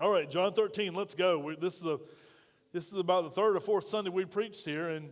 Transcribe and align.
All 0.00 0.10
right, 0.10 0.28
John 0.28 0.52
13, 0.52 0.94
let's 0.94 1.14
go. 1.14 1.38
We, 1.38 1.56
this, 1.56 1.78
is 1.78 1.84
a, 1.84 1.98
this 2.72 2.92
is 2.92 2.98
about 2.98 3.24
the 3.24 3.30
third 3.30 3.56
or 3.56 3.60
fourth 3.60 3.88
Sunday 3.88 4.10
we 4.10 4.24
preached 4.24 4.64
here, 4.64 4.88
and 4.88 5.10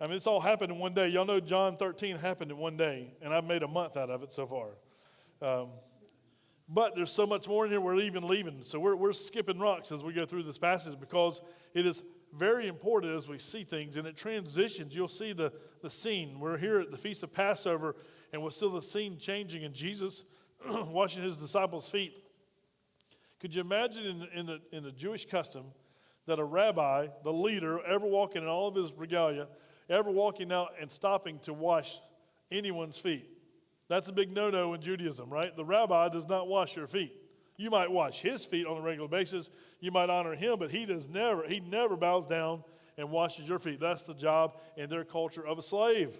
I 0.00 0.06
mean, 0.06 0.16
it's 0.16 0.26
all 0.26 0.40
happened 0.40 0.72
in 0.72 0.78
one 0.78 0.94
day. 0.94 1.08
Y'all 1.08 1.24
know 1.24 1.40
John 1.40 1.76
13 1.76 2.16
happened 2.16 2.50
in 2.50 2.58
one 2.58 2.76
day, 2.76 3.14
and 3.22 3.32
I've 3.32 3.44
made 3.44 3.62
a 3.62 3.68
month 3.68 3.96
out 3.96 4.10
of 4.10 4.22
it 4.22 4.32
so 4.32 4.46
far. 4.46 4.68
Um, 5.40 5.68
but 6.68 6.94
there's 6.94 7.12
so 7.12 7.26
much 7.26 7.48
more 7.48 7.64
in 7.64 7.70
here, 7.70 7.80
we're 7.80 8.00
even 8.00 8.26
leaving. 8.26 8.62
So 8.62 8.78
we're, 8.78 8.96
we're 8.96 9.12
skipping 9.12 9.58
rocks 9.58 9.90
as 9.92 10.02
we 10.02 10.12
go 10.12 10.26
through 10.26 10.42
this 10.42 10.58
passage 10.58 10.98
because 11.00 11.40
it 11.74 11.86
is 11.86 12.02
very 12.36 12.68
important 12.68 13.16
as 13.16 13.28
we 13.28 13.38
see 13.38 13.64
things 13.64 13.96
and 13.96 14.06
it 14.06 14.16
transitions. 14.16 14.94
You'll 14.94 15.08
see 15.08 15.32
the, 15.32 15.52
the 15.82 15.90
scene. 15.90 16.38
We're 16.38 16.58
here 16.58 16.80
at 16.80 16.90
the 16.90 16.98
Feast 16.98 17.22
of 17.22 17.32
Passover, 17.32 17.96
and 18.32 18.42
we'll 18.42 18.50
see 18.50 18.70
the 18.70 18.82
scene 18.82 19.18
changing, 19.18 19.64
and 19.64 19.74
Jesus 19.74 20.24
washing 20.68 21.22
his 21.22 21.36
disciples' 21.36 21.88
feet. 21.88 22.19
Could 23.40 23.54
you 23.54 23.62
imagine 23.62 24.04
in, 24.04 24.28
in, 24.38 24.46
the, 24.46 24.60
in 24.70 24.82
the 24.82 24.92
Jewish 24.92 25.26
custom 25.26 25.64
that 26.26 26.38
a 26.38 26.44
rabbi, 26.44 27.08
the 27.24 27.32
leader, 27.32 27.80
ever 27.84 28.06
walking 28.06 28.42
in 28.42 28.48
all 28.48 28.68
of 28.68 28.74
his 28.74 28.92
regalia, 28.92 29.48
ever 29.88 30.10
walking 30.10 30.52
out 30.52 30.72
and 30.80 30.90
stopping 30.90 31.38
to 31.40 31.52
wash 31.52 31.98
anyone's 32.52 32.98
feet? 32.98 33.28
That's 33.88 34.08
a 34.08 34.12
big 34.12 34.32
no 34.32 34.50
no 34.50 34.74
in 34.74 34.80
Judaism, 34.80 35.30
right? 35.30 35.56
The 35.56 35.64
rabbi 35.64 36.10
does 36.10 36.28
not 36.28 36.46
wash 36.46 36.76
your 36.76 36.86
feet. 36.86 37.16
You 37.56 37.70
might 37.70 37.90
wash 37.90 38.22
his 38.22 38.44
feet 38.44 38.66
on 38.66 38.78
a 38.78 38.80
regular 38.80 39.08
basis. 39.08 39.50
You 39.80 39.90
might 39.90 40.08
honor 40.08 40.34
him, 40.34 40.58
but 40.58 40.70
he 40.70 40.86
does 40.86 41.08
never, 41.08 41.46
he 41.46 41.60
never 41.60 41.96
bows 41.96 42.26
down 42.26 42.62
and 42.96 43.10
washes 43.10 43.48
your 43.48 43.58
feet. 43.58 43.80
That's 43.80 44.04
the 44.04 44.14
job 44.14 44.58
in 44.76 44.88
their 44.88 45.04
culture 45.04 45.46
of 45.46 45.58
a 45.58 45.62
slave. 45.62 46.18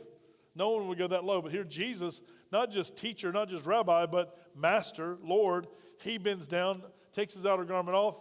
No 0.54 0.70
one 0.70 0.88
would 0.88 0.98
go 0.98 1.06
that 1.06 1.24
low. 1.24 1.40
But 1.40 1.52
here, 1.52 1.64
Jesus, 1.64 2.20
not 2.50 2.70
just 2.70 2.96
teacher, 2.96 3.32
not 3.32 3.48
just 3.48 3.66
rabbi, 3.66 4.06
but 4.06 4.36
master, 4.56 5.16
Lord, 5.22 5.66
he 6.02 6.18
bends 6.18 6.46
down, 6.46 6.82
takes 7.12 7.34
his 7.34 7.46
outer 7.46 7.64
garment 7.64 7.96
off, 7.96 8.16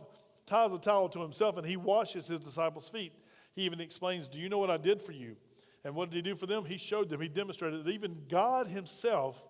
ties 0.46 0.74
a 0.74 0.78
towel 0.78 1.10
to 1.10 1.22
himself, 1.22 1.58
and 1.58 1.66
he 1.66 1.78
washes 1.78 2.28
his 2.28 2.40
disciples' 2.40 2.90
feet. 2.90 3.14
He 3.56 3.64
even 3.64 3.80
explains, 3.80 4.28
Do 4.28 4.40
you 4.40 4.50
know 4.50 4.58
what 4.58 4.72
I 4.72 4.78
did 4.78 5.02
for 5.02 5.12
you? 5.12 5.36
And 5.84 5.96
what 5.96 6.09
did 6.09 6.18
he 6.18 6.22
do 6.22 6.36
for 6.36 6.46
them? 6.46 6.66
He 6.66 6.78
showed 6.78 7.09
them, 7.09 7.22
he 7.22 7.28
demonstrated 7.28 7.84
that 7.84 7.92
even 7.92 8.23
God 8.28 8.68
himself 8.68 9.42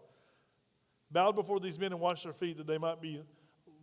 bowed 1.12 1.36
before 1.36 1.60
these 1.60 1.80
men 1.80 1.92
and 1.92 2.00
washed 2.00 2.24
their 2.24 2.34
feet 2.34 2.58
that 2.58 2.68
they 2.68 2.78
might 2.78 3.02
be 3.02 3.22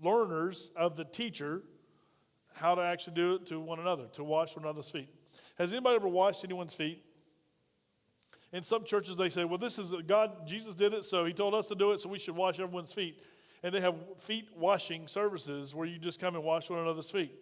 learners 0.03 0.71
of 0.77 0.97
the 0.97 1.05
teacher 1.05 1.63
how 2.53 2.75
to 2.75 2.83
actually 2.83 3.15
do 3.15 3.35
it 3.35 3.47
to 3.47 3.61
one 3.61 3.79
another, 3.79 4.07
to 4.13 4.25
wash 4.25 4.57
one 4.57 4.65
another's 4.65 4.91
feet. 4.91 5.09
Has 5.59 5.73
anybody 5.73 5.97
ever 5.97 6.09
washed 6.09 6.45
anyone's 6.45 6.75
feet? 6.75 7.03
In 8.53 8.63
some 8.63 8.85
churches, 8.85 9.17
they 9.17 9.29
say, 9.29 9.45
well, 9.45 9.59
this 9.59 9.79
is 9.79 9.93
God, 10.07 10.47
Jesus 10.47 10.75
did 10.75 10.95
it, 10.95 11.05
so 11.05 11.25
he 11.25 11.33
told 11.33 11.55
us 11.55 11.67
to 11.69 11.75
do 11.75 11.93
it, 11.93 12.01
so 12.01 12.09
we 12.09 12.19
should 12.19 12.37
wash 12.37 12.59
everyone's 12.59 12.93
feet. 12.93 13.19
And 13.63 13.75
they 13.75 13.81
have 13.81 13.95
feet 14.19 14.49
washing 14.57 15.09
services 15.09 15.75
where 15.75 15.87
you 15.87 15.99
just 15.99 16.21
come 16.21 16.35
and 16.35 16.45
wash 16.45 16.71
one 16.71 16.79
another's 16.79 17.11
feet. 17.11 17.35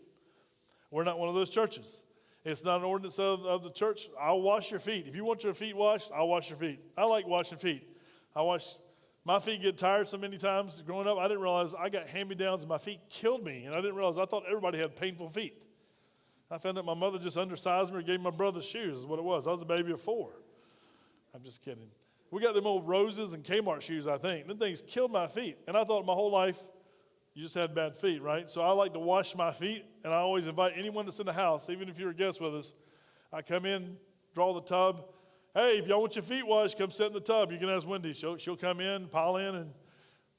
We're 0.91 1.05
not 1.05 1.19
one 1.19 1.29
of 1.29 1.35
those 1.35 1.51
churches. 1.51 2.03
It's 2.45 2.65
not 2.65 2.79
an 2.79 2.85
ordinance 2.85 3.19
of, 3.19 3.45
of 3.47 3.63
the 3.63 3.71
church. 3.71 4.09
I'll 4.21 4.43
wash 4.43 4.71
your 4.71 4.81
feet. 4.81 5.07
If 5.09 5.17
you 5.17 5.25
want 5.25 5.45
your 5.45 5.55
feet 5.55 5.77
washed, 5.77 6.11
I'll 6.15 6.29
wash 6.29 6.51
your 6.51 6.59
feet. 6.59 6.81
I 6.97 7.05
like 7.05 7.27
washing 7.27 7.59
feet. 7.59 7.89
I 8.37 8.43
wash 8.43 8.77
my 9.25 9.39
feet 9.39 9.63
get 9.63 9.79
tired 9.79 10.07
so 10.07 10.19
many 10.19 10.37
times 10.37 10.83
growing 10.87 11.09
up. 11.09 11.17
I 11.17 11.29
didn't 11.29 11.43
realize 11.43 11.75
I 11.75 11.89
got 11.89 12.07
hand 12.07 12.29
me 12.29 12.35
downs 12.35 12.63
and 12.63 12.69
my 12.69 12.77
feet 12.79 13.01
killed 13.09 13.43
me. 13.43 13.65
And 13.65 13.75
I 13.75 13.81
didn't 13.81 13.97
realize 13.97 14.19
I 14.19 14.27
thought 14.27 14.45
everybody 14.47 14.79
had 14.79 14.95
painful 14.95 15.31
feet. 15.31 15.63
I 16.51 16.59
found 16.59 16.79
out 16.79 16.85
my 16.85 16.95
mother 16.95 17.19
just 17.19 17.39
undersized 17.39 17.91
me 17.91 17.99
or 17.99 18.03
gave 18.03 18.21
my 18.21 18.31
brother 18.31 18.61
shoes, 18.61 18.99
is 18.99 19.07
what 19.07 19.19
it 19.19 19.25
was. 19.25 19.47
I 19.47 19.51
was 19.51 19.63
a 19.63 19.65
baby 19.65 19.93
of 19.93 20.01
four. 20.01 20.31
I'm 21.35 21.43
just 21.43 21.63
kidding. 21.63 21.89
We 22.35 22.43
got 22.43 22.55
them 22.55 22.67
old 22.67 22.89
roses 22.89 23.33
and 23.35 23.45
Kmart 23.45 23.81
shoes, 23.81 24.09
I 24.09 24.19
think. 24.19 24.49
Them 24.49 24.59
things 24.59 24.83
killed 24.85 25.13
my 25.13 25.29
feet. 25.29 25.57
And 25.69 25.77
I 25.77 25.85
thought 25.85 26.05
my 26.05 26.15
whole 26.15 26.33
life, 26.33 26.65
you 27.33 27.45
just 27.45 27.55
had 27.55 27.77
bad 27.77 27.97
feet, 27.97 28.23
right? 28.23 28.51
So 28.51 28.61
I 28.61 28.73
like 28.73 28.93
to 28.95 28.99
wash 28.99 29.37
my 29.37 29.53
feet, 29.53 29.85
and 30.03 30.13
I 30.13 30.17
always 30.17 30.49
invite 30.49 30.73
anyone 30.77 31.05
that's 31.05 31.21
in 31.21 31.27
the 31.27 31.33
house, 31.33 31.71
even 31.71 31.89
if 31.89 31.97
you're 31.97 32.11
a 32.11 32.15
guest 32.15 32.41
with 32.41 32.53
us. 32.57 32.75
I 33.33 33.43
come 33.43 33.65
in, 33.65 33.97
draw 34.35 34.53
the 34.53 34.63
tub. 34.63 35.05
Hey, 35.55 35.79
if 35.79 35.87
y'all 35.87 36.01
want 36.01 36.17
your 36.17 36.25
feet 36.25 36.45
washed, 36.45 36.77
come 36.77 36.91
sit 36.91 37.07
in 37.07 37.13
the 37.13 37.21
tub. 37.21 37.53
You 37.53 37.59
can 37.59 37.69
ask 37.69 37.87
Wendy. 37.87 38.13
She'll, 38.13 38.37
she'll 38.37 38.57
come 38.57 38.81
in, 38.81 39.07
pile 39.07 39.37
in, 39.37 39.55
and 39.55 39.71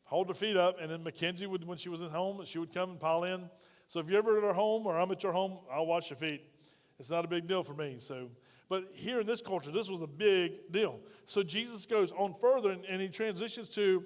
hold 0.04 0.28
her 0.28 0.34
feet 0.34 0.58
up. 0.58 0.82
And 0.82 0.92
then 0.92 1.02
Mackenzie 1.02 1.48
would, 1.48 1.66
when 1.66 1.78
she 1.78 1.88
was 1.88 2.02
at 2.02 2.12
home, 2.12 2.44
she 2.44 2.60
would 2.60 2.74
come 2.74 2.90
and 2.90 3.00
pile 3.00 3.24
in. 3.24 3.50
So 3.88 4.02
if 4.02 4.10
you're 4.10 4.18
ever 4.18 4.38
at 4.38 4.44
our 4.44 4.54
home 4.54 4.86
or 4.86 5.00
I'm 5.00 5.10
at 5.12 5.24
your 5.24 5.32
home, 5.32 5.60
I'll 5.72 5.86
wash 5.86 6.10
your 6.10 6.18
feet. 6.18 6.44
It's 7.00 7.10
not 7.10 7.24
a 7.24 7.30
big 7.30 7.48
deal 7.48 7.64
for 7.64 7.74
me. 7.74 7.96
So, 8.00 8.32
but 8.70 8.90
here 8.94 9.20
in 9.20 9.28
this 9.28 9.42
culture, 9.42 9.72
this 9.72 9.90
was 9.90 10.02
a 10.02 10.08
big 10.08 10.72
deal. 10.72 11.00
So 11.26 11.44
Jesus 11.44 11.86
goes 11.86 12.12
on 12.12 12.34
further 12.40 12.72
and, 12.72 12.84
and 12.86 13.02
he 13.02 13.10
transitions 13.10 13.70
to, 13.70 14.04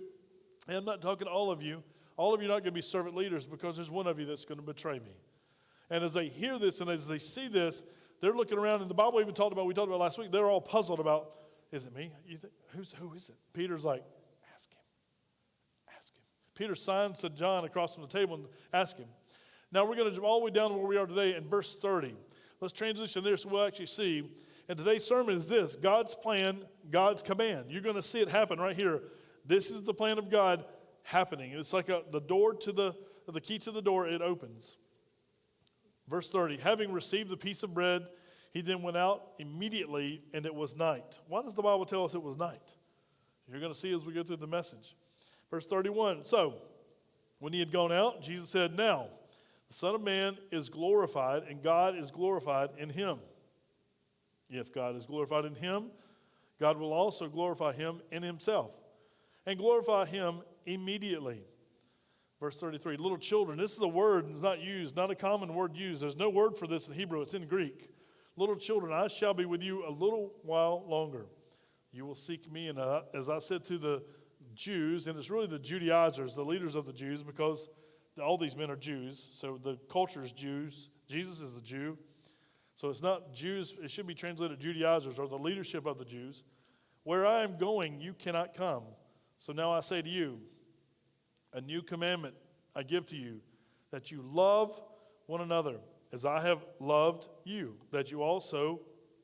I'm 0.68 0.86
not 0.86 1.02
talking 1.02 1.26
to 1.26 1.32
all 1.32 1.52
of 1.52 1.62
you. 1.62 1.84
All 2.18 2.34
of 2.34 2.42
you 2.42 2.48
are 2.48 2.52
not 2.52 2.60
going 2.60 2.66
to 2.66 2.72
be 2.72 2.82
servant 2.82 3.16
leaders 3.16 3.46
because 3.46 3.78
there's 3.78 3.90
one 3.90 4.06
of 4.06 4.20
you 4.20 4.26
that's 4.26 4.44
going 4.44 4.60
to 4.60 4.66
betray 4.66 5.00
me. 5.00 5.16
And 5.90 6.04
as 6.04 6.14
they 6.14 6.28
hear 6.28 6.60
this 6.60 6.82
and 6.82 6.90
as 6.90 7.08
they 7.08 7.18
see 7.18 7.48
this, 7.48 7.82
they're 8.22 8.34
looking 8.34 8.58
around, 8.58 8.82
and 8.82 8.90
the 8.90 8.96
Bible 8.96 9.22
even 9.22 9.34
talked 9.34 9.54
about, 9.54 9.66
we 9.66 9.74
talked 9.74 9.88
about 9.88 10.00
last 10.00 10.18
week, 10.18 10.32
they're 10.32 10.46
all 10.46 10.60
puzzled 10.60 11.00
about, 11.00 11.32
is 11.72 11.86
it 11.86 11.96
me? 11.96 12.12
You 12.28 12.38
think, 12.38 12.54
who's, 12.76 12.94
who 12.94 13.14
is 13.14 13.30
it? 13.30 13.36
Peter's 13.54 13.86
like, 13.86 14.04
ask 14.54 14.70
him. 14.70 14.80
Ask 15.98 16.14
him. 16.14 16.22
Peter 16.56 16.76
signs 16.76 17.20
to 17.20 17.30
John 17.30 17.64
across 17.64 17.94
from 17.94 18.04
the 18.04 18.10
table 18.10 18.36
and 18.36 18.46
ask 18.74 18.98
him. 18.98 19.08
Now 19.72 19.86
we're 19.86 19.96
going 19.96 20.14
to 20.14 20.22
all 20.22 20.40
the 20.40 20.46
way 20.46 20.52
down 20.52 20.72
to 20.72 20.78
where 20.78 20.88
we 20.88 20.98
are 20.98 21.06
today 21.06 21.36
in 21.36 21.48
verse 21.48 21.78
30. 21.78 22.16
Let's 22.60 22.74
transition 22.74 23.24
there 23.24 23.38
so 23.38 23.50
we'll 23.50 23.66
actually 23.66 23.86
see. 23.86 24.30
And 24.70 24.78
today's 24.78 25.04
sermon 25.04 25.36
is 25.36 25.48
this 25.48 25.76
God's 25.76 26.14
plan, 26.14 26.64
God's 26.92 27.24
command. 27.24 27.66
You're 27.70 27.82
going 27.82 27.96
to 27.96 28.04
see 28.04 28.22
it 28.22 28.30
happen 28.30 28.60
right 28.60 28.76
here. 28.76 29.02
This 29.44 29.72
is 29.72 29.82
the 29.82 29.96
plan 29.96 30.20
of 30.20 30.30
God 30.30 30.64
happening. 31.02 31.54
It's 31.54 31.74
like 31.74 31.90
a, 31.90 32.04
the 32.12 32.22
door 32.22 32.54
to 32.54 32.72
the, 32.72 32.96
the 33.28 33.42
key 33.42 33.58
to 33.60 33.72
the 33.72 33.82
door, 33.82 34.08
it 34.08 34.22
opens. 34.22 34.78
Verse 36.08 36.30
30 36.30 36.58
Having 36.58 36.92
received 36.92 37.30
the 37.30 37.38
piece 37.38 37.64
of 37.64 37.74
bread, 37.74 38.04
he 38.54 38.62
then 38.62 38.84
went 38.84 38.96
out 38.96 39.32
immediately, 39.40 40.22
and 40.34 40.46
it 40.46 40.54
was 40.54 40.76
night. 40.76 41.20
Why 41.28 41.42
does 41.42 41.56
the 41.56 41.64
Bible 41.64 41.86
tell 41.86 42.06
us 42.06 42.14
it 42.14 42.22
was 42.22 42.38
night? 42.38 42.76
You're 43.50 43.60
going 43.60 43.74
to 43.74 43.80
see 43.80 43.92
as 43.92 44.06
we 44.06 44.14
go 44.14 44.22
through 44.22 44.38
the 44.38 44.48
message. 44.48 44.96
Verse 45.50 45.66
31 45.66 46.26
So, 46.26 46.54
when 47.40 47.54
he 47.54 47.60
had 47.60 47.72
gone 47.72 47.92
out, 47.92 48.22
Jesus 48.22 48.50
said, 48.50 48.78
Now, 48.78 49.08
the 49.68 49.74
Son 49.74 49.96
of 49.96 50.02
Man 50.02 50.38
is 50.52 50.70
glorified, 50.70 51.44
and 51.50 51.64
God 51.64 51.96
is 51.96 52.12
glorified 52.12 52.70
in 52.78 52.90
him. 52.90 53.18
If 54.50 54.74
God 54.74 54.96
is 54.96 55.06
glorified 55.06 55.46
in 55.46 55.56
him, 55.56 55.88
God 56.60 56.78
will 56.78 56.94
also 56.94 57.28
glorify 57.28 57.74
him 57.74 58.02
in 58.12 58.24
himself 58.24 58.72
and 59.46 59.58
glorify 59.58 60.06
him 60.06 60.42
immediately. 60.66 61.42
Verse 62.40 62.58
33 62.58 62.98
Little 62.98 63.18
children, 63.18 63.58
this 63.58 63.76
is 63.76 63.82
a 63.82 63.88
word 63.88 64.28
that's 64.30 64.42
not 64.42 64.60
used, 64.60 64.96
not 64.96 65.12
a 65.12 65.16
common 65.16 65.54
word 65.54 65.76
used. 65.76 66.02
There's 66.02 66.18
no 66.18 66.30
word 66.30 66.58
for 66.58 66.68
this 66.68 66.88
in 66.88 66.94
Hebrew, 66.94 67.22
it's 67.22 67.34
in 67.34 67.48
Greek. 67.48 67.90
Little 68.36 68.56
children, 68.56 68.94
I 68.94 69.08
shall 69.08 69.34
be 69.34 69.46
with 69.46 69.62
you 69.62 69.86
a 69.86 69.92
little 69.92 70.32
while 70.44 70.86
longer. 70.88 71.26
You 71.92 72.06
will 72.06 72.16
seek 72.16 72.50
me. 72.52 72.68
And 72.68 72.80
uh, 72.80 73.02
as 73.14 73.28
I 73.30 73.40
said 73.40 73.64
to 73.66 73.78
the 73.78 74.04
Jews, 74.56 75.08
and 75.08 75.18
it's 75.18 75.30
really 75.30 75.48
the 75.48 75.60
Judaizers, 75.60 76.36
the 76.36 76.44
leaders 76.44 76.76
of 76.76 76.86
the 76.86 76.94
Jews, 76.94 77.24
because 77.24 77.68
all 78.22 78.38
these 78.38 78.56
men 78.56 78.70
are 78.70 78.76
Jews, 78.76 79.28
so 79.34 79.60
the 79.62 79.78
culture 79.92 80.22
is 80.22 80.32
Jews. 80.32 80.90
Jesus 81.08 81.40
is 81.42 81.56
a 81.58 81.62
Jew. 81.62 81.98
So 82.80 82.90
it's 82.90 83.02
not 83.02 83.34
Jews, 83.34 83.76
it 83.84 83.92
should 83.92 84.08
be 84.08 84.16
translated 84.16 84.58
Judaizers 84.58 85.20
or 85.20 85.28
the 85.28 85.38
leadership 85.38 85.86
of 85.86 85.98
the 85.98 86.06
Jews. 86.06 86.44
Where 87.04 87.28
I 87.28 87.44
am 87.44 87.58
going, 87.58 88.00
you 88.00 88.14
cannot 88.14 88.54
come. 88.54 88.84
So 89.38 89.52
now 89.52 89.74
I 89.74 89.82
say 89.82 90.02
to 90.02 90.08
you, 90.08 90.40
a 91.52 91.60
new 91.60 91.82
commandment 91.82 92.36
I 92.74 92.84
give 92.84 93.06
to 93.08 93.18
you, 93.18 93.42
that 93.92 94.12
you 94.12 94.24
love 94.26 94.82
one 95.26 95.42
another 95.42 95.76
as 96.14 96.24
I 96.26 96.40
have 96.40 96.66
loved 96.80 97.28
you, 97.44 97.76
that 97.92 98.12
you 98.12 98.24
also 98.24 98.80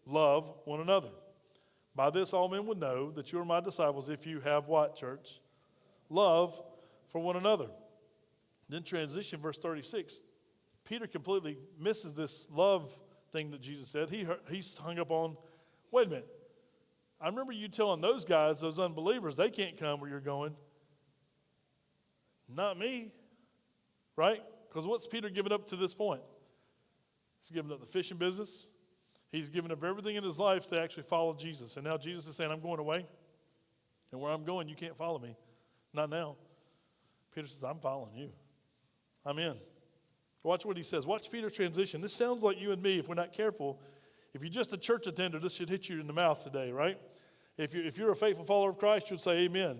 love 0.05 0.53
one 0.65 0.81
another. 0.81 1.11
By 1.95 2.09
this, 2.09 2.33
all 2.33 2.49
men 2.49 2.65
would 2.65 2.81
know 2.81 3.09
that 3.11 3.31
you 3.31 3.39
are 3.39 3.45
my 3.45 3.61
disciples 3.61 4.09
if 4.09 4.27
you 4.27 4.41
have 4.41 4.67
what, 4.67 4.97
church? 4.97 5.39
Love 6.09 6.61
for 7.07 7.21
one 7.21 7.37
another. 7.37 7.67
Then, 8.67 8.83
transition, 8.83 9.39
verse 9.39 9.57
36. 9.57 10.19
Peter 10.83 11.07
completely 11.07 11.57
misses 11.79 12.15
this 12.15 12.49
love 12.51 12.93
thing 13.35 13.51
that 13.51 13.61
Jesus 13.61 13.89
said. 13.89 14.09
He, 14.09 14.25
he's 14.49 14.77
hung 14.77 14.97
up 14.97 15.11
on, 15.11 15.35
wait 15.91 16.07
a 16.07 16.09
minute. 16.09 16.27
I 17.19 17.27
remember 17.27 17.51
you 17.51 17.67
telling 17.67 17.99
those 17.99 18.23
guys, 18.23 18.61
those 18.61 18.79
unbelievers, 18.79 19.35
they 19.35 19.49
can't 19.49 19.77
come 19.77 19.99
where 19.99 20.09
you're 20.09 20.19
going. 20.21 20.55
Not 22.47 22.77
me, 22.77 23.11
right? 24.15 24.41
Because 24.69 24.85
what's 24.87 25.05
Peter 25.07 25.29
given 25.29 25.51
up 25.51 25.67
to 25.67 25.75
this 25.75 25.93
point? 25.93 26.21
He's 27.41 27.51
given 27.51 27.71
up 27.71 27.81
the 27.81 27.85
fishing 27.85 28.17
business. 28.17 28.67
He's 29.31 29.49
given 29.49 29.71
up 29.71 29.83
everything 29.83 30.15
in 30.15 30.23
his 30.23 30.39
life 30.39 30.67
to 30.67 30.79
actually 30.79 31.03
follow 31.03 31.33
Jesus. 31.33 31.75
And 31.75 31.85
now 31.85 31.97
Jesus 31.97 32.27
is 32.27 32.35
saying, 32.37 32.51
I'm 32.51 32.61
going 32.61 32.79
away. 32.79 33.05
And 34.11 34.21
where 34.21 34.31
I'm 34.31 34.45
going, 34.45 34.69
you 34.69 34.75
can't 34.75 34.95
follow 34.95 35.19
me. 35.19 35.35
Not 35.93 36.09
now. 36.09 36.35
Peter 37.33 37.47
says, 37.47 37.63
I'm 37.63 37.79
following 37.79 38.15
you. 38.15 38.29
I'm 39.25 39.39
in. 39.39 39.55
Watch 40.45 40.63
what 40.63 40.77
he 40.77 40.83
says. 40.83 41.07
Watch 41.07 41.31
Peter's 41.31 41.53
transition. 41.53 42.01
This 42.01 42.13
sounds 42.13 42.43
like 42.43 42.61
you 42.61 42.71
and 42.71 42.79
me 42.79 42.99
if 42.99 43.07
we're 43.09 43.15
not 43.15 43.33
careful. 43.33 43.79
If 44.35 44.43
you're 44.43 44.51
just 44.51 44.73
a 44.73 44.77
church 44.77 45.07
attender, 45.07 45.39
this 45.39 45.55
should 45.55 45.69
hit 45.69 45.89
you 45.89 45.99
in 45.99 46.05
the 46.05 46.13
mouth 46.13 46.43
today, 46.43 46.71
right? 46.71 46.99
If, 47.57 47.73
you, 47.73 47.81
if 47.83 47.97
you're 47.97 48.11
a 48.11 48.15
faithful 48.15 48.45
follower 48.45 48.69
of 48.69 48.77
Christ, 48.77 49.09
you'll 49.09 49.17
say 49.17 49.39
amen. 49.39 49.79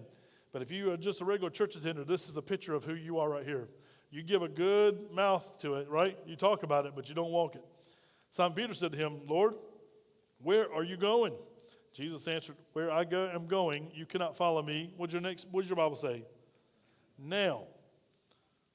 But 0.52 0.64
if 0.64 0.72
you 0.72 0.92
are 0.92 0.98
just 0.98 1.22
a 1.22 1.26
regular 1.26 1.52
church 1.52 1.76
attender, 1.76 2.04
this 2.04 2.28
is 2.28 2.36
a 2.36 2.42
picture 2.42 2.74
of 2.74 2.84
who 2.84 2.96
you 2.96 3.20
are 3.20 3.30
right 3.30 3.46
here. 3.46 3.68
You 4.10 4.24
give 4.24 4.42
a 4.42 4.48
good 4.48 5.12
mouth 5.12 5.46
to 5.60 5.76
it, 5.76 5.88
right? 5.88 6.18
You 6.26 6.36
talk 6.36 6.64
about 6.64 6.88
it, 6.88 6.94
but 6.96 7.10
you 7.10 7.14
don't 7.14 7.32
walk 7.32 7.54
it. 7.54 7.64
Simon 8.32 8.56
Peter 8.56 8.74
said 8.74 8.92
to 8.94 8.98
him, 8.98 9.20
Lord, 9.28 9.54
where 10.42 10.74
are 10.74 10.84
you 10.84 10.98
going? 10.98 11.34
Jesus 11.94 12.28
answered, 12.28 12.56
Where 12.74 12.90
I 12.90 13.04
go, 13.04 13.30
am 13.32 13.46
going, 13.46 13.92
you 13.94 14.08
cannot 14.08 14.36
follow 14.36 14.64
me. 14.64 14.92
What's 14.98 15.14
your 15.14 15.22
next? 15.22 15.46
What 15.52 15.62
does 15.62 15.70
your 15.70 15.78
Bible 15.78 15.96
say? 15.96 16.24
Now. 17.20 17.66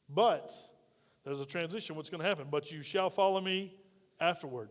But 0.09 0.53
there's 1.25 1.41
a 1.41 1.47
transition. 1.47 1.97
What's 1.97 2.11
going 2.11 2.23
to 2.23 2.27
happen? 2.27 2.47
But 2.51 2.71
you 2.73 2.83
shall 2.83 3.11
follow 3.11 3.41
me 3.41 3.75
afterward. 4.21 4.71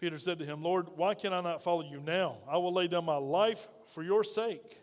Peter 0.00 0.18
said 0.18 0.38
to 0.38 0.44
him, 0.44 0.62
Lord, 0.62 0.88
why 0.96 1.14
can 1.14 1.32
I 1.32 1.40
not 1.40 1.62
follow 1.62 1.82
you 1.82 2.00
now? 2.00 2.38
I 2.48 2.56
will 2.58 2.72
lay 2.72 2.88
down 2.88 3.04
my 3.04 3.16
life 3.16 3.68
for 3.94 4.02
your 4.02 4.24
sake. 4.24 4.80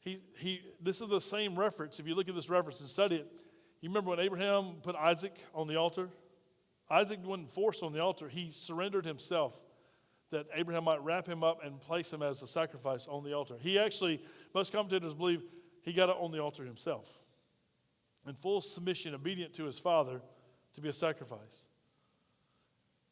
He, 0.00 0.20
he, 0.36 0.60
this 0.82 1.00
is 1.00 1.08
the 1.08 1.20
same 1.20 1.58
reference. 1.58 1.98
If 1.98 2.06
you 2.06 2.14
look 2.14 2.28
at 2.28 2.34
this 2.34 2.50
reference 2.50 2.80
and 2.80 2.88
study 2.88 3.16
it, 3.16 3.40
you 3.80 3.88
remember 3.88 4.10
when 4.10 4.20
Abraham 4.20 4.76
put 4.82 4.96
Isaac 4.96 5.34
on 5.54 5.66
the 5.66 5.76
altar? 5.76 6.10
Isaac 6.90 7.20
wasn't 7.24 7.50
forced 7.50 7.82
on 7.82 7.92
the 7.92 8.00
altar, 8.00 8.28
he 8.28 8.50
surrendered 8.52 9.06
himself 9.06 9.58
that 10.30 10.46
Abraham 10.54 10.84
might 10.84 11.02
wrap 11.02 11.26
him 11.26 11.44
up 11.44 11.64
and 11.64 11.80
place 11.80 12.12
him 12.12 12.20
as 12.20 12.42
a 12.42 12.46
sacrifice 12.46 13.06
on 13.06 13.24
the 13.24 13.32
altar. 13.32 13.54
He 13.60 13.78
actually, 13.78 14.20
most 14.52 14.72
commentators 14.72 15.14
believe, 15.14 15.42
he 15.82 15.92
got 15.92 16.08
it 16.08 16.16
on 16.18 16.32
the 16.32 16.40
altar 16.40 16.64
himself 16.64 17.23
in 18.26 18.34
full 18.34 18.60
submission, 18.60 19.14
obedient 19.14 19.54
to 19.54 19.64
his 19.64 19.78
father 19.78 20.20
to 20.74 20.80
be 20.80 20.88
a 20.88 20.92
sacrifice. 20.92 21.66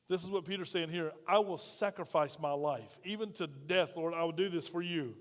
This 0.08 0.24
is 0.24 0.30
what 0.30 0.44
Peter's 0.44 0.70
saying 0.70 0.90
here 0.90 1.12
I 1.26 1.38
will 1.38 1.58
sacrifice 1.58 2.38
my 2.38 2.52
life, 2.52 2.98
even 3.04 3.32
to 3.32 3.46
death, 3.46 3.92
Lord. 3.96 4.14
I 4.14 4.24
will 4.24 4.32
do 4.32 4.48
this 4.48 4.68
for 4.68 4.82
you. 4.82 5.14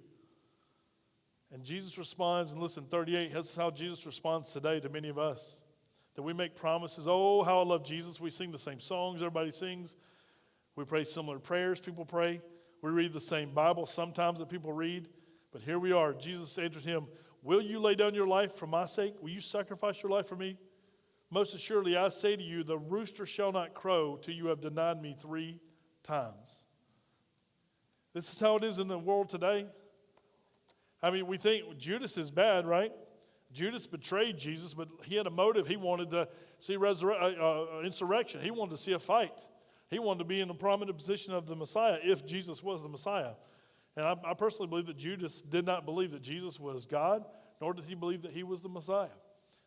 And 1.54 1.64
Jesus 1.64 1.98
responds, 1.98 2.52
and 2.54 2.62
listen, 2.62 2.86
38, 2.86 3.34
this 3.34 3.52
is 3.52 3.56
how 3.56 3.72
Jesus 3.72 4.06
responds 4.06 4.54
today 4.54 4.80
to 4.80 4.90
many 4.90 5.10
of 5.10 5.20
us. 5.20 5.62
That 6.16 6.24
we 6.24 6.34
make 6.34 6.56
promises. 6.56 7.08
Oh, 7.08 7.44
how 7.44 7.60
I 7.60 7.64
love 7.64 7.86
Jesus. 7.86 8.20
We 8.20 8.30
sing 8.30 8.52
the 8.52 8.58
same 8.58 8.80
songs 8.80 9.22
everybody 9.22 9.52
sings. 9.52 9.96
We 10.76 10.86
pray 10.86 11.04
similar 11.04 11.40
prayers 11.40 11.80
people 11.80 12.06
pray. 12.06 12.42
We 12.82 12.90
read 12.90 13.14
the 13.14 13.22
same 13.22 13.52
Bible 13.52 13.86
sometimes 13.86 14.40
that 14.40 14.50
people 14.50 14.74
read. 14.74 15.08
But 15.52 15.62
here 15.62 15.80
we 15.80 15.92
are. 15.92 16.14
Jesus 16.14 16.58
answered 16.58 16.84
him, 16.84 17.06
Will 17.44 17.62
you 17.62 17.80
lay 17.80 17.96
down 17.96 18.14
your 18.14 18.28
life 18.28 18.56
for 18.56 18.68
my 18.68 18.86
sake? 18.86 19.16
Will 19.22 19.30
you 19.30 19.42
sacrifice 19.42 20.02
your 20.04 20.12
life 20.12 20.28
for 20.28 20.36
me? 20.36 20.58
Most 21.30 21.56
assuredly, 21.56 21.96
I 21.96 22.10
say 22.10 22.36
to 22.36 22.44
you, 22.44 22.64
the 22.64 22.78
rooster 22.78 23.26
shall 23.26 23.52
not 23.52 23.74
crow 23.74 24.18
till 24.22 24.36
you 24.36 24.48
have 24.48 24.62
denied 24.62 25.02
me 25.02 25.16
three 25.20 25.60
times. 26.04 26.66
This 28.14 28.32
is 28.32 28.40
how 28.40 28.58
it 28.58 28.64
is 28.64 28.80
in 28.80 28.88
the 28.88 29.00
world 29.00 29.30
today. 29.30 29.66
I 31.02 31.10
mean, 31.10 31.26
we 31.26 31.38
think 31.38 31.78
Judas 31.78 32.18
is 32.18 32.30
bad, 32.30 32.68
right? 32.68 32.92
Judas 33.54 33.88
betrayed 33.88 34.38
Jesus, 34.38 34.74
but 34.74 34.88
he 35.04 35.16
had 35.16 35.26
a 35.26 35.32
motive. 35.32 35.68
He 35.68 35.78
wanted 35.78 36.12
to 36.12 36.28
see 36.60 36.76
resurre- 36.76 37.40
uh, 37.40 37.80
uh, 37.80 37.82
insurrection, 37.82 38.42
he 38.42 38.52
wanted 38.52 38.72
to 38.72 38.78
see 38.78 38.94
a 38.94 39.00
fight. 39.00 39.40
He 39.90 40.00
wanted 40.00 40.20
to 40.20 40.26
be 40.26 40.40
in 40.40 40.48
the 40.48 40.54
prominent 40.54 40.98
position 40.98 41.34
of 41.34 41.48
the 41.48 41.56
Messiah 41.56 41.98
if 42.02 42.26
Jesus 42.26 42.64
was 42.64 42.82
the 42.82 42.88
Messiah. 42.88 43.32
And 43.96 44.06
I, 44.06 44.16
I 44.26 44.34
personally 44.34 44.68
believe 44.68 44.86
that 44.88 44.98
Judas 44.98 45.42
did 45.42 45.66
not 45.66 45.86
believe 45.86 46.12
that 46.12 46.22
Jesus 46.22 46.60
was 46.60 46.86
God, 46.86 47.26
nor 47.60 47.74
did 47.74 47.86
he 47.86 47.96
believe 47.96 48.22
that 48.22 48.32
he 48.32 48.44
was 48.44 48.62
the 48.62 48.70
Messiah. 48.70 49.10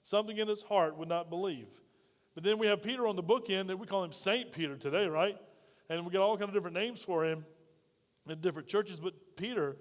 Something 0.02 0.38
in 0.38 0.48
his 0.48 0.62
heart 0.62 0.96
would 0.96 1.08
not 1.08 1.30
believe. 1.30 1.68
But 2.34 2.42
then 2.42 2.58
we 2.58 2.66
have 2.66 2.82
Peter 2.82 3.06
on 3.06 3.16
the 3.16 3.22
bookend, 3.22 3.70
and 3.70 3.78
we 3.78 3.86
call 3.86 4.02
him 4.02 4.12
Saint 4.12 4.52
Peter 4.52 4.76
today, 4.76 5.06
right? 5.06 5.38
And 5.88 6.04
we 6.04 6.10
get 6.10 6.20
all 6.20 6.36
kind 6.36 6.48
of 6.48 6.54
different 6.54 6.76
names 6.76 7.00
for 7.00 7.24
him 7.24 7.44
in 8.28 8.40
different 8.40 8.66
churches. 8.66 8.98
But 8.98 9.36
Peter, 9.36 9.76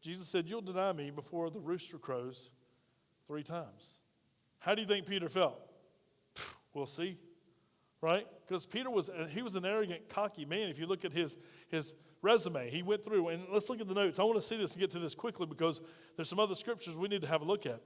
Jesus 0.00 0.28
said, 0.28 0.48
You'll 0.48 0.62
deny 0.62 0.92
me 0.92 1.10
before 1.10 1.50
the 1.50 1.60
rooster 1.60 1.98
crows 1.98 2.50
three 3.26 3.42
times. 3.42 3.98
How 4.58 4.74
do 4.74 4.82
you 4.82 4.88
think 4.88 5.06
Peter 5.06 5.28
felt? 5.28 5.58
We'll 6.74 6.86
see, 6.86 7.18
right? 8.00 8.26
Because 8.48 8.64
Peter 8.64 8.88
was 8.88 9.10
he 9.28 9.42
was 9.42 9.56
an 9.56 9.66
arrogant, 9.66 10.08
cocky 10.08 10.46
man. 10.46 10.70
If 10.70 10.78
you 10.78 10.86
look 10.86 11.04
at 11.04 11.12
his 11.12 11.36
his 11.68 11.94
resume, 12.22 12.70
he 12.70 12.82
went 12.82 13.04
through 13.04 13.28
and 13.28 13.44
let's 13.52 13.68
look 13.68 13.80
at 13.80 13.88
the 13.88 13.94
notes. 13.94 14.18
I 14.18 14.22
want 14.22 14.40
to 14.40 14.46
see 14.46 14.56
this 14.56 14.72
and 14.72 14.80
get 14.80 14.90
to 14.92 14.98
this 14.98 15.14
quickly 15.14 15.46
because 15.46 15.80
there's 16.16 16.28
some 16.28 16.38
other 16.38 16.54
scriptures 16.54 16.96
we 16.96 17.08
need 17.08 17.22
to 17.22 17.28
have 17.28 17.42
a 17.42 17.44
look 17.44 17.66
at. 17.66 17.80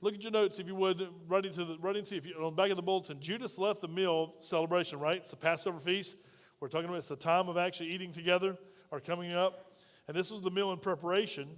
Look 0.00 0.14
at 0.14 0.22
your 0.22 0.32
notes 0.32 0.58
if 0.58 0.66
you 0.66 0.74
would, 0.74 1.02
right 1.28 1.44
into 1.44 1.64
the 1.64 1.78
right 1.80 1.96
if 1.96 2.26
you, 2.26 2.34
on 2.36 2.44
the 2.44 2.50
back 2.50 2.70
of 2.70 2.76
the 2.76 2.82
bulletin. 2.82 3.20
Judas 3.20 3.58
left 3.58 3.80
the 3.80 3.88
meal 3.88 4.34
celebration, 4.40 4.98
right? 4.98 5.16
It's 5.16 5.30
the 5.30 5.36
Passover 5.36 5.80
feast. 5.80 6.18
We're 6.60 6.68
talking 6.68 6.86
about 6.86 6.98
it's 6.98 7.08
the 7.08 7.16
time 7.16 7.48
of 7.48 7.56
actually 7.56 7.90
eating 7.90 8.12
together 8.12 8.56
or 8.90 9.00
coming 9.00 9.32
up. 9.32 9.72
And 10.06 10.16
this 10.16 10.30
was 10.30 10.42
the 10.42 10.50
meal 10.50 10.72
in 10.72 10.78
preparation. 10.78 11.48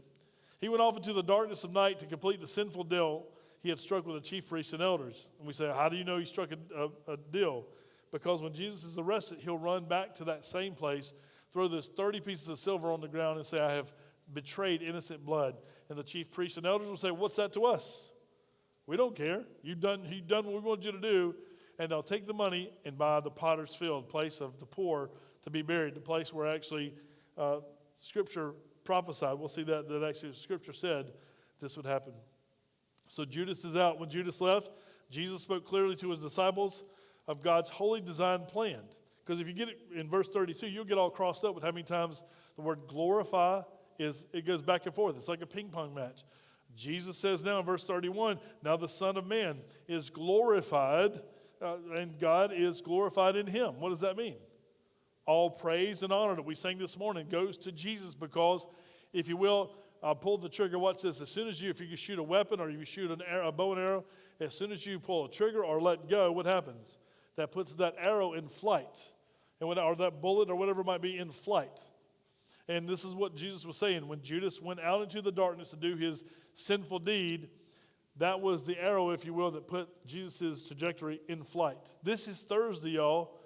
He 0.60 0.68
went 0.68 0.80
off 0.80 0.96
into 0.96 1.12
the 1.12 1.22
darkness 1.22 1.64
of 1.64 1.72
night 1.72 1.98
to 1.98 2.06
complete 2.06 2.40
the 2.40 2.46
sinful 2.46 2.84
deal 2.84 3.24
he 3.62 3.68
had 3.68 3.78
struck 3.80 4.06
with 4.06 4.14
the 4.14 4.28
chief 4.28 4.48
priests 4.48 4.72
and 4.72 4.82
elders. 4.82 5.26
And 5.38 5.46
we 5.46 5.52
say, 5.52 5.66
How 5.66 5.88
do 5.88 5.96
you 5.96 6.04
know 6.04 6.18
he 6.18 6.24
struck 6.24 6.50
a, 6.52 6.84
a, 6.84 7.14
a 7.14 7.16
deal? 7.16 7.64
Because 8.12 8.40
when 8.40 8.52
Jesus 8.52 8.84
is 8.84 8.98
arrested, 8.98 9.38
he'll 9.40 9.58
run 9.58 9.84
back 9.84 10.14
to 10.14 10.24
that 10.24 10.44
same 10.44 10.74
place, 10.74 11.12
throw 11.56 11.68
those 11.68 11.88
30 11.88 12.20
pieces 12.20 12.50
of 12.50 12.58
silver 12.58 12.92
on 12.92 13.00
the 13.00 13.08
ground, 13.08 13.38
and 13.38 13.46
say, 13.46 13.58
I 13.58 13.72
have 13.72 13.90
betrayed 14.30 14.82
innocent 14.82 15.24
blood. 15.24 15.56
And 15.88 15.98
the 15.98 16.02
chief 16.02 16.30
priests 16.30 16.58
and 16.58 16.66
elders 16.66 16.86
will 16.86 16.98
say, 16.98 17.10
What's 17.10 17.36
that 17.36 17.54
to 17.54 17.64
us? 17.64 18.10
We 18.86 18.98
don't 18.98 19.16
care. 19.16 19.42
You've 19.62 19.80
done, 19.80 20.06
you've 20.06 20.26
done 20.26 20.44
what 20.44 20.52
we 20.52 20.60
wanted 20.60 20.84
you 20.84 20.92
to 20.92 21.00
do. 21.00 21.34
And 21.78 21.90
they'll 21.90 22.02
take 22.02 22.26
the 22.26 22.34
money 22.34 22.70
and 22.84 22.98
buy 22.98 23.20
the 23.20 23.30
potter's 23.30 23.74
field, 23.74 24.06
place 24.06 24.42
of 24.42 24.60
the 24.60 24.66
poor 24.66 25.08
to 25.44 25.50
be 25.50 25.62
buried, 25.62 25.94
the 25.94 26.00
place 26.00 26.30
where 26.30 26.46
actually 26.46 26.92
uh, 27.38 27.60
Scripture 28.00 28.52
prophesied. 28.84 29.38
We'll 29.38 29.48
see 29.48 29.62
that, 29.62 29.88
that 29.88 30.04
actually 30.04 30.34
Scripture 30.34 30.74
said 30.74 31.12
this 31.58 31.74
would 31.78 31.86
happen. 31.86 32.12
So 33.08 33.24
Judas 33.24 33.64
is 33.64 33.76
out. 33.76 33.98
When 33.98 34.10
Judas 34.10 34.42
left, 34.42 34.72
Jesus 35.10 35.40
spoke 35.40 35.64
clearly 35.64 35.96
to 35.96 36.10
his 36.10 36.18
disciples 36.18 36.84
of 37.26 37.42
God's 37.42 37.70
holy 37.70 38.02
design 38.02 38.44
plan. 38.44 38.82
Because 39.26 39.40
if 39.40 39.48
you 39.48 39.52
get 39.52 39.68
it 39.68 39.78
in 39.94 40.08
verse 40.08 40.28
32, 40.28 40.68
you'll 40.68 40.84
get 40.84 40.98
all 40.98 41.10
crossed 41.10 41.44
up 41.44 41.54
with 41.54 41.64
how 41.64 41.72
many 41.72 41.82
times 41.82 42.22
the 42.54 42.62
word 42.62 42.80
glorify 42.86 43.62
is, 43.98 44.24
it 44.32 44.46
goes 44.46 44.62
back 44.62 44.86
and 44.86 44.94
forth. 44.94 45.16
It's 45.16 45.26
like 45.26 45.42
a 45.42 45.46
ping 45.46 45.68
pong 45.68 45.94
match. 45.94 46.22
Jesus 46.76 47.16
says 47.16 47.42
now 47.42 47.58
in 47.58 47.64
verse 47.64 47.84
31 47.84 48.38
now 48.62 48.76
the 48.76 48.88
Son 48.88 49.16
of 49.16 49.26
Man 49.26 49.58
is 49.88 50.10
glorified, 50.10 51.20
uh, 51.60 51.76
and 51.96 52.18
God 52.20 52.52
is 52.54 52.80
glorified 52.82 53.34
in 53.34 53.46
him. 53.46 53.80
What 53.80 53.88
does 53.88 54.00
that 54.00 54.16
mean? 54.16 54.36
All 55.24 55.50
praise 55.50 56.02
and 56.02 56.12
honor 56.12 56.36
that 56.36 56.44
we 56.44 56.54
sang 56.54 56.78
this 56.78 56.96
morning 56.96 57.28
goes 57.28 57.56
to 57.58 57.72
Jesus 57.72 58.14
because, 58.14 58.66
if 59.12 59.28
you 59.28 59.36
will, 59.36 59.72
pull 60.20 60.38
the 60.38 60.48
trigger. 60.48 60.78
Watch 60.78 61.02
this. 61.02 61.20
As 61.20 61.30
soon 61.30 61.48
as 61.48 61.60
you, 61.60 61.70
if 61.70 61.80
you 61.80 61.96
shoot 61.96 62.18
a 62.18 62.22
weapon 62.22 62.60
or 62.60 62.70
you 62.70 62.84
shoot 62.84 63.10
an 63.10 63.22
arrow, 63.26 63.48
a 63.48 63.52
bow 63.52 63.72
and 63.72 63.80
arrow, 63.80 64.04
as 64.38 64.56
soon 64.56 64.70
as 64.70 64.86
you 64.86 65.00
pull 65.00 65.24
a 65.24 65.30
trigger 65.30 65.64
or 65.64 65.80
let 65.80 66.08
go, 66.08 66.30
what 66.30 66.46
happens? 66.46 66.98
That 67.36 67.50
puts 67.50 67.74
that 67.74 67.96
arrow 67.98 68.34
in 68.34 68.46
flight, 68.46 69.12
and 69.60 69.68
when, 69.68 69.78
or 69.78 69.96
that 69.96 70.20
bullet 70.20 70.50
or 70.50 70.56
whatever 70.56 70.84
might 70.84 71.02
be 71.02 71.16
in 71.18 71.30
flight. 71.30 71.80
And 72.68 72.88
this 72.88 73.04
is 73.04 73.14
what 73.14 73.36
Jesus 73.36 73.64
was 73.64 73.76
saying. 73.76 74.08
When 74.08 74.22
Judas 74.22 74.60
went 74.60 74.80
out 74.80 75.02
into 75.02 75.22
the 75.22 75.32
darkness 75.32 75.70
to 75.70 75.76
do 75.76 75.96
his 75.96 76.24
sinful 76.54 77.00
deed, 77.00 77.48
that 78.16 78.40
was 78.40 78.64
the 78.64 78.82
arrow, 78.82 79.10
if 79.10 79.24
you 79.24 79.34
will, 79.34 79.50
that 79.52 79.68
put 79.68 79.88
Jesus' 80.06 80.66
trajectory 80.66 81.20
in 81.28 81.44
flight. 81.44 81.78
This 82.02 82.28
is 82.28 82.40
Thursday, 82.40 82.90
y'all. 82.90 83.38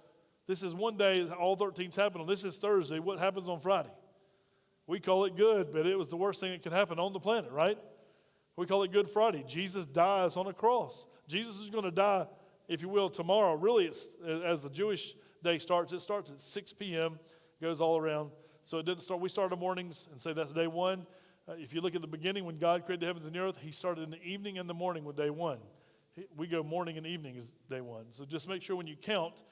This 0.47 0.63
is 0.63 0.75
one 0.75 0.97
day, 0.97 1.29
all 1.29 1.57
13's 1.57 1.97
happened 1.97 2.23
on. 2.23 2.27
This 2.27 2.45
is 2.45 2.57
Thursday. 2.57 2.99
What 2.99 3.19
happens 3.19 3.49
on 3.49 3.61
Friday? 3.61 3.93
We 4.87 4.99
call 4.99 5.25
it 5.25 5.37
good, 5.37 5.73
but 5.73 5.87
it 5.87 5.97
was 5.97 6.09
the 6.09 6.17
worst 6.17 6.41
thing 6.41 6.53
that 6.53 6.63
could 6.63 6.73
happen 6.73 6.99
on 6.99 7.13
the 7.13 7.21
planet, 7.21 7.53
right? 7.53 7.79
We 8.57 8.67
call 8.67 8.83
it 8.83 8.93
Good 8.93 9.09
Friday. 9.09 9.45
Jesus 9.47 9.87
dies 9.87 10.37
on 10.37 10.47
a 10.47 10.53
cross. 10.53 11.07
Jesus 11.29 11.61
is 11.61 11.71
going 11.71 11.85
to 11.85 11.91
die, 11.91 12.27
if 12.69 12.83
you 12.83 12.89
will, 12.89 13.09
tomorrow. 13.09 13.55
Really, 13.55 13.87
as 13.87 14.63
the 14.63 14.71
Jewish 14.71 15.15
day 15.43 15.59
starts, 15.59 15.93
it 15.93 16.01
starts 16.01 16.31
at 16.31 16.41
6 16.41 16.73
p.m., 16.75 17.19
goes 17.61 17.81
all 17.81 17.99
around. 17.99 18.31
So 18.65 18.79
it 18.79 18.87
didn't 18.87 19.03
start, 19.03 19.21
we 19.21 19.29
start 19.29 19.47
in 19.47 19.59
the 19.59 19.61
mornings 19.61 20.09
and 20.11 20.21
say 20.21 20.33
that's 20.33 20.53
day 20.53 20.67
one. 20.67 21.07
Uh, 21.49 21.55
if 21.57 21.73
you 21.75 21.81
look 21.81 21.95
at 21.95 22.01
the 22.01 22.07
beginning, 22.07 22.45
when 22.45 22.59
God 22.59 22.85
created 22.85 23.01
the 23.01 23.07
heavens 23.07 23.27
and 23.27 23.35
the 23.35 23.41
earth, 23.41 23.59
He 23.61 23.73
started 23.73 24.05
in 24.05 24.11
the 24.11 24.23
evening 24.23 24.59
and 24.59 24.69
the 24.69 24.75
morning 24.75 25.05
with 25.05 25.17
day 25.17 25.31
one. 25.31 25.59
We 26.37 26.47
go 26.47 26.63
morning 26.63 26.99
and 26.99 27.07
evening 27.07 27.37
is 27.37 27.51
day 27.69 27.81
one. 27.81 28.07
So 28.11 28.25
just 28.25 28.49
make 28.49 28.63
sure 28.63 28.77
when 28.77 28.87
you 28.87 28.97
count, 28.97 29.43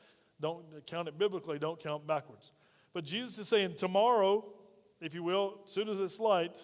don't 0.41 0.65
count 0.87 1.09
it 1.09 1.19
biblically, 1.19 1.59
don't 1.59 1.81
count 1.81 2.07
backwards. 2.07 2.53
But 2.93 3.05
Jesus 3.05 3.39
is 3.39 3.49
saying, 3.49 3.75
tomorrow, 3.77 4.45
if 5.01 5.15
you 5.15 5.23
will, 5.23 5.61
as 5.65 5.73
soon 5.73 5.89
as 5.89 6.01
it's 6.01 6.19
light, 6.19 6.57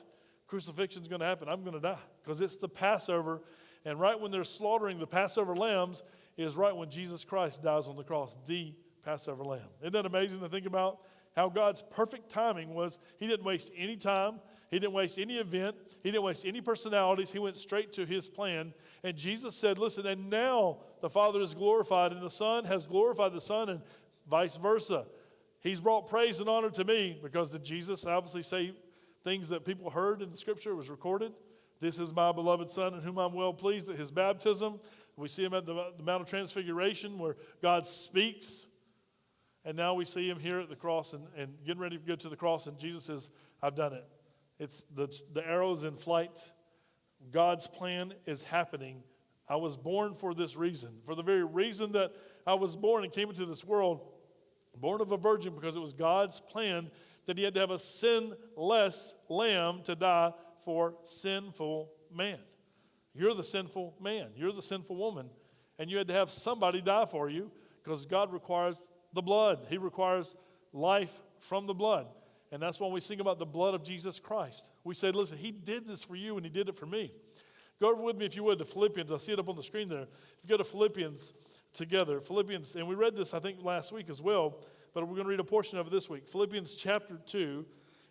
crucifixion 0.46 1.02
is 1.02 1.08
going 1.08 1.20
to 1.20 1.26
happen. 1.26 1.48
I'm 1.48 1.62
going 1.62 1.74
to 1.74 1.80
die 1.80 1.98
because 2.22 2.40
it's 2.40 2.56
the 2.56 2.68
Passover. 2.68 3.40
And 3.84 4.00
right 4.00 4.18
when 4.18 4.30
they're 4.30 4.44
slaughtering 4.44 4.98
the 4.98 5.06
Passover 5.06 5.54
lambs 5.54 6.02
is 6.36 6.56
right 6.56 6.74
when 6.74 6.90
Jesus 6.90 7.24
Christ 7.24 7.62
dies 7.62 7.86
on 7.86 7.96
the 7.96 8.04
cross, 8.04 8.36
the 8.46 8.74
Passover 9.04 9.44
lamb. 9.44 9.68
Isn't 9.80 9.92
that 9.92 10.06
amazing 10.06 10.40
to 10.40 10.48
think 10.48 10.66
about? 10.66 11.00
How 11.36 11.48
God's 11.48 11.82
perfect 11.90 12.30
timing 12.30 12.74
was 12.74 12.98
He 13.18 13.26
didn't 13.26 13.44
waste 13.44 13.72
any 13.76 13.96
time, 13.96 14.40
He 14.70 14.78
didn't 14.78 14.92
waste 14.92 15.18
any 15.18 15.36
event, 15.36 15.76
He 16.02 16.10
didn't 16.10 16.24
waste 16.24 16.46
any 16.46 16.60
personalities. 16.60 17.30
He 17.30 17.38
went 17.38 17.56
straight 17.56 17.92
to 17.94 18.06
His 18.06 18.28
plan. 18.28 18.72
And 19.02 19.16
Jesus 19.16 19.54
said, 19.54 19.78
Listen, 19.78 20.06
and 20.06 20.30
now 20.30 20.78
the 21.00 21.10
Father 21.10 21.40
is 21.40 21.54
glorified, 21.54 22.12
and 22.12 22.22
the 22.22 22.30
Son 22.30 22.64
has 22.64 22.84
glorified 22.86 23.32
the 23.32 23.40
Son, 23.40 23.68
and 23.68 23.80
vice 24.28 24.56
versa. 24.56 25.06
He's 25.60 25.80
brought 25.80 26.08
praise 26.08 26.40
and 26.40 26.48
honor 26.48 26.70
to 26.70 26.84
me 26.84 27.18
because 27.22 27.50
did 27.50 27.64
Jesus 27.64 28.04
obviously 28.04 28.42
say 28.42 28.74
things 29.24 29.48
that 29.48 29.64
people 29.64 29.90
heard 29.90 30.20
in 30.20 30.30
the 30.30 30.36
scripture 30.36 30.74
was 30.74 30.90
recorded? 30.90 31.32
This 31.80 31.98
is 31.98 32.12
my 32.14 32.32
beloved 32.32 32.70
Son 32.70 32.94
in 32.94 33.00
whom 33.00 33.18
I'm 33.18 33.32
well 33.32 33.54
pleased 33.54 33.88
at 33.88 33.96
his 33.96 34.10
baptism. 34.10 34.78
We 35.16 35.28
see 35.28 35.42
him 35.42 35.54
at 35.54 35.64
the, 35.64 35.92
the 35.96 36.02
Mount 36.02 36.22
of 36.22 36.28
Transfiguration 36.28 37.18
where 37.18 37.36
God 37.62 37.86
speaks. 37.86 38.66
And 39.64 39.76
now 39.76 39.94
we 39.94 40.04
see 40.04 40.28
him 40.28 40.38
here 40.38 40.60
at 40.60 40.68
the 40.68 40.76
cross 40.76 41.14
and, 41.14 41.26
and 41.36 41.54
getting 41.64 41.80
ready 41.80 41.96
to 41.96 42.02
go 42.04 42.16
to 42.16 42.28
the 42.28 42.36
cross, 42.36 42.66
and 42.66 42.78
Jesus 42.78 43.04
says, 43.04 43.30
I've 43.62 43.74
done 43.74 43.94
it. 43.94 44.04
It's 44.58 44.84
the, 44.94 45.08
the 45.32 45.46
arrow's 45.46 45.84
in 45.84 45.96
flight. 45.96 46.38
God's 47.32 47.66
plan 47.66 48.12
is 48.26 48.42
happening. 48.42 49.02
I 49.48 49.56
was 49.56 49.76
born 49.76 50.14
for 50.14 50.34
this 50.34 50.56
reason. 50.56 50.90
For 51.04 51.14
the 51.14 51.22
very 51.22 51.44
reason 51.44 51.92
that 51.92 52.12
I 52.46 52.54
was 52.54 52.76
born 52.76 53.04
and 53.04 53.12
came 53.12 53.30
into 53.30 53.46
this 53.46 53.64
world, 53.64 54.00
born 54.76 55.00
of 55.00 55.12
a 55.12 55.16
virgin, 55.16 55.54
because 55.54 55.76
it 55.76 55.80
was 55.80 55.94
God's 55.94 56.40
plan 56.40 56.90
that 57.26 57.38
he 57.38 57.44
had 57.44 57.54
to 57.54 57.60
have 57.60 57.70
a 57.70 57.78
sinless 57.78 59.14
lamb 59.28 59.80
to 59.84 59.94
die 59.94 60.32
for 60.64 60.94
sinful 61.04 61.90
man. 62.14 62.38
You're 63.14 63.34
the 63.34 63.44
sinful 63.44 63.94
man, 64.00 64.28
you're 64.36 64.52
the 64.52 64.62
sinful 64.62 64.96
woman, 64.96 65.30
and 65.78 65.90
you 65.90 65.96
had 65.96 66.08
to 66.08 66.14
have 66.14 66.30
somebody 66.30 66.82
die 66.82 67.06
for 67.06 67.30
you 67.30 67.50
because 67.82 68.04
God 68.06 68.32
requires 68.32 68.78
the 69.14 69.22
blood. 69.22 69.66
He 69.70 69.78
requires 69.78 70.34
life 70.72 71.22
from 71.38 71.66
the 71.66 71.74
blood. 71.74 72.06
And 72.52 72.62
that's 72.62 72.78
when 72.78 72.92
we 72.92 73.00
sing 73.00 73.20
about 73.20 73.38
the 73.38 73.46
blood 73.46 73.74
of 73.74 73.82
Jesus 73.82 74.20
Christ. 74.20 74.70
We 74.84 74.94
say, 74.94 75.10
listen, 75.10 75.38
He 75.38 75.50
did 75.50 75.86
this 75.86 76.02
for 76.04 76.16
you 76.16 76.36
and 76.36 76.44
He 76.44 76.50
did 76.50 76.68
it 76.68 76.76
for 76.76 76.86
me. 76.86 77.12
Go 77.80 77.90
over 77.90 78.02
with 78.02 78.16
me, 78.16 78.26
if 78.26 78.36
you 78.36 78.44
would, 78.44 78.58
to 78.58 78.64
Philippians. 78.64 79.10
I 79.10 79.16
see 79.16 79.32
it 79.32 79.38
up 79.38 79.48
on 79.48 79.56
the 79.56 79.62
screen 79.62 79.88
there. 79.88 80.02
If 80.02 80.08
you 80.44 80.48
go 80.48 80.56
to 80.56 80.64
Philippians 80.64 81.32
together, 81.72 82.20
Philippians, 82.20 82.76
and 82.76 82.86
we 82.86 82.94
read 82.94 83.16
this, 83.16 83.34
I 83.34 83.40
think, 83.40 83.62
last 83.62 83.92
week 83.92 84.08
as 84.08 84.22
well, 84.22 84.58
but 84.92 85.02
we're 85.02 85.14
going 85.14 85.24
to 85.24 85.30
read 85.30 85.40
a 85.40 85.44
portion 85.44 85.78
of 85.78 85.88
it 85.88 85.90
this 85.90 86.08
week. 86.08 86.28
Philippians 86.28 86.74
chapter 86.74 87.18
2, 87.26 87.66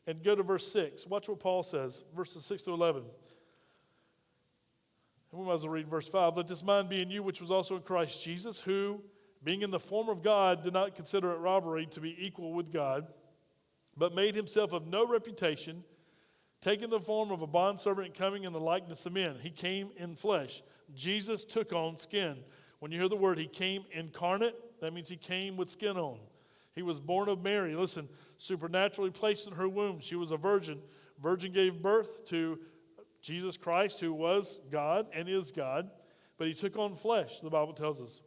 and 0.07 0.21
go 0.21 0.35
to 0.35 0.43
verse 0.43 0.69
6. 0.71 1.07
Watch 1.07 1.29
what 1.29 1.39
Paul 1.39 1.63
says, 1.63 2.03
verses 2.13 2.45
6 2.45 2.63
to 2.63 2.73
11. 2.73 3.03
And 5.31 5.41
we 5.41 5.47
might 5.47 5.53
as 5.53 5.63
well 5.63 5.71
read 5.71 5.87
verse 5.87 6.09
5. 6.09 6.35
Let 6.35 6.47
this 6.47 6.63
mind 6.63 6.89
be 6.89 7.01
in 7.01 7.09
you, 7.09 7.23
which 7.23 7.39
was 7.39 7.51
also 7.51 7.77
in 7.77 7.81
Christ 7.81 8.21
Jesus, 8.21 8.59
who, 8.59 9.01
being 9.43 9.61
in 9.61 9.71
the 9.71 9.79
form 9.79 10.09
of 10.09 10.23
God, 10.23 10.63
did 10.63 10.73
not 10.73 10.95
consider 10.95 11.31
it 11.31 11.37
robbery 11.37 11.85
to 11.87 11.99
be 11.99 12.15
equal 12.17 12.53
with 12.53 12.71
God, 12.71 13.07
but 13.97 14.15
made 14.15 14.35
himself 14.35 14.73
of 14.73 14.87
no 14.87 15.05
reputation, 15.05 15.83
taking 16.61 16.89
the 16.89 16.99
form 16.99 17.31
of 17.31 17.41
a 17.41 17.47
bondservant 17.47 18.07
and 18.07 18.15
coming 18.15 18.43
in 18.43 18.53
the 18.53 18.59
likeness 18.59 19.05
of 19.05 19.13
men. 19.13 19.35
He 19.41 19.49
came 19.49 19.89
in 19.97 20.15
flesh. 20.15 20.61
Jesus 20.95 21.43
took 21.43 21.73
on 21.73 21.97
skin. 21.97 22.37
When 22.79 22.91
you 22.91 22.99
hear 22.99 23.09
the 23.09 23.15
word, 23.15 23.37
he 23.37 23.47
came 23.47 23.85
incarnate, 23.91 24.55
that 24.81 24.93
means 24.93 25.09
he 25.09 25.17
came 25.17 25.57
with 25.57 25.69
skin 25.69 25.97
on. 25.97 26.19
He 26.75 26.81
was 26.81 26.99
born 26.99 27.29
of 27.29 27.43
Mary. 27.43 27.75
Listen, 27.75 28.09
supernaturally 28.37 29.11
placed 29.11 29.47
in 29.47 29.53
her 29.53 29.69
womb. 29.69 29.99
She 29.99 30.15
was 30.15 30.31
a 30.31 30.37
virgin. 30.37 30.79
Virgin 31.21 31.51
gave 31.51 31.81
birth 31.81 32.25
to 32.29 32.59
Jesus 33.21 33.55
Christ, 33.55 33.99
who 33.99 34.13
was 34.13 34.59
God 34.71 35.07
and 35.13 35.29
is 35.29 35.51
God, 35.51 35.89
but 36.37 36.47
he 36.47 36.53
took 36.53 36.77
on 36.77 36.95
flesh, 36.95 37.39
the 37.39 37.49
Bible 37.49 37.73
tells 37.73 38.01
us. 38.01 38.21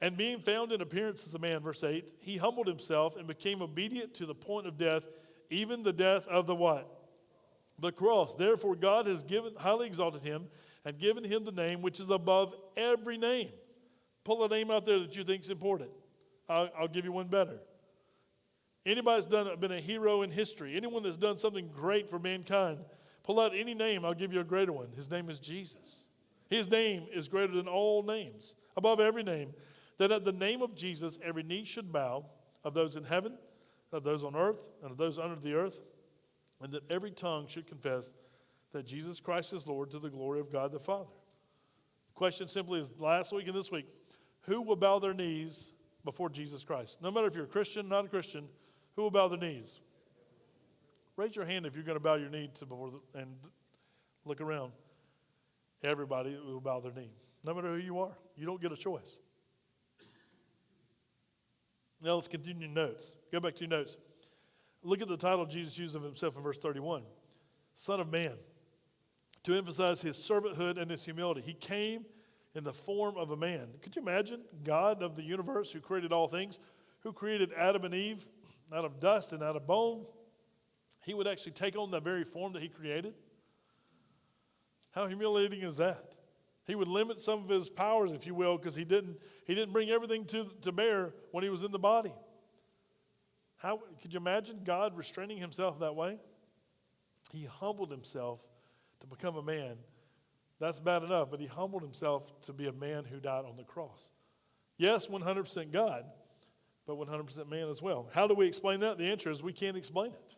And 0.00 0.16
being 0.16 0.40
found 0.40 0.72
in 0.72 0.80
appearance 0.80 1.26
as 1.26 1.34
a 1.34 1.38
man, 1.38 1.60
verse 1.60 1.82
8, 1.82 2.16
he 2.20 2.36
humbled 2.36 2.66
himself 2.66 3.16
and 3.16 3.26
became 3.26 3.62
obedient 3.62 4.14
to 4.14 4.26
the 4.26 4.34
point 4.34 4.66
of 4.66 4.76
death, 4.76 5.04
even 5.50 5.82
the 5.82 5.92
death 5.92 6.26
of 6.28 6.46
the 6.46 6.54
what? 6.54 6.90
The 7.78 7.92
cross. 7.92 8.34
Therefore, 8.34 8.76
God 8.76 9.06
has 9.06 9.22
given, 9.22 9.54
highly 9.56 9.86
exalted 9.86 10.22
him 10.22 10.48
and 10.84 10.98
given 10.98 11.24
him 11.24 11.44
the 11.44 11.52
name 11.52 11.80
which 11.80 12.00
is 12.00 12.10
above 12.10 12.54
every 12.76 13.16
name. 13.16 13.50
Pull 14.24 14.44
a 14.44 14.48
name 14.48 14.70
out 14.70 14.84
there 14.84 14.98
that 14.98 15.16
you 15.16 15.24
think 15.24 15.42
is 15.42 15.50
important. 15.50 15.90
I'll, 16.48 16.68
I'll 16.78 16.88
give 16.88 17.04
you 17.04 17.12
one 17.12 17.28
better. 17.28 17.60
Anybody 18.86 19.16
that's 19.16 19.26
done, 19.26 19.48
been 19.60 19.72
a 19.72 19.80
hero 19.80 20.22
in 20.22 20.30
history, 20.30 20.76
anyone 20.76 21.02
that's 21.02 21.16
done 21.16 21.38
something 21.38 21.70
great 21.74 22.10
for 22.10 22.18
mankind, 22.18 22.80
pull 23.22 23.40
out 23.40 23.52
any 23.54 23.74
name, 23.74 24.04
I'll 24.04 24.14
give 24.14 24.32
you 24.32 24.40
a 24.40 24.44
greater 24.44 24.72
one. 24.72 24.88
His 24.94 25.10
name 25.10 25.30
is 25.30 25.38
Jesus. 25.38 26.04
His 26.50 26.70
name 26.70 27.06
is 27.14 27.28
greater 27.28 27.54
than 27.54 27.66
all 27.66 28.02
names, 28.02 28.54
above 28.76 29.00
every 29.00 29.22
name. 29.22 29.54
That 29.98 30.10
at 30.10 30.24
the 30.24 30.32
name 30.32 30.62
of 30.62 30.74
Jesus, 30.74 31.18
every 31.22 31.42
knee 31.42 31.64
should 31.64 31.92
bow 31.92 32.26
of 32.64 32.74
those 32.74 32.96
in 32.96 33.04
heaven, 33.04 33.34
of 33.92 34.02
those 34.02 34.24
on 34.24 34.34
earth, 34.34 34.70
and 34.82 34.90
of 34.90 34.96
those 34.96 35.18
under 35.18 35.36
the 35.36 35.54
earth, 35.54 35.80
and 36.60 36.72
that 36.72 36.90
every 36.90 37.10
tongue 37.10 37.46
should 37.46 37.66
confess 37.66 38.12
that 38.72 38.86
Jesus 38.86 39.20
Christ 39.20 39.52
is 39.52 39.66
Lord 39.66 39.90
to 39.92 39.98
the 39.98 40.10
glory 40.10 40.40
of 40.40 40.50
God 40.50 40.72
the 40.72 40.80
Father. 40.80 41.10
The 42.08 42.14
question 42.14 42.48
simply 42.48 42.80
is 42.80 42.94
last 42.98 43.32
week 43.32 43.46
and 43.46 43.56
this 43.56 43.70
week 43.70 43.86
who 44.42 44.62
will 44.62 44.76
bow 44.76 44.98
their 44.98 45.14
knees 45.14 45.72
before 46.04 46.28
Jesus 46.28 46.62
Christ? 46.62 47.00
No 47.00 47.10
matter 47.10 47.26
if 47.26 47.34
you're 47.34 47.44
a 47.44 47.48
Christian, 47.48 47.88
not 47.88 48.04
a 48.04 48.08
Christian, 48.08 48.46
who 48.94 49.02
will 49.02 49.10
bow 49.10 49.28
their 49.28 49.38
knees? 49.38 49.80
Raise 51.16 51.34
your 51.34 51.44
hand 51.44 51.66
if 51.66 51.74
you're 51.74 51.84
going 51.84 51.96
to 51.96 52.02
bow 52.02 52.16
your 52.16 52.28
knee 52.28 52.50
to 52.54 52.66
before 52.66 52.90
the, 52.90 53.20
and 53.20 53.30
look 54.24 54.40
around. 54.40 54.72
Everybody 55.82 56.36
will 56.44 56.60
bow 56.60 56.80
their 56.80 56.92
knee, 56.92 57.12
no 57.44 57.54
matter 57.54 57.68
who 57.68 57.80
you 57.80 57.98
are. 58.00 58.16
You 58.36 58.46
don't 58.46 58.60
get 58.60 58.72
a 58.72 58.76
choice. 58.76 59.18
Now 62.04 62.16
let's 62.16 62.28
continue 62.28 62.68
notes. 62.68 63.14
Go 63.32 63.40
back 63.40 63.54
to 63.54 63.60
your 63.60 63.70
notes. 63.70 63.96
Look 64.82 65.00
at 65.00 65.08
the 65.08 65.16
title 65.16 65.46
Jesus 65.46 65.78
used 65.78 65.96
of 65.96 66.02
himself 66.02 66.36
in 66.36 66.42
verse 66.42 66.58
31 66.58 67.02
Son 67.74 67.98
of 67.98 68.12
Man, 68.12 68.34
to 69.42 69.54
emphasize 69.54 70.02
his 70.02 70.16
servanthood 70.18 70.80
and 70.80 70.90
his 70.90 71.02
humility. 71.02 71.40
He 71.40 71.54
came 71.54 72.04
in 72.54 72.62
the 72.62 72.74
form 72.74 73.16
of 73.16 73.30
a 73.30 73.36
man. 73.36 73.68
Could 73.82 73.96
you 73.96 74.02
imagine 74.02 74.42
God 74.62 75.02
of 75.02 75.16
the 75.16 75.22
universe 75.22 75.72
who 75.72 75.80
created 75.80 76.12
all 76.12 76.28
things, 76.28 76.60
who 77.00 77.12
created 77.12 77.50
Adam 77.56 77.84
and 77.84 77.94
Eve 77.94 78.28
out 78.72 78.84
of 78.84 79.00
dust 79.00 79.32
and 79.32 79.42
out 79.42 79.56
of 79.56 79.66
bone? 79.66 80.04
He 81.04 81.14
would 81.14 81.26
actually 81.26 81.52
take 81.52 81.76
on 81.76 81.90
the 81.90 82.00
very 82.00 82.22
form 82.22 82.52
that 82.52 82.62
he 82.62 82.68
created. 82.68 83.14
How 84.92 85.06
humiliating 85.06 85.62
is 85.62 85.78
that? 85.78 86.13
He 86.66 86.74
would 86.74 86.88
limit 86.88 87.20
some 87.20 87.42
of 87.42 87.48
his 87.48 87.68
powers, 87.68 88.12
if 88.12 88.26
you 88.26 88.34
will, 88.34 88.56
because 88.56 88.74
he 88.74 88.84
didn't, 88.84 89.18
he 89.46 89.54
didn't 89.54 89.72
bring 89.72 89.90
everything 89.90 90.24
to, 90.26 90.50
to 90.62 90.72
bear 90.72 91.12
when 91.30 91.44
he 91.44 91.50
was 91.50 91.62
in 91.62 91.72
the 91.72 91.78
body. 91.78 92.12
How 93.56 93.80
could 94.00 94.12
you 94.12 94.18
imagine 94.18 94.60
God 94.64 94.96
restraining 94.96 95.38
himself 95.38 95.80
that 95.80 95.94
way? 95.94 96.18
He 97.32 97.44
humbled 97.44 97.90
himself 97.90 98.40
to 99.00 99.06
become 99.06 99.36
a 99.36 99.42
man. 99.42 99.76
That's 100.58 100.80
bad 100.80 101.02
enough, 101.02 101.30
but 101.30 101.40
he 101.40 101.46
humbled 101.46 101.82
himself 101.82 102.40
to 102.42 102.52
be 102.52 102.66
a 102.66 102.72
man 102.72 103.04
who 103.04 103.20
died 103.20 103.44
on 103.44 103.56
the 103.56 103.64
cross. 103.64 104.08
Yes, 104.78 105.06
100% 105.06 105.70
God, 105.70 106.04
but 106.86 106.96
100% 106.96 107.48
man 107.48 107.68
as 107.68 107.82
well. 107.82 108.08
How 108.12 108.26
do 108.26 108.34
we 108.34 108.46
explain 108.46 108.80
that? 108.80 108.98
The 108.98 109.04
answer 109.10 109.30
is 109.30 109.42
we 109.42 109.52
can't 109.52 109.76
explain 109.76 110.12
it. 110.12 110.36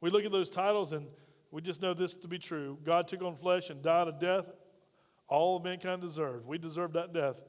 We 0.00 0.10
look 0.10 0.24
at 0.24 0.32
those 0.32 0.50
titles 0.50 0.92
and 0.92 1.06
we 1.50 1.62
just 1.62 1.82
know 1.82 1.94
this 1.94 2.14
to 2.14 2.28
be 2.28 2.38
true. 2.38 2.78
God 2.84 3.08
took 3.08 3.22
on 3.22 3.36
flesh 3.36 3.70
and 3.70 3.82
died 3.82 4.08
a 4.08 4.12
death 4.12 4.50
all 5.30 5.56
of 5.56 5.64
mankind 5.64 6.02
deserved. 6.02 6.46
We 6.46 6.58
deserved 6.58 6.94
that 6.94 7.14
death. 7.14 7.40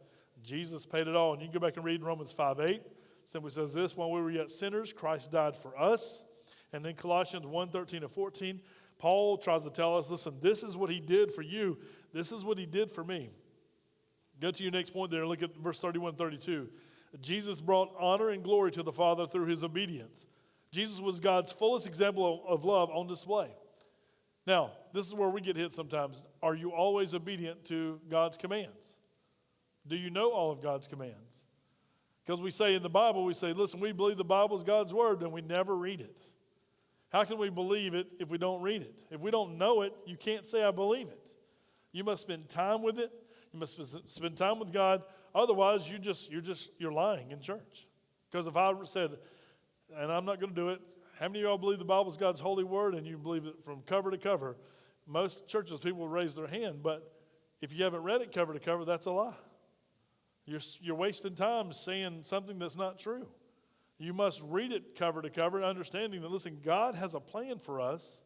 Jesus 0.43 0.85
paid 0.85 1.07
it 1.07 1.15
all. 1.15 1.33
And 1.33 1.41
you 1.41 1.49
can 1.49 1.59
go 1.59 1.65
back 1.65 1.75
and 1.75 1.83
read 1.83 1.99
in 1.99 2.05
Romans 2.05 2.31
5 2.31 2.59
8. 2.59 2.81
Simply 3.25 3.51
says 3.51 3.73
this 3.73 3.97
while 3.97 4.11
we 4.11 4.21
were 4.21 4.31
yet 4.31 4.49
sinners, 4.49 4.93
Christ 4.93 5.31
died 5.31 5.55
for 5.55 5.77
us. 5.77 6.23
And 6.73 6.85
then 6.85 6.95
Colossians 6.95 7.45
1 7.45 7.69
13 7.69 8.03
and 8.03 8.11
14, 8.11 8.61
Paul 8.97 9.37
tries 9.37 9.63
to 9.63 9.69
tell 9.69 9.97
us 9.97 10.09
listen, 10.09 10.37
this 10.41 10.63
is 10.63 10.77
what 10.77 10.89
he 10.89 10.99
did 10.99 11.33
for 11.33 11.41
you, 11.41 11.77
this 12.13 12.31
is 12.31 12.45
what 12.45 12.57
he 12.57 12.65
did 12.65 12.91
for 12.91 13.03
me. 13.03 13.29
Go 14.39 14.51
to 14.51 14.63
your 14.63 14.71
next 14.71 14.91
point 14.91 15.11
there 15.11 15.27
look 15.27 15.43
at 15.43 15.55
verse 15.57 15.79
31 15.79 16.15
32. 16.15 16.69
Jesus 17.19 17.59
brought 17.59 17.93
honor 17.99 18.29
and 18.29 18.43
glory 18.43 18.71
to 18.71 18.83
the 18.83 18.91
Father 18.91 19.27
through 19.27 19.47
his 19.47 19.63
obedience. 19.63 20.27
Jesus 20.71 21.01
was 21.01 21.19
God's 21.19 21.51
fullest 21.51 21.85
example 21.85 22.43
of 22.47 22.63
love 22.63 22.89
on 22.89 23.07
display. 23.07 23.49
Now, 24.47 24.71
this 24.93 25.07
is 25.07 25.13
where 25.13 25.29
we 25.29 25.41
get 25.41 25.55
hit 25.55 25.73
sometimes. 25.73 26.23
Are 26.41 26.55
you 26.55 26.71
always 26.71 27.13
obedient 27.13 27.65
to 27.65 27.99
God's 28.09 28.37
commands? 28.37 28.97
Do 29.87 29.95
you 29.95 30.09
know 30.09 30.31
all 30.31 30.51
of 30.51 30.61
God's 30.61 30.87
commands? 30.87 31.45
Because 32.25 32.41
we 32.41 32.51
say 32.51 32.75
in 32.75 32.83
the 32.83 32.89
Bible, 32.89 33.25
we 33.25 33.33
say, 33.33 33.53
listen, 33.53 33.79
we 33.79 33.91
believe 33.91 34.17
the 34.17 34.23
Bible 34.23 34.55
is 34.55 34.63
God's 34.63 34.93
word, 34.93 35.21
and 35.21 35.31
we 35.31 35.41
never 35.41 35.75
read 35.75 36.01
it. 36.01 36.23
How 37.11 37.23
can 37.23 37.37
we 37.37 37.49
believe 37.49 37.93
it 37.93 38.07
if 38.19 38.29
we 38.29 38.37
don't 38.37 38.61
read 38.61 38.83
it? 38.83 39.03
If 39.11 39.19
we 39.19 39.31
don't 39.31 39.57
know 39.57 39.81
it, 39.81 39.93
you 40.05 40.15
can't 40.15 40.45
say, 40.45 40.63
I 40.63 40.71
believe 40.71 41.07
it. 41.07 41.33
You 41.91 42.03
must 42.03 42.21
spend 42.21 42.47
time 42.47 42.83
with 42.83 42.99
it. 42.99 43.11
You 43.51 43.59
must 43.59 44.09
spend 44.09 44.37
time 44.37 44.59
with 44.59 44.71
God. 44.71 45.03
Otherwise, 45.35 45.89
you 45.89 45.99
just, 45.99 46.31
you're 46.31 46.41
just, 46.41 46.71
you're 46.77 46.91
lying 46.91 47.31
in 47.31 47.41
church. 47.41 47.87
Because 48.31 48.47
if 48.47 48.55
I 48.55 48.73
said, 48.85 49.11
and 49.97 50.11
I'm 50.11 50.23
not 50.23 50.39
going 50.39 50.55
to 50.55 50.55
do 50.55 50.69
it, 50.69 50.79
how 51.21 51.27
many 51.27 51.41
of 51.41 51.43
y'all 51.43 51.57
believe 51.59 51.77
the 51.77 51.85
Bible 51.85 52.09
is 52.09 52.17
God's 52.17 52.39
holy 52.39 52.63
word 52.63 52.95
and 52.95 53.05
you 53.05 53.15
believe 53.15 53.45
it 53.45 53.53
from 53.63 53.83
cover 53.83 54.09
to 54.09 54.17
cover? 54.17 54.57
Most 55.05 55.47
churches, 55.47 55.79
people 55.79 56.07
raise 56.07 56.33
their 56.33 56.47
hand, 56.47 56.81
but 56.81 57.13
if 57.61 57.71
you 57.71 57.83
haven't 57.83 58.01
read 58.01 58.21
it 58.21 58.33
cover 58.33 58.53
to 58.53 58.59
cover, 58.59 58.85
that's 58.85 59.05
a 59.05 59.11
lie. 59.11 59.35
You're, 60.47 60.61
you're 60.81 60.95
wasting 60.95 61.35
time 61.35 61.73
saying 61.73 62.21
something 62.23 62.57
that's 62.57 62.75
not 62.75 62.97
true. 62.97 63.27
You 63.99 64.15
must 64.15 64.41
read 64.43 64.71
it 64.71 64.95
cover 64.97 65.21
to 65.21 65.29
cover, 65.29 65.63
understanding 65.63 66.21
that, 66.21 66.31
listen, 66.31 66.57
God 66.65 66.95
has 66.95 67.13
a 67.13 67.19
plan 67.19 67.59
for 67.59 67.79
us, 67.79 68.23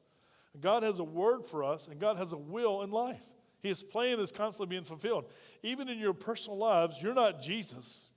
God 0.62 0.84
has 0.84 1.00
a 1.00 1.04
word 1.04 1.46
for 1.46 1.66
us, 1.66 1.90
and 1.90 2.00
God 2.00 2.16
has 2.16 2.32
a 2.32 2.38
will 2.38 2.82
in 2.82 2.92
life. 2.92 3.20
His 3.62 3.84
plan 3.84 4.22
is 4.22 4.32
constantly 4.32 4.74
being 4.74 4.86
fulfilled. 4.86 5.26
Even 5.64 5.90
in 5.90 6.00
your 6.00 6.14
personal 6.14 6.58
lives, 6.58 7.02
you're 7.02 7.14
not 7.14 7.42
Jesus. 7.42 8.08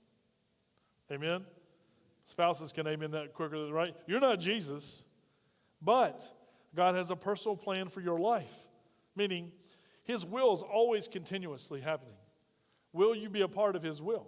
Amen? 1.11 1.43
Spouses 2.29 2.71
can 2.71 2.85
amen 2.85 3.09
that 3.11 3.33
quicker, 3.33 3.57
than 3.57 3.73
right? 3.73 3.95
You're 4.05 4.19
not 4.19 4.39
Jesus, 4.39 5.01
but 5.81 6.23
God 6.75 6.93
has 6.93 7.09
a 7.09 7.15
personal 7.15 7.57
plan 7.57 7.89
for 7.89 8.01
your 8.01 8.19
life. 8.19 8.67
meaning 9.15 9.51
his 10.03 10.23
will 10.23 10.53
is 10.53 10.61
always 10.61 11.07
continuously 11.07 11.81
happening. 11.81 12.13
Will 12.93 13.15
you 13.15 13.29
be 13.29 13.41
a 13.41 13.47
part 13.47 13.75
of 13.75 13.81
his 13.81 13.99
will? 13.99 14.27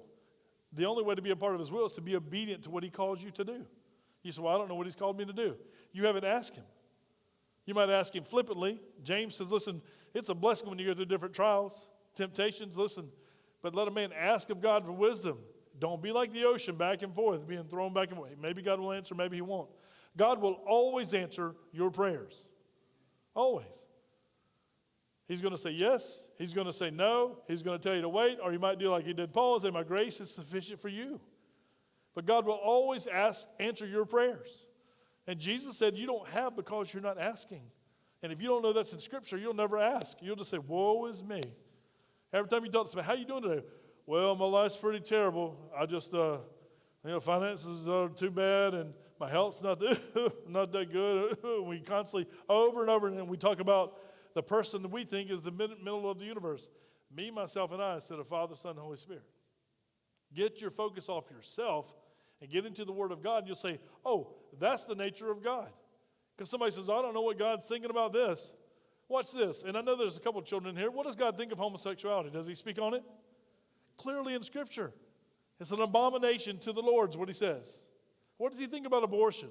The 0.73 0.85
only 0.85 1.03
way 1.03 1.13
to 1.13 1.21
be 1.21 1.29
a 1.29 1.35
part 1.35 1.53
of 1.53 1.59
his 1.59 1.69
will 1.69 1.85
is 1.85 1.93
to 1.93 2.01
be 2.01 2.15
obedient 2.15 2.63
to 2.63 2.71
what 2.71 2.81
he 2.83 2.89
calls 2.89 3.23
you 3.23 3.29
to 3.31 3.43
do. 3.43 3.67
You 4.23 4.31
say, 4.31 4.41
Well, 4.41 4.55
I 4.55 4.57
don't 4.57 4.67
know 4.67 4.75
what 4.75 4.87
he's 4.87 4.95
called 4.95 5.19
me 5.19 5.25
to 5.25 5.33
do. 5.33 5.55
You 5.93 6.07
haven't 6.07 6.25
asked 6.25 6.55
him. 6.55 6.65
You 7.67 7.75
might 7.75 7.89
ask 7.89 8.15
him 8.15 8.23
flippantly. 8.23 8.81
James 9.03 9.35
says, 9.35 9.51
Listen, 9.51 9.79
it's 10.15 10.29
a 10.29 10.35
blessing 10.35 10.69
when 10.69 10.79
you 10.79 10.87
go 10.87 10.95
through 10.95 11.05
different 11.05 11.35
trials, 11.35 11.87
temptations. 12.15 12.77
Listen, 12.77 13.09
but 13.61 13.75
let 13.75 13.87
a 13.87 13.91
man 13.91 14.11
ask 14.11 14.49
of 14.49 14.59
God 14.59 14.85
for 14.85 14.91
wisdom. 14.91 15.37
Don't 15.81 15.99
be 15.99 16.11
like 16.11 16.31
the 16.31 16.45
ocean 16.45 16.75
back 16.75 17.01
and 17.01 17.13
forth, 17.13 17.47
being 17.47 17.63
thrown 17.63 17.91
back 17.91 18.09
and 18.09 18.17
forth. 18.17 18.29
Maybe 18.39 18.61
God 18.61 18.79
will 18.79 18.91
answer, 18.91 19.15
maybe 19.15 19.37
he 19.37 19.41
won't. 19.41 19.67
God 20.15 20.39
will 20.39 20.61
always 20.67 21.15
answer 21.15 21.55
your 21.73 21.89
prayers. 21.89 22.43
Always. 23.33 23.87
He's 25.27 25.41
going 25.41 25.55
to 25.55 25.57
say 25.57 25.71
yes. 25.71 26.25
He's 26.37 26.53
going 26.53 26.67
to 26.67 26.73
say 26.73 26.91
no. 26.91 27.39
He's 27.47 27.63
going 27.63 27.79
to 27.79 27.83
tell 27.83 27.95
you 27.95 28.01
to 28.01 28.09
wait, 28.09 28.37
or 28.43 28.53
you 28.53 28.59
might 28.59 28.77
do 28.77 28.89
like 28.89 29.05
he 29.05 29.13
did 29.13 29.33
Paul 29.33 29.55
and 29.55 29.63
say, 29.63 29.69
My 29.71 29.83
grace 29.83 30.19
is 30.19 30.29
sufficient 30.29 30.79
for 30.79 30.89
you. 30.89 31.19
But 32.13 32.27
God 32.27 32.45
will 32.45 32.59
always 32.61 33.07
ask, 33.07 33.47
answer 33.59 33.87
your 33.87 34.05
prayers. 34.05 34.65
And 35.25 35.39
Jesus 35.39 35.77
said, 35.77 35.97
You 35.97 36.05
don't 36.05 36.27
have 36.29 36.55
because 36.55 36.93
you're 36.93 37.01
not 37.01 37.17
asking. 37.17 37.63
And 38.21 38.31
if 38.31 38.39
you 38.39 38.49
don't 38.49 38.61
know 38.61 38.73
that's 38.73 38.93
in 38.93 38.99
Scripture, 38.99 39.37
you'll 39.37 39.55
never 39.55 39.79
ask. 39.79 40.17
You'll 40.21 40.35
just 40.35 40.51
say, 40.51 40.59
Woe 40.59 41.07
is 41.07 41.23
me. 41.23 41.41
Every 42.33 42.49
time 42.49 42.65
you 42.65 42.71
talk 42.71 42.85
to 42.85 42.91
somebody, 42.91 43.07
How 43.07 43.13
are 43.13 43.17
you 43.17 43.25
doing 43.25 43.43
today? 43.43 43.63
Well, 44.05 44.35
my 44.35 44.45
life's 44.45 44.77
pretty 44.77 44.99
terrible. 44.99 45.57
I 45.77 45.85
just, 45.85 46.13
uh, 46.13 46.37
you 47.03 47.11
know, 47.11 47.19
finances 47.19 47.87
are 47.87 48.09
too 48.09 48.31
bad 48.31 48.73
and 48.73 48.93
my 49.19 49.29
health's 49.29 49.61
not 49.61 49.79
that, 49.79 50.33
not 50.47 50.71
that 50.71 50.91
good. 50.91 51.37
we 51.65 51.79
constantly, 51.79 52.27
over 52.49 52.81
and 52.81 52.89
over, 52.89 53.07
and 53.07 53.29
we 53.29 53.37
talk 53.37 53.59
about 53.59 53.99
the 54.33 54.41
person 54.41 54.81
that 54.81 54.91
we 54.91 55.05
think 55.05 55.29
is 55.29 55.43
the 55.43 55.51
middle 55.51 56.09
of 56.09 56.17
the 56.17 56.25
universe. 56.25 56.69
Me, 57.15 57.29
myself, 57.29 57.71
and 57.71 57.81
I, 57.81 57.95
instead 57.95 58.19
of 58.19 58.27
Father, 58.27 58.55
Son, 58.55 58.71
and 58.71 58.79
Holy 58.79 58.97
Spirit. 58.97 59.23
Get 60.33 60.61
your 60.61 60.71
focus 60.71 61.09
off 61.09 61.29
yourself 61.29 61.93
and 62.41 62.49
get 62.49 62.65
into 62.65 62.85
the 62.85 62.91
Word 62.91 63.11
of 63.11 63.21
God, 63.21 63.39
and 63.39 63.47
you'll 63.47 63.55
say, 63.55 63.79
Oh, 64.05 64.33
that's 64.59 64.85
the 64.85 64.95
nature 64.95 65.29
of 65.29 65.43
God. 65.43 65.67
Because 66.35 66.49
somebody 66.49 66.71
says, 66.71 66.89
I 66.89 67.01
don't 67.01 67.13
know 67.13 67.21
what 67.21 67.37
God's 67.37 67.67
thinking 67.67 67.91
about 67.91 68.13
this. 68.13 68.53
Watch 69.07 69.33
this. 69.33 69.63
And 69.63 69.77
I 69.77 69.81
know 69.81 69.95
there's 69.95 70.17
a 70.17 70.21
couple 70.21 70.41
children 70.41 70.75
here. 70.75 70.89
What 70.89 71.05
does 71.05 71.15
God 71.15 71.37
think 71.37 71.51
of 71.51 71.57
homosexuality? 71.57 72.31
Does 72.31 72.47
He 72.47 72.55
speak 72.55 72.79
on 72.79 72.93
it? 72.93 73.03
Clearly 74.01 74.33
in 74.33 74.41
Scripture. 74.41 74.91
It's 75.59 75.71
an 75.71 75.79
abomination 75.79 76.57
to 76.59 76.73
the 76.73 76.81
Lord, 76.81 77.11
is 77.11 77.17
what 77.17 77.27
He 77.27 77.35
says. 77.35 77.77
What 78.37 78.51
does 78.51 78.59
He 78.59 78.65
think 78.65 78.87
about 78.87 79.03
abortion? 79.03 79.49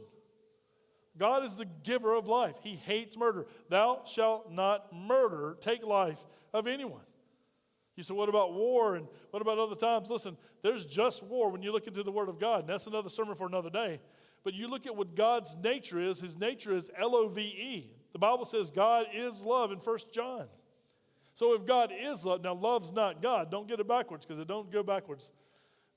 God 1.16 1.44
is 1.44 1.54
the 1.54 1.66
giver 1.84 2.14
of 2.14 2.26
life. 2.26 2.56
He 2.62 2.74
hates 2.74 3.16
murder. 3.16 3.46
Thou 3.68 4.02
shalt 4.06 4.50
not 4.50 4.92
murder, 4.92 5.56
take 5.60 5.84
life 5.84 6.18
of 6.52 6.66
anyone. 6.66 7.02
You 7.96 8.02
say, 8.02 8.14
what 8.14 8.28
about 8.28 8.54
war 8.54 8.96
and 8.96 9.06
what 9.30 9.42
about 9.42 9.58
other 9.58 9.76
times? 9.76 10.10
Listen, 10.10 10.36
there's 10.62 10.84
just 10.84 11.22
war 11.22 11.50
when 11.50 11.62
you 11.62 11.70
look 11.70 11.86
into 11.86 12.02
the 12.02 12.10
Word 12.10 12.28
of 12.28 12.40
God. 12.40 12.60
And 12.60 12.68
that's 12.68 12.86
another 12.86 13.10
sermon 13.10 13.34
for 13.34 13.46
another 13.46 13.70
day. 13.70 14.00
But 14.42 14.54
you 14.54 14.68
look 14.68 14.86
at 14.86 14.96
what 14.96 15.14
God's 15.14 15.56
nature 15.62 16.00
is. 16.00 16.20
His 16.20 16.38
nature 16.38 16.74
is 16.74 16.90
L 16.98 17.14
O 17.14 17.28
V 17.28 17.42
E. 17.42 17.90
The 18.12 18.18
Bible 18.18 18.46
says 18.46 18.70
God 18.70 19.06
is 19.14 19.42
love 19.42 19.70
in 19.70 19.78
1 19.78 19.98
John. 20.12 20.46
So 21.40 21.54
if 21.54 21.64
God 21.64 21.90
is 21.98 22.22
love, 22.22 22.42
now 22.42 22.52
love's 22.52 22.92
not 22.92 23.22
God. 23.22 23.50
Don't 23.50 23.66
get 23.66 23.80
it 23.80 23.88
backwards 23.88 24.26
because 24.26 24.38
it 24.38 24.46
don't 24.46 24.70
go 24.70 24.82
backwards. 24.82 25.32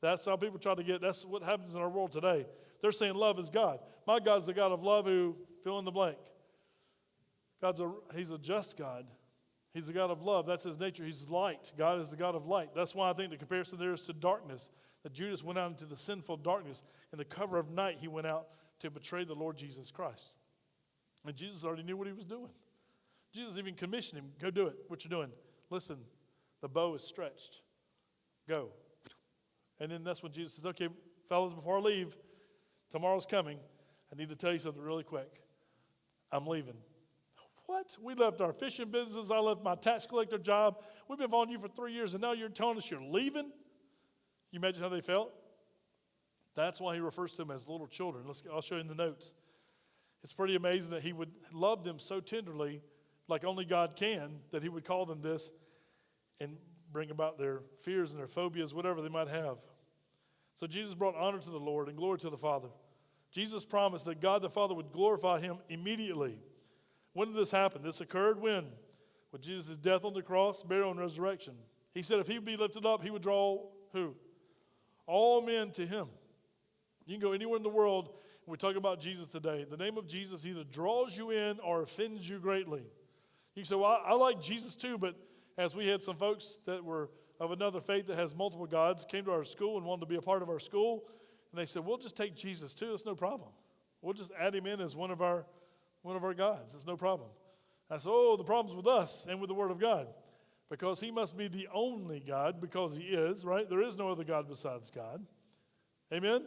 That's 0.01 0.23
how 0.23 0.37
people 0.37 0.57
try 0.57 0.73
to 0.73 0.83
get, 0.83 1.01
that's 1.01 1.25
what 1.25 1.43
happens 1.43 1.75
in 1.75 1.81
our 1.81 1.89
world 1.89 2.13
today. 2.13 2.45
They're 2.81 2.93
saying 2.93 3.15
love 3.15 3.37
is 3.39 3.49
God. 3.49 3.79
My 4.07 4.21
God's 4.21 4.45
the 4.45 4.53
God 4.53 4.71
of 4.71 4.83
love 4.83 5.03
who 5.03 5.35
fill 5.65 5.79
in 5.79 5.83
the 5.83 5.91
blank. 5.91 6.15
God's 7.59 7.81
a, 7.81 7.91
he's 8.15 8.31
a 8.31 8.37
just 8.37 8.77
God. 8.77 9.05
He's 9.73 9.89
a 9.89 9.91
God 9.91 10.11
of 10.11 10.23
love. 10.23 10.45
That's 10.45 10.63
his 10.63 10.79
nature. 10.79 11.03
He's 11.03 11.29
light. 11.29 11.73
God 11.77 11.99
is 11.99 12.09
the 12.09 12.15
God 12.15 12.35
of 12.35 12.47
light. 12.47 12.69
That's 12.73 12.95
why 12.95 13.09
I 13.09 13.13
think 13.13 13.29
the 13.29 13.37
comparison 13.37 13.77
there 13.77 13.91
is 13.91 14.03
to 14.03 14.13
darkness. 14.13 14.71
That 15.03 15.11
Judas 15.11 15.43
went 15.43 15.59
out 15.59 15.71
into 15.71 15.85
the 15.85 15.97
sinful 15.97 16.37
darkness. 16.37 16.85
In 17.11 17.17
the 17.17 17.25
cover 17.25 17.57
of 17.57 17.69
night, 17.69 17.97
he 17.99 18.07
went 18.07 18.27
out 18.27 18.47
to 18.79 18.89
betray 18.89 19.25
the 19.25 19.35
Lord 19.35 19.57
Jesus 19.57 19.91
Christ. 19.91 20.31
And 21.27 21.35
Jesus 21.35 21.65
already 21.65 21.83
knew 21.83 21.97
what 21.97 22.07
he 22.07 22.13
was 22.13 22.23
doing. 22.23 22.51
Jesus 23.33 23.57
even 23.57 23.75
commissioned 23.75 24.19
him 24.19 24.31
go 24.39 24.51
do 24.51 24.67
it. 24.67 24.75
What 24.87 25.03
you're 25.03 25.09
doing. 25.09 25.31
Listen, 25.69 25.97
the 26.61 26.67
bow 26.67 26.93
is 26.95 27.03
stretched. 27.03 27.61
Go. 28.47 28.69
And 29.79 29.91
then 29.91 30.03
that's 30.03 30.21
when 30.21 30.31
Jesus 30.31 30.53
says, 30.55 30.65
okay, 30.65 30.89
fellas, 31.27 31.53
before 31.53 31.77
I 31.77 31.81
leave, 31.81 32.15
Tomorrow's 32.93 33.25
coming. 33.25 33.57
I 34.11 34.15
need 34.15 34.29
to 34.29 34.35
tell 34.35 34.53
you 34.53 34.59
something 34.59 34.79
really 34.79 35.03
quick. 35.03 35.41
I'm 36.31 36.45
leaving. 36.45 36.75
What? 37.65 37.97
We 37.99 38.13
left 38.13 38.39
our 38.39 38.53
fishing 38.53 38.91
business. 38.91 39.31
I 39.31 39.39
left 39.39 39.63
my 39.63 39.73
tax 39.73 40.05
collector 40.05 40.37
job. 40.37 40.77
We've 41.09 41.17
been 41.17 41.31
following 41.31 41.49
you 41.49 41.57
for 41.57 41.67
three 41.67 41.91
years, 41.91 42.13
and 42.13 42.21
now 42.21 42.33
you're 42.33 42.49
telling 42.49 42.77
us 42.77 42.91
you're 42.91 43.01
leaving? 43.01 43.49
You 44.51 44.59
imagine 44.59 44.83
how 44.83 44.89
they 44.89 45.01
felt? 45.01 45.31
That's 46.53 46.79
why 46.79 46.93
he 46.93 47.01
refers 47.01 47.31
to 47.31 47.37
them 47.37 47.49
as 47.49 47.67
little 47.67 47.87
children. 47.87 48.25
Let's, 48.27 48.43
I'll 48.53 48.61
show 48.61 48.75
you 48.75 48.81
in 48.81 48.87
the 48.87 48.93
notes. 48.93 49.33
It's 50.21 50.33
pretty 50.33 50.55
amazing 50.55 50.91
that 50.91 51.01
he 51.01 51.13
would 51.13 51.31
love 51.51 51.83
them 51.83 51.97
so 51.97 52.19
tenderly, 52.19 52.83
like 53.27 53.43
only 53.43 53.65
God 53.65 53.95
can, 53.95 54.39
that 54.51 54.63
he 54.63 54.69
would 54.69 54.85
call 54.85 55.05
them 55.05 55.21
this 55.21 55.51
and 56.39 56.57
bring 56.91 57.09
about 57.09 57.37
their 57.37 57.61
fears 57.81 58.11
and 58.11 58.19
their 58.19 58.27
phobias, 58.27 58.73
whatever 58.73 59.01
they 59.01 59.09
might 59.09 59.27
have. 59.27 59.57
So 60.55 60.67
Jesus 60.67 60.93
brought 60.93 61.15
honor 61.15 61.39
to 61.39 61.49
the 61.49 61.57
Lord 61.57 61.87
and 61.87 61.97
glory 61.97 62.19
to 62.19 62.29
the 62.29 62.37
Father. 62.37 62.69
Jesus 63.31 63.65
promised 63.65 64.05
that 64.05 64.21
God 64.21 64.41
the 64.41 64.49
Father 64.49 64.75
would 64.75 64.91
glorify 64.91 65.39
him 65.39 65.57
immediately. 65.69 66.37
When 67.13 67.29
did 67.29 67.37
this 67.37 67.51
happen? 67.51 67.81
This 67.81 68.01
occurred 68.01 68.39
when? 68.39 68.65
With 69.31 69.41
Jesus' 69.41 69.77
death 69.77 70.05
on 70.05 70.13
the 70.13 70.21
cross, 70.21 70.61
burial, 70.61 70.91
and 70.91 70.99
resurrection. 70.99 71.55
He 71.93 72.03
said 72.03 72.19
if 72.19 72.27
he 72.27 72.35
would 72.35 72.45
be 72.45 72.55
lifted 72.55 72.85
up, 72.85 73.03
he 73.03 73.09
would 73.09 73.23
draw 73.23 73.65
who? 73.91 74.15
All 75.07 75.41
men 75.41 75.71
to 75.71 75.85
him. 75.85 76.07
You 77.05 77.15
can 77.15 77.21
go 77.21 77.33
anywhere 77.33 77.57
in 77.57 77.63
the 77.63 77.69
world, 77.69 78.09
and 78.45 78.51
we 78.51 78.57
talk 78.57 78.75
about 78.75 78.99
Jesus 78.99 79.27
today. 79.27 79.65
The 79.69 79.77
name 79.77 79.97
of 79.97 80.07
Jesus 80.07 80.45
either 80.45 80.63
draws 80.63 81.17
you 81.17 81.31
in 81.31 81.59
or 81.59 81.81
offends 81.81 82.29
you 82.29 82.39
greatly. 82.39 82.83
You 83.55 83.63
say, 83.63 83.75
Well, 83.75 84.01
I 84.05 84.13
like 84.13 84.41
Jesus 84.41 84.75
too, 84.75 84.97
but 84.97 85.15
as 85.57 85.75
we 85.75 85.87
had 85.87 86.01
some 86.01 86.17
folks 86.17 86.57
that 86.65 86.83
were 86.83 87.09
of 87.39 87.51
another 87.51 87.81
faith 87.81 88.07
that 88.07 88.17
has 88.17 88.35
multiple 88.35 88.65
gods 88.65 89.05
came 89.05 89.25
to 89.25 89.31
our 89.31 89.43
school 89.43 89.77
and 89.77 89.85
wanted 89.85 90.01
to 90.01 90.05
be 90.05 90.15
a 90.15 90.21
part 90.21 90.41
of 90.41 90.49
our 90.49 90.59
school. 90.59 91.03
And 91.51 91.59
they 91.59 91.65
said, 91.65 91.85
We'll 91.85 91.97
just 91.97 92.15
take 92.15 92.35
Jesus 92.35 92.73
too. 92.73 92.93
It's 92.93 93.05
no 93.05 93.15
problem. 93.15 93.49
We'll 94.01 94.13
just 94.13 94.31
add 94.39 94.55
him 94.55 94.65
in 94.65 94.81
as 94.81 94.95
one 94.95 95.11
of 95.11 95.21
our, 95.21 95.45
one 96.01 96.15
of 96.15 96.23
our 96.23 96.33
gods. 96.33 96.73
It's 96.73 96.85
no 96.85 96.97
problem. 96.97 97.29
I 97.89 97.97
said, 97.97 98.11
Oh, 98.11 98.37
the 98.37 98.43
problem's 98.43 98.75
with 98.75 98.87
us 98.87 99.27
and 99.29 99.39
with 99.39 99.49
the 99.49 99.53
Word 99.53 99.71
of 99.71 99.79
God. 99.79 100.07
Because 100.69 100.99
he 100.99 101.11
must 101.11 101.37
be 101.37 101.47
the 101.47 101.67
only 101.73 102.19
God, 102.19 102.59
because 102.59 102.95
he 102.95 103.03
is, 103.03 103.45
right? 103.45 103.69
There 103.69 103.83
is 103.83 103.97
no 103.97 104.09
other 104.09 104.23
God 104.23 104.47
besides 104.47 104.89
God. 104.89 105.23
Amen? 106.11 106.45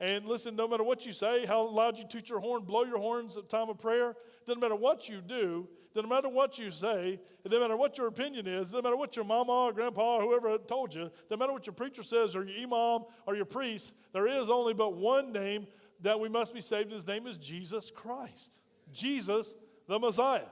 And 0.00 0.26
listen, 0.26 0.56
no 0.56 0.66
matter 0.66 0.82
what 0.82 1.06
you 1.06 1.12
say, 1.12 1.46
how 1.46 1.62
loud 1.68 1.98
you 1.98 2.04
toot 2.04 2.28
your 2.28 2.40
horn, 2.40 2.62
blow 2.62 2.84
your 2.84 2.98
horns 2.98 3.36
at 3.36 3.48
time 3.48 3.68
of 3.68 3.78
prayer, 3.78 4.16
doesn't 4.46 4.60
matter 4.60 4.74
what 4.74 5.08
you 5.08 5.20
do, 5.20 5.68
no 5.94 6.02
matter 6.02 6.28
what 6.28 6.58
you 6.58 6.70
say, 6.70 7.20
it 7.44 7.48
doesn't 7.48 7.60
matter 7.60 7.76
what 7.76 7.98
your 7.98 8.06
opinion 8.06 8.46
is, 8.46 8.68
doesn't 8.70 8.82
matter 8.82 8.96
what 8.96 9.14
your 9.14 9.24
mama 9.24 9.52
or 9.52 9.72
grandpa 9.72 10.16
or 10.16 10.22
whoever 10.22 10.56
told 10.58 10.94
you, 10.94 11.10
no 11.30 11.36
matter 11.36 11.52
what 11.52 11.66
your 11.66 11.74
preacher 11.74 12.02
says 12.02 12.34
or 12.34 12.44
your 12.44 12.56
imam 12.56 13.04
or 13.26 13.36
your 13.36 13.44
priest, 13.44 13.92
there 14.12 14.26
is 14.26 14.48
only 14.48 14.74
but 14.74 14.94
one 14.94 15.32
name 15.32 15.66
that 16.00 16.18
we 16.18 16.28
must 16.28 16.54
be 16.54 16.60
saved. 16.60 16.90
His 16.90 17.06
name 17.06 17.26
is 17.26 17.38
Jesus 17.38 17.90
Christ. 17.94 18.58
Jesus, 18.92 19.54
the 19.86 19.98
Messiah. 19.98 20.46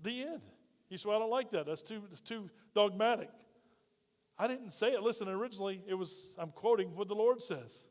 The 0.00 0.22
end. 0.22 0.42
You 0.88 0.98
say, 0.98 1.08
well, 1.08 1.18
I 1.18 1.20
don't 1.20 1.30
like 1.30 1.50
that. 1.50 1.66
That's 1.66 1.82
too, 1.82 2.02
that's 2.08 2.20
too 2.20 2.48
dogmatic. 2.74 3.30
I 4.38 4.46
didn't 4.46 4.70
say 4.70 4.92
it. 4.92 5.02
Listen, 5.02 5.28
originally 5.28 5.82
it 5.86 5.94
was, 5.94 6.34
I'm 6.38 6.50
quoting 6.50 6.94
what 6.94 7.08
the 7.08 7.14
Lord 7.14 7.42
says. 7.42 7.86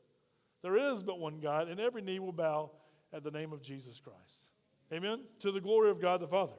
There 0.66 0.78
is 0.78 1.04
but 1.04 1.20
one 1.20 1.42
God, 1.42 1.68
and 1.68 1.80
every 1.80 2.02
knee 2.02 2.18
will 2.18 2.32
bow 2.32 2.72
at 3.14 3.24
the 3.24 3.30
name 3.30 3.54
of 3.54 3.62
Jesus 3.62 4.00
Christ. 4.00 4.48
Amen? 4.92 5.20
To 5.42 5.52
the 5.52 5.62
glory 5.62 5.92
of 5.92 6.02
God 6.02 6.22
the 6.22 6.28
Father. 6.28 6.56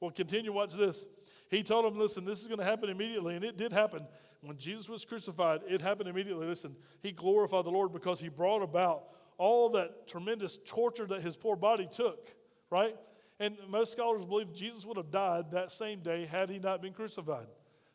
Well, 0.00 0.10
continue, 0.10 0.52
watch 0.52 0.74
this. 0.74 1.04
He 1.48 1.62
told 1.62 1.84
him, 1.84 1.96
listen, 1.96 2.24
this 2.24 2.40
is 2.40 2.48
going 2.48 2.58
to 2.58 2.64
happen 2.64 2.90
immediately. 2.90 3.36
And 3.36 3.44
it 3.44 3.56
did 3.56 3.72
happen. 3.72 4.04
When 4.40 4.56
Jesus 4.58 4.88
was 4.88 5.04
crucified, 5.04 5.60
it 5.68 5.80
happened 5.80 6.08
immediately. 6.08 6.44
Listen, 6.44 6.74
he 7.04 7.12
glorified 7.12 7.64
the 7.64 7.70
Lord 7.70 7.92
because 7.92 8.18
he 8.18 8.28
brought 8.28 8.62
about 8.62 9.04
all 9.38 9.70
that 9.70 10.08
tremendous 10.08 10.58
torture 10.66 11.06
that 11.06 11.22
his 11.22 11.36
poor 11.36 11.54
body 11.54 11.86
took, 11.88 12.34
right? 12.68 12.96
And 13.38 13.56
most 13.68 13.92
scholars 13.92 14.24
believe 14.24 14.52
Jesus 14.52 14.84
would 14.84 14.96
have 14.96 15.12
died 15.12 15.52
that 15.52 15.70
same 15.70 16.00
day 16.00 16.26
had 16.26 16.50
he 16.50 16.58
not 16.58 16.82
been 16.82 16.94
crucified 16.94 17.46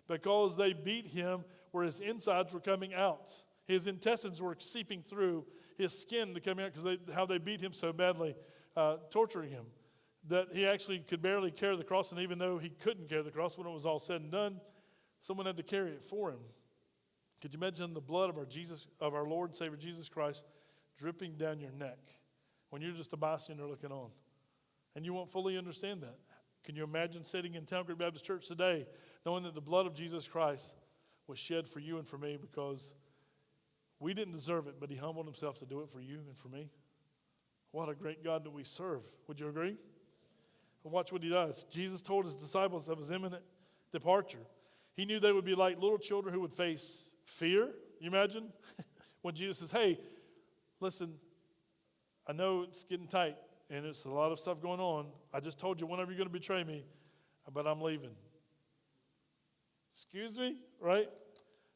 because 0.08 0.56
they 0.56 0.72
beat 0.72 1.08
him 1.08 1.44
where 1.72 1.84
his 1.84 2.00
insides 2.00 2.54
were 2.54 2.62
coming 2.62 2.94
out. 2.94 3.34
His 3.68 3.88
intestines 3.88 4.42
were 4.42 4.56
seeping 4.60 5.04
through 5.04 5.46
his 5.78 6.00
skin 6.00 6.34
to 6.34 6.40
come 6.40 6.60
out 6.60 6.74
because 6.74 6.98
how 7.14 7.26
they 7.26 7.38
beat 7.38 7.62
him 7.62 7.74
so 7.74 7.94
badly 7.94 8.36
uh, 8.76 8.98
torturing 9.10 9.50
him 9.50 9.66
that 10.28 10.48
he 10.54 10.66
actually 10.66 11.00
could 11.00 11.22
barely 11.22 11.52
carry 11.52 11.76
the 11.78 11.84
cross. 11.84 12.12
And 12.12 12.22
even 12.22 12.38
though 12.38 12.58
he 12.58 12.70
couldn't 12.70 13.10
carry 13.10 13.24
the 13.24 13.32
cross 13.32 13.58
when 13.58 13.68
it 13.68 13.72
was 13.72 13.86
all 13.86 14.00
said 14.00 14.22
and 14.22 14.32
done, 14.32 14.62
someone 15.20 15.46
had 15.46 15.58
to 15.58 15.64
carry 15.64 15.92
it 15.92 16.04
for 16.04 16.30
him. 16.30 16.40
Could 17.42 17.54
you 17.54 17.58
imagine 17.58 17.94
the 17.94 18.02
blood 18.02 18.30
of 18.30 18.38
our 18.38 18.46
Jesus, 18.46 18.86
of 19.00 19.16
our 19.16 19.26
Lord 19.28 19.50
and 19.50 19.58
Savior 19.58 19.78
Jesus 19.78 20.08
Christ, 20.10 20.44
dripping 20.98 21.38
down 21.38 21.60
your 21.60 21.72
neck 21.72 21.98
when 22.70 22.82
you're 22.82 22.94
just 22.94 23.14
a 23.14 23.18
bystander 23.18 23.66
looking 23.66 23.92
on? 23.92 24.10
And 24.96 25.06
you 25.06 25.14
won't 25.14 25.32
fully 25.32 25.58
understand 25.58 26.02
that. 26.04 26.18
Can 26.64 26.76
you 26.76 26.84
imagine 26.84 27.24
sitting 27.24 27.56
in 27.56 27.66
Town 27.66 27.86
Creek 27.86 27.98
Baptist 27.98 28.26
Church 28.26 28.48
today 28.48 28.86
knowing 29.26 29.44
that 29.44 29.56
the 29.56 29.62
blood 29.62 29.88
of 29.88 29.96
Jesus 29.96 30.28
Christ 30.28 30.76
was 31.26 31.40
shed 31.40 31.68
for 31.68 31.80
you 31.80 31.98
and 31.98 32.08
for 32.08 32.18
me 32.18 32.38
because 32.40 32.94
we 34.02 34.14
didn't 34.14 34.34
deserve 34.34 34.68
it, 34.68 34.76
but 34.80 34.90
he 34.90 34.98
humbled 34.98 35.28
himself 35.28 35.60
to 35.60 35.66
do 35.66 35.82
it 35.82 35.90
for 35.90 36.02
you 36.02 36.20
and 36.28 36.38
for 36.38 36.50
me? 36.50 36.70
What 37.72 37.88
a 37.88 37.96
great 37.96 38.24
God 38.24 38.44
that 38.44 38.52
we 38.52 38.64
serve. 38.64 39.02
Would 39.28 39.40
you 39.40 39.48
agree? 39.48 39.78
Watch 40.84 41.12
what 41.12 41.24
he 41.24 41.30
does. 41.30 41.64
Jesus 41.66 42.02
told 42.02 42.26
his 42.26 42.36
disciples 42.36 42.90
of 42.90 42.98
his 42.98 43.12
imminent 43.12 43.44
departure. 43.92 44.40
He 44.96 45.06
knew 45.06 45.20
they 45.20 45.32
would 45.32 45.46
be 45.46 45.54
like 45.54 45.80
little 45.80 46.00
children 46.00 46.34
who 46.34 46.42
would 46.42 46.54
face 46.54 47.10
fear. 47.26 47.70
You 48.00 48.08
imagine? 48.08 48.52
when 49.22 49.36
Jesus 49.36 49.60
says, 49.60 49.72
Hey, 49.72 50.00
listen, 50.80 51.14
I 52.28 52.34
know 52.34 52.64
it's 52.64 52.84
getting 52.84 53.08
tight 53.08 53.38
and 53.70 53.86
it's 53.86 54.06
a 54.06 54.10
lot 54.10 54.32
of 54.32 54.40
stuff 54.40 54.60
going 54.60 54.80
on. 54.80 55.06
I 55.32 55.40
just 55.40 55.60
told 55.60 55.80
you 55.80 55.86
whenever 55.86 56.12
you're 56.12 56.18
going 56.18 56.28
to 56.28 56.34
betray 56.34 56.64
me, 56.64 56.84
but 57.54 57.68
I'm 57.68 57.82
leaving. 57.82 58.16
Excuse 59.94 60.40
me, 60.40 60.58
right? 60.80 61.08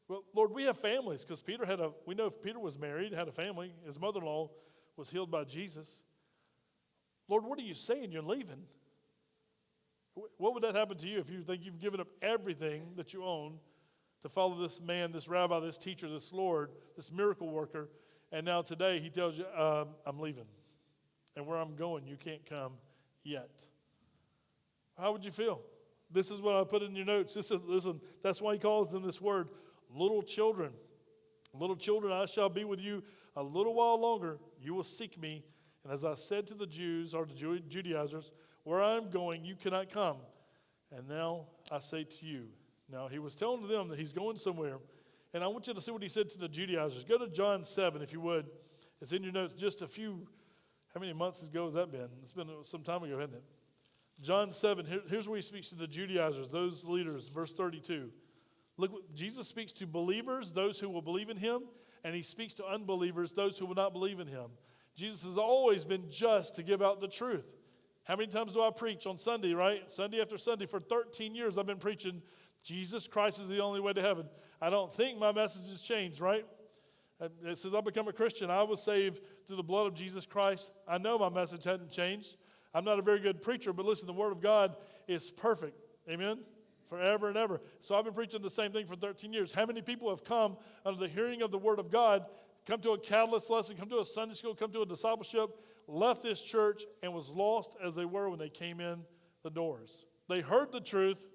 Well, 0.08 0.22
Lord, 0.34 0.52
we 0.52 0.64
have 0.64 0.78
families 0.78 1.22
because 1.22 1.42
Peter 1.42 1.66
had 1.66 1.80
a, 1.80 1.90
we 2.06 2.14
know 2.14 2.30
Peter 2.30 2.60
was 2.60 2.78
married, 2.78 3.12
had 3.12 3.28
a 3.28 3.32
family. 3.32 3.72
His 3.84 3.98
mother 3.98 4.20
in 4.20 4.26
law 4.26 4.50
was 4.96 5.10
healed 5.10 5.30
by 5.30 5.44
Jesus. 5.44 6.00
Lord, 7.28 7.44
what 7.44 7.58
are 7.58 7.62
you 7.62 7.74
saying? 7.74 8.12
You're 8.12 8.22
leaving. 8.22 8.62
What 10.38 10.54
would 10.54 10.62
that 10.62 10.74
happen 10.74 10.96
to 10.98 11.06
you 11.06 11.18
if 11.18 11.28
you 11.28 11.42
think 11.42 11.64
you've 11.64 11.80
given 11.80 12.00
up 12.00 12.06
everything 12.22 12.92
that 12.96 13.12
you 13.12 13.24
own 13.24 13.58
to 14.22 14.28
follow 14.28 14.60
this 14.60 14.80
man, 14.80 15.12
this 15.12 15.28
rabbi, 15.28 15.60
this 15.60 15.76
teacher, 15.76 16.08
this 16.08 16.32
Lord, 16.32 16.70
this 16.96 17.12
miracle 17.12 17.50
worker, 17.50 17.90
and 18.32 18.46
now 18.46 18.62
today 18.62 18.98
he 18.98 19.10
tells 19.10 19.36
you, 19.36 19.44
uh, 19.44 19.84
I'm 20.06 20.18
leaving. 20.18 20.46
And 21.36 21.46
where 21.46 21.58
I'm 21.58 21.76
going, 21.76 22.06
you 22.06 22.16
can't 22.16 22.44
come 22.48 22.72
yet. 23.24 23.50
How 24.98 25.12
would 25.12 25.24
you 25.24 25.30
feel? 25.30 25.60
This 26.10 26.30
is 26.30 26.40
what 26.40 26.56
I 26.56 26.64
put 26.64 26.82
in 26.82 26.96
your 26.96 27.04
notes. 27.04 27.34
This 27.34 27.50
is, 27.50 27.60
listen, 27.66 28.00
that's 28.22 28.40
why 28.40 28.54
he 28.54 28.58
calls 28.58 28.90
them 28.90 29.04
this 29.04 29.20
word 29.20 29.48
little 29.96 30.22
children. 30.22 30.72
Little 31.54 31.76
children, 31.76 32.12
I 32.12 32.26
shall 32.26 32.48
be 32.48 32.64
with 32.64 32.80
you 32.80 33.02
a 33.34 33.42
little 33.42 33.74
while 33.74 34.00
longer. 34.00 34.38
You 34.60 34.74
will 34.74 34.84
seek 34.84 35.20
me. 35.20 35.44
And 35.84 35.92
as 35.92 36.04
I 36.04 36.14
said 36.14 36.46
to 36.48 36.54
the 36.54 36.66
Jews 36.66 37.14
or 37.14 37.26
the 37.26 37.60
Judaizers, 37.68 38.32
where 38.64 38.82
I 38.82 38.96
am 38.96 39.10
going, 39.10 39.44
you 39.44 39.54
cannot 39.54 39.90
come. 39.90 40.16
And 40.94 41.08
now 41.08 41.46
I 41.70 41.78
say 41.78 42.04
to 42.04 42.26
you. 42.26 42.46
Now 42.90 43.08
he 43.08 43.18
was 43.18 43.34
telling 43.34 43.66
them 43.66 43.88
that 43.88 43.98
he's 43.98 44.12
going 44.12 44.36
somewhere. 44.36 44.78
And 45.34 45.42
I 45.42 45.48
want 45.48 45.66
you 45.66 45.74
to 45.74 45.80
see 45.80 45.90
what 45.90 46.02
he 46.02 46.08
said 46.08 46.30
to 46.30 46.38
the 46.38 46.48
Judaizers. 46.48 47.04
Go 47.04 47.18
to 47.18 47.28
John 47.28 47.64
7, 47.64 48.02
if 48.02 48.12
you 48.12 48.20
would. 48.20 48.46
It's 49.00 49.12
in 49.12 49.22
your 49.22 49.32
notes 49.32 49.54
just 49.54 49.82
a 49.82 49.86
few, 49.86 50.26
how 50.94 51.00
many 51.00 51.12
months 51.12 51.42
ago 51.42 51.66
has 51.66 51.74
that 51.74 51.92
been? 51.92 52.08
It's 52.22 52.32
been 52.32 52.48
some 52.62 52.82
time 52.82 53.02
ago, 53.02 53.18
hasn't 53.18 53.34
it? 53.34 53.44
John 54.20 54.50
7, 54.50 54.86
here, 54.86 55.02
here's 55.10 55.28
where 55.28 55.36
he 55.36 55.42
speaks 55.42 55.68
to 55.68 55.74
the 55.74 55.86
Judaizers, 55.86 56.48
those 56.48 56.84
leaders, 56.84 57.28
verse 57.28 57.52
32. 57.52 58.10
Look, 58.78 59.14
Jesus 59.14 59.48
speaks 59.48 59.72
to 59.74 59.86
believers, 59.86 60.52
those 60.52 60.78
who 60.78 60.88
will 60.88 61.02
believe 61.02 61.30
in 61.30 61.36
him, 61.36 61.62
and 62.04 62.14
he 62.14 62.22
speaks 62.22 62.54
to 62.54 62.66
unbelievers, 62.66 63.32
those 63.32 63.58
who 63.58 63.66
will 63.66 63.74
not 63.74 63.92
believe 63.92 64.20
in 64.20 64.26
him. 64.26 64.50
Jesus 64.94 65.22
has 65.24 65.36
always 65.36 65.84
been 65.84 66.04
just 66.10 66.56
to 66.56 66.62
give 66.62 66.82
out 66.82 67.00
the 67.00 67.08
truth. 67.08 67.46
How 68.04 68.16
many 68.16 68.30
times 68.30 68.52
do 68.52 68.62
I 68.62 68.70
preach 68.70 69.06
on 69.06 69.18
Sunday, 69.18 69.52
right? 69.52 69.90
Sunday 69.90 70.20
after 70.20 70.38
Sunday. 70.38 70.66
For 70.66 70.78
13 70.78 71.34
years, 71.34 71.58
I've 71.58 71.66
been 71.66 71.78
preaching 71.78 72.22
Jesus 72.62 73.06
Christ 73.06 73.40
is 73.40 73.48
the 73.48 73.60
only 73.60 73.80
way 73.80 73.92
to 73.92 74.00
heaven. 74.02 74.26
I 74.60 74.70
don't 74.70 74.92
think 74.92 75.18
my 75.18 75.32
message 75.32 75.68
has 75.70 75.82
changed, 75.82 76.20
right? 76.20 76.46
Uh, 77.20 77.28
since 77.54 77.74
I've 77.74 77.84
become 77.84 78.08
a 78.08 78.12
Christian, 78.12 78.50
I 78.50 78.62
was 78.62 78.82
saved 78.82 79.20
through 79.46 79.56
the 79.56 79.62
blood 79.62 79.86
of 79.86 79.94
Jesus 79.94 80.26
Christ. 80.26 80.70
I 80.86 80.98
know 80.98 81.18
my 81.18 81.28
message 81.28 81.64
hadn't 81.64 81.90
changed. 81.90 82.36
I'm 82.74 82.84
not 82.84 82.98
a 82.98 83.02
very 83.02 83.20
good 83.20 83.40
preacher, 83.40 83.72
but 83.72 83.86
listen, 83.86 84.06
the 84.06 84.12
Word 84.12 84.32
of 84.32 84.40
God 84.40 84.76
is 85.08 85.30
perfect. 85.30 85.80
Amen? 86.08 86.40
Forever 86.88 87.28
and 87.28 87.36
ever. 87.36 87.60
So 87.80 87.96
I've 87.96 88.04
been 88.04 88.14
preaching 88.14 88.42
the 88.42 88.50
same 88.50 88.72
thing 88.72 88.86
for 88.86 88.96
13 88.96 89.32
years. 89.32 89.52
How 89.52 89.66
many 89.66 89.82
people 89.82 90.08
have 90.10 90.24
come 90.24 90.56
under 90.84 91.00
the 91.00 91.08
hearing 91.08 91.42
of 91.42 91.50
the 91.50 91.58
Word 91.58 91.78
of 91.78 91.90
God, 91.90 92.26
come 92.64 92.80
to 92.80 92.92
a 92.92 92.98
catalyst 92.98 93.50
lesson, 93.50 93.76
come 93.76 93.88
to 93.88 93.98
a 93.98 94.04
Sunday 94.04 94.34
school, 94.34 94.54
come 94.54 94.70
to 94.72 94.82
a 94.82 94.86
discipleship, 94.86 95.50
left 95.88 96.22
this 96.22 96.42
church 96.42 96.84
and 97.02 97.12
was 97.12 97.30
lost 97.30 97.76
as 97.84 97.94
they 97.94 98.04
were 98.04 98.30
when 98.30 98.38
they 98.38 98.48
came 98.48 98.80
in 98.80 99.00
the 99.42 99.50
doors. 99.50 100.04
They 100.28 100.40
heard 100.40 100.72
the 100.72 100.80
truth. 100.80 101.26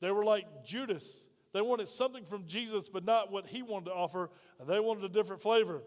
They 0.00 0.10
were 0.10 0.24
like 0.24 0.64
Judas. 0.64 1.26
They 1.52 1.62
wanted 1.62 1.88
something 1.88 2.24
from 2.24 2.46
Jesus, 2.46 2.88
but 2.88 3.04
not 3.04 3.32
what 3.32 3.46
he 3.46 3.62
wanted 3.62 3.86
to 3.86 3.92
offer. 3.92 4.30
They 4.66 4.78
wanted 4.78 5.04
a 5.04 5.08
different 5.08 5.40
flavor. 5.40 5.82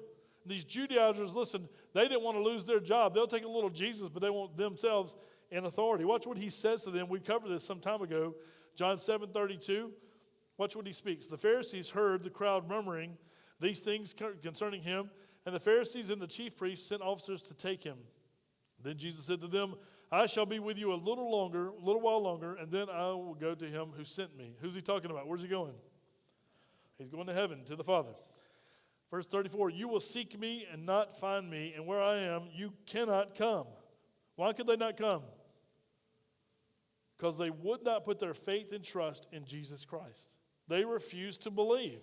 these 0.45 0.63
Judaizers, 0.63 1.36
listen, 1.36 1.69
they 1.93 2.08
didn't 2.08 2.24
want 2.24 2.38
to 2.38 2.43
lose 2.43 2.65
their 2.65 2.80
job. 2.80 3.13
They'll 3.13 3.28
take 3.28 3.45
a 3.45 3.50
little 3.50 3.69
Jesus, 3.69 4.10
but 4.10 4.22
they 4.22 4.32
want 4.32 4.58
themselves 4.58 5.15
in 5.52 5.65
authority. 5.65 6.06
Watch 6.06 6.26
what 6.26 6.38
he 6.38 6.50
says 6.50 6.84
to 6.86 6.91
them. 6.91 7.08
We 7.08 7.19
covered 7.19 7.50
this 7.50 7.63
some 7.63 7.80
time 7.80 8.02
ago. 8.02 8.34
John 8.80 8.98
7 8.98 9.28
32. 9.34 9.92
Watch 10.58 10.74
what 10.74 10.88
he 10.88 10.94
speaks. 10.94 11.28
The 11.28 11.38
Pharisees 11.38 11.89
heard 11.89 12.24
the 12.24 12.30
crowd 12.30 12.70
murmuring 12.70 13.18
these 13.60 13.82
things 13.82 14.15
concerning 14.42 14.84
him, 14.84 15.10
and 15.46 15.54
the 15.54 15.60
Pharisees 15.60 16.10
and 16.10 16.22
the 16.22 16.28
chief 16.28 16.56
priests 16.56 16.88
sent 16.88 17.02
officers 17.02 17.44
to 17.44 17.54
take 17.54 17.84
him. 17.84 17.98
Then 18.82 18.98
Jesus 18.98 19.26
said 19.26 19.42
to 19.42 19.48
them, 19.48 19.76
I 20.13 20.28
shall 20.28 20.46
be 20.46 20.60
with 20.60 20.78
you 20.78 20.94
a 20.94 20.96
little 20.96 21.30
longer, 21.30 21.68
a 21.68 21.84
little 21.84 22.00
while 22.00 22.24
longer, 22.24 22.56
and 22.56 22.72
then 22.72 22.89
I 22.89 23.08
will 23.08 23.36
go 23.36 23.54
to 23.54 23.65
him 23.65 23.89
who 23.98 24.06
sent 24.06 24.38
me. 24.38 24.56
Who's 24.62 24.76
he 24.76 24.82
talking 24.82 25.12
about? 25.12 25.28
Where's 25.28 25.42
he 25.42 25.50
going? 25.50 25.74
He's 26.98 27.10
going 27.10 27.28
to 27.28 27.34
heaven, 27.34 27.65
to 27.65 27.76
the 27.76 27.84
Father. 27.84 28.15
Verse 29.12 29.28
34 29.28 29.72
You 29.72 29.89
will 29.89 30.00
seek 30.00 30.39
me 30.39 30.65
and 30.72 30.86
not 30.86 31.20
find 31.20 31.50
me, 31.50 31.74
and 31.76 31.86
where 31.86 32.02
I 32.02 32.20
am, 32.20 32.44
you 32.56 32.72
cannot 32.86 33.36
come. 33.36 33.68
Why 34.38 34.54
could 34.54 34.68
they 34.68 34.78
not 34.78 34.96
come? 34.96 35.24
Because 37.19 37.38
they 37.38 37.49
would 37.49 37.84
not 37.84 38.05
put 38.05 38.19
their 38.19 38.34
faith 38.34 38.71
and 38.71 38.82
trust 38.82 39.27
in 39.34 39.43
Jesus 39.43 39.84
Christ. 39.84 40.36
They 40.69 40.86
refused 40.86 41.43
to 41.43 41.51
believe. 41.51 41.99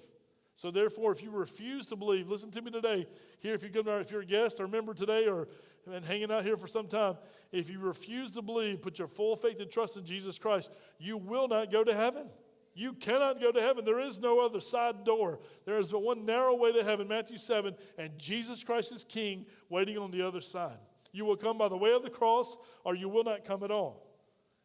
So 0.57 0.71
therefore, 0.71 1.13
if 1.13 1.23
you 1.23 1.31
refuse 1.31 1.87
to 1.87 1.97
believe, 1.97 2.29
listen 2.29 2.51
to 2.51 2.63
me 2.63 2.71
today. 2.71 3.07
Here, 3.41 3.55
if 3.55 3.63
you 3.63 3.71
come 3.71 3.85
to, 3.85 3.99
if 3.99 4.11
you're 4.11 4.23
a 4.23 4.27
guest 4.27 4.61
or 4.61 4.69
member 4.69 4.93
today 4.93 5.27
or 5.27 5.49
been 5.87 6.03
hanging 6.03 6.31
out 6.31 6.45
here 6.45 6.57
for 6.57 6.67
some 6.67 6.87
time, 6.87 7.17
if 7.53 7.71
you 7.71 7.79
refuse 7.79 8.33
to 8.33 8.43
believe, 8.43 8.83
put 8.83 8.99
your 8.99 9.09
full 9.09 9.37
faith 9.37 9.61
and 9.61 9.71
trust 9.71 9.97
in 9.97 10.05
Jesus 10.05 10.39
Christ, 10.39 10.71
you 10.99 11.17
will 11.17 11.49
not 11.49 11.71
go 11.71 11.85
to 11.85 11.95
heaven. 11.95 12.27
You 12.75 12.93
cannot 12.93 13.41
go 13.41 13.53
to 13.53 13.61
heaven. 13.61 13.87
There 13.87 14.01
is 14.01 14.19
no 14.19 14.41
other 14.41 14.61
side 14.61 15.05
door. 15.05 15.41
There 15.65 15.79
is 15.79 15.91
but 15.91 16.03
one 16.03 16.27
narrow 16.27 16.55
way 16.55 16.73
to 16.73 16.85
heaven, 16.85 17.09
Matthew 17.09 17.39
7, 17.39 17.75
and 17.97 18.19
Jesus 18.19 18.63
Christ 18.63 18.93
is 18.93 19.05
King 19.05 19.47
waiting 19.71 19.97
on 19.97 20.11
the 20.11 20.21
other 20.21 20.43
side. 20.43 20.77
You 21.13 21.25
will 21.25 21.37
come 21.37 21.57
by 21.57 21.69
the 21.69 21.77
way 21.77 21.93
of 21.93 22.03
the 22.03 22.11
cross, 22.11 22.57
or 22.85 22.95
you 22.95 23.09
will 23.09 23.25
not 23.25 23.47
come 23.47 23.63
at 23.63 23.71
all. 23.71 24.06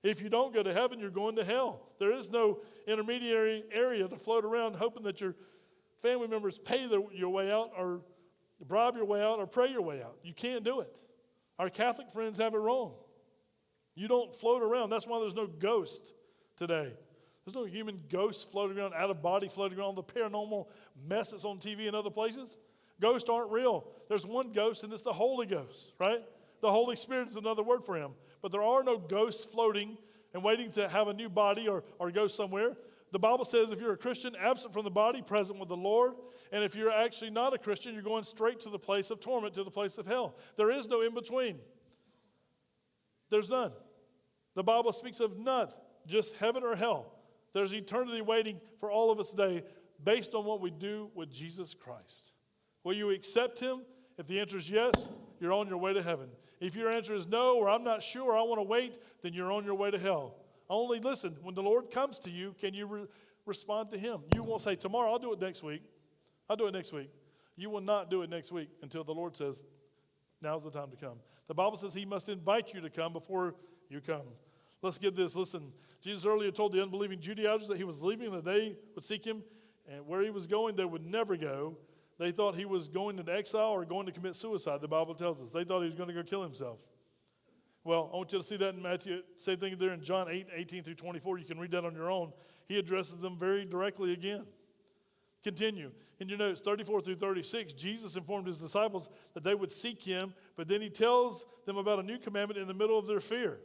If 0.03 0.21
you 0.21 0.29
don't 0.29 0.53
go 0.53 0.63
to 0.63 0.73
heaven, 0.73 0.99
you're 0.99 1.09
going 1.11 1.35
to 1.35 1.45
hell. 1.45 1.81
There 1.99 2.11
is 2.11 2.29
no 2.31 2.59
intermediary 2.87 3.63
area 3.71 4.07
to 4.07 4.17
float 4.17 4.43
around 4.45 4.75
hoping 4.75 5.03
that 5.03 5.21
you're 5.21 5.35
family 6.01 6.27
members 6.27 6.57
pay 6.57 6.87
the, 6.87 7.05
your 7.13 7.29
way 7.29 7.51
out 7.51 7.71
or 7.77 8.01
bribe 8.65 8.95
your 8.95 9.05
way 9.05 9.21
out 9.21 9.39
or 9.39 9.45
pray 9.45 9.69
your 9.69 9.81
way 9.81 10.01
out. 10.01 10.15
You 10.23 10.33
can't 10.33 10.63
do 10.63 10.81
it. 10.81 10.97
Our 11.59 11.69
Catholic 11.69 12.11
friends 12.11 12.37
have 12.39 12.53
it 12.53 12.57
wrong. 12.57 12.93
You 13.95 14.07
don't 14.07 14.33
float 14.33 14.63
around. 14.63 14.89
That's 14.89 15.05
why 15.05 15.19
there's 15.19 15.35
no 15.35 15.47
ghost 15.47 16.13
today. 16.55 16.93
There's 17.45 17.55
no 17.55 17.65
human 17.65 18.01
ghosts 18.09 18.43
floating 18.43 18.77
around, 18.77 18.93
out 18.93 19.09
of 19.09 19.21
body 19.21 19.47
floating 19.47 19.79
around, 19.79 19.95
the 19.95 20.03
paranormal 20.03 20.67
mess 21.07 21.31
that's 21.31 21.45
on 21.45 21.57
TV 21.57 21.87
and 21.87 21.95
other 21.95 22.09
places. 22.09 22.57
Ghosts 22.99 23.29
aren't 23.29 23.51
real. 23.51 23.87
There's 24.09 24.25
one 24.25 24.51
ghost, 24.51 24.83
and 24.83 24.93
it's 24.93 25.01
the 25.01 25.13
Holy 25.13 25.47
Ghost, 25.47 25.93
right? 25.99 26.19
The 26.61 26.71
Holy 26.71 26.95
Spirit 26.95 27.29
is 27.29 27.35
another 27.35 27.63
word 27.63 27.83
for 27.83 27.95
him. 27.95 28.11
But 28.41 28.51
there 28.51 28.63
are 28.63 28.84
no 28.84 28.97
ghosts 28.97 29.45
floating 29.45 29.97
and 30.34 30.43
waiting 30.43 30.71
to 30.71 30.88
have 30.89 31.08
a 31.08 31.13
new 31.13 31.30
body 31.30 31.67
or, 31.67 31.84
or 31.99 32.12
go 32.12 32.27
somewhere. 32.27 32.75
The 33.12 33.19
Bible 33.19 33.45
says 33.45 33.71
if 33.71 33.80
you're 33.82 33.93
a 33.93 33.97
Christian, 33.97 34.36
absent 34.39 34.73
from 34.73 34.86
the 34.86 34.91
body, 34.91 35.21
present 35.21 35.60
with 35.60 35.69
the 35.69 35.77
Lord. 35.77 36.13
And 36.51 36.63
if 36.63 36.75
you're 36.75 36.91
actually 36.91 37.30
not 37.30 37.54
a 37.54 37.58
Christian, 37.58 37.93
you're 37.93 38.04
going 38.04 38.23
straight 38.23 38.60
to 38.62 38.69
the 38.69 38.80
place 38.80 39.12
of 39.12 39.19
torment, 39.19 39.54
to 39.56 39.63
the 39.63 39.71
place 39.71 39.97
of 39.97 40.06
hell. 40.06 40.36
There 40.58 40.71
is 40.71 40.88
no 40.88 41.01
in 41.01 41.13
between. 41.13 41.58
There's 43.30 43.49
none. 43.49 43.71
The 44.56 44.63
Bible 44.63 44.91
speaks 44.91 45.19
of 45.19 45.38
none, 45.38 45.69
just 46.06 46.36
heaven 46.38 46.63
or 46.63 46.75
hell. 46.75 47.13
There's 47.54 47.73
eternity 47.73 48.21
waiting 48.21 48.60
for 48.80 48.91
all 48.91 49.12
of 49.12 49.19
us 49.19 49.30
today 49.30 49.63
based 50.04 50.34
on 50.34 50.45
what 50.45 50.62
we 50.62 50.71
do 50.71 51.10
with 51.15 51.32
Jesus 51.32 51.73
Christ. 51.73 52.32
Will 52.84 52.93
you 52.93 53.12
accept 53.12 53.60
him? 53.60 53.82
If 54.17 54.27
the 54.27 54.39
answer 54.39 54.58
is 54.58 54.69
yes, 54.69 54.93
you're 55.39 55.54
on 55.54 55.67
your 55.67 55.77
way 55.77 55.93
to 55.93 56.01
heaven. 56.01 56.30
If 56.62 56.76
your 56.76 56.91
answer 56.91 57.15
is 57.15 57.28
no, 57.28 57.58
or 57.58 57.67
I'm 57.67 57.84
not 57.84 58.04
sure, 58.04 58.38
I 58.38 58.43
want 58.43 58.60
to 58.60 58.63
wait, 58.63 59.00
then 59.24 59.34
you're 59.34 59.52
on 59.52 59.65
your 59.65 59.74
way 59.74 59.89
to 59.89 59.97
hell. 59.97 60.36
Only 60.69 61.00
listen, 61.00 61.36
when 61.41 61.56
the 61.56 61.63
Lord 61.63 61.89
comes 61.91 62.19
to 62.19 62.30
you, 62.30 62.56
can 62.62 62.76
you 62.76 62.86
re- 62.86 63.08
respond 63.47 63.91
to 63.91 63.97
Him? 63.97 64.21
You 64.34 64.43
won't 64.43 64.62
say, 64.62 64.76
Tomorrow, 64.76 65.12
I'll 65.12 65.19
do 65.19 65.34
it 65.34 65.41
next 65.41 65.63
week. 65.63 65.82
I'll 66.47 66.56
do 66.56 66.67
it 66.67 66.71
next 66.71 66.93
week. 66.93 67.10
You 67.58 67.71
will 67.71 67.82
not 67.82 68.10
do 68.10 68.21
it 68.21 68.30
next 68.30 68.52
week 68.52 68.69
until 68.84 69.04
the 69.04 69.12
Lord 69.12 69.36
says, 69.36 69.63
Now's 70.41 70.63
the 70.63 70.71
time 70.71 70.91
to 70.91 70.95
come. 70.95 71.17
The 71.47 71.56
Bible 71.56 71.78
says 71.78 71.95
He 71.95 72.06
must 72.06 72.30
invite 72.30 72.74
you 72.74 72.82
to 72.82 72.89
come 72.91 73.12
before 73.12 73.56
you 73.89 74.00
come. 74.00 74.21
Let's 74.84 75.00
get 75.00 75.15
this. 75.15 75.36
Listen, 75.36 75.74
Jesus 76.04 76.26
earlier 76.26 76.52
told 76.52 76.74
the 76.74 76.82
unbelieving 76.82 77.19
Judaizers 77.19 77.67
that 77.69 77.78
He 77.78 77.84
was 77.84 78.04
leaving, 78.04 78.32
that 78.32 78.45
they 78.45 78.76
would 78.93 79.04
seek 79.04 79.26
Him, 79.26 79.41
and 79.91 80.06
where 80.06 80.21
He 80.21 80.30
was 80.30 80.45
going, 80.45 80.76
they 80.76 80.86
would 80.86 81.06
never 81.06 81.36
go. 81.36 81.76
They 82.21 82.31
thought 82.31 82.53
He 82.53 82.65
was 82.65 82.88
going 82.88 83.17
into 83.17 83.36
exile 83.36 83.71
or 83.71 83.84
going 83.84 84.05
to 84.05 84.12
commit 84.12 84.36
suicide, 84.36 84.79
the 84.79 84.88
Bible 84.88 85.15
tells 85.15 85.41
us. 85.41 85.49
They 85.49 85.63
thought 85.63 85.81
He 85.81 85.88
was 85.88 85.95
going 85.95 86.07
to 86.07 86.13
go 86.13 86.21
kill 86.21 86.43
Himself. 86.43 86.77
Well, 87.84 88.12
I 88.13 88.17
want 88.17 88.31
you 88.31 88.38
to 88.38 88.45
see 88.45 88.57
that 88.57 88.75
in 88.75 88.81
Matthew. 88.84 89.23
Same 89.38 89.57
thing 89.57 89.75
there 89.79 89.91
in 89.91 90.03
John 90.03 90.29
8, 90.29 90.45
18 90.55 90.84
through 90.84 90.93
24. 90.93 91.39
You 91.39 91.45
can 91.45 91.57
read 91.57 91.71
that 91.71 91.84
on 91.84 91.95
your 91.95 92.12
own. 92.12 92.31
He 92.67 92.77
addresses 92.77 93.17
them 93.17 93.39
very 93.39 93.65
directly 93.65 94.13
again. 94.13 94.43
Continue. 95.43 95.89
In 96.19 96.29
your 96.29 96.38
notes, 96.38 96.62
34 96.62 97.01
through 97.01 97.15
36, 97.15 97.73
Jesus 97.73 98.15
informed 98.15 98.45
his 98.45 98.60
disciples 98.60 99.10
that 99.34 99.43
they 99.43 99.55
would 99.55 99.71
seek 99.71 100.03
him, 100.03 100.36
but 100.55 100.67
then 100.67 100.79
he 100.79 100.91
tells 100.91 101.43
them 101.65 101.77
about 101.77 101.97
a 101.97 102.03
new 102.03 102.19
commandment 102.19 102.60
in 102.60 102.67
the 102.67 102.75
middle 102.75 102.99
of 102.99 103.07
their 103.07 103.19
fear. 103.19 103.57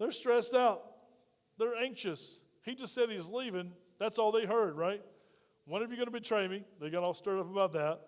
They're 0.00 0.10
stressed 0.10 0.54
out, 0.54 0.82
they're 1.56 1.76
anxious. 1.76 2.40
He 2.64 2.74
just 2.74 2.92
said 2.92 3.10
he's 3.10 3.28
leaving. 3.28 3.70
That's 4.00 4.18
all 4.18 4.32
they 4.32 4.44
heard, 4.44 4.76
right? 4.76 5.02
When 5.66 5.82
of 5.82 5.90
you 5.90 5.96
going 5.96 6.06
to 6.06 6.12
betray 6.12 6.48
me? 6.48 6.64
They 6.80 6.90
got 6.90 7.02
all 7.02 7.14
stirred 7.14 7.40
up 7.40 7.50
about 7.50 7.72
that. 7.74 8.00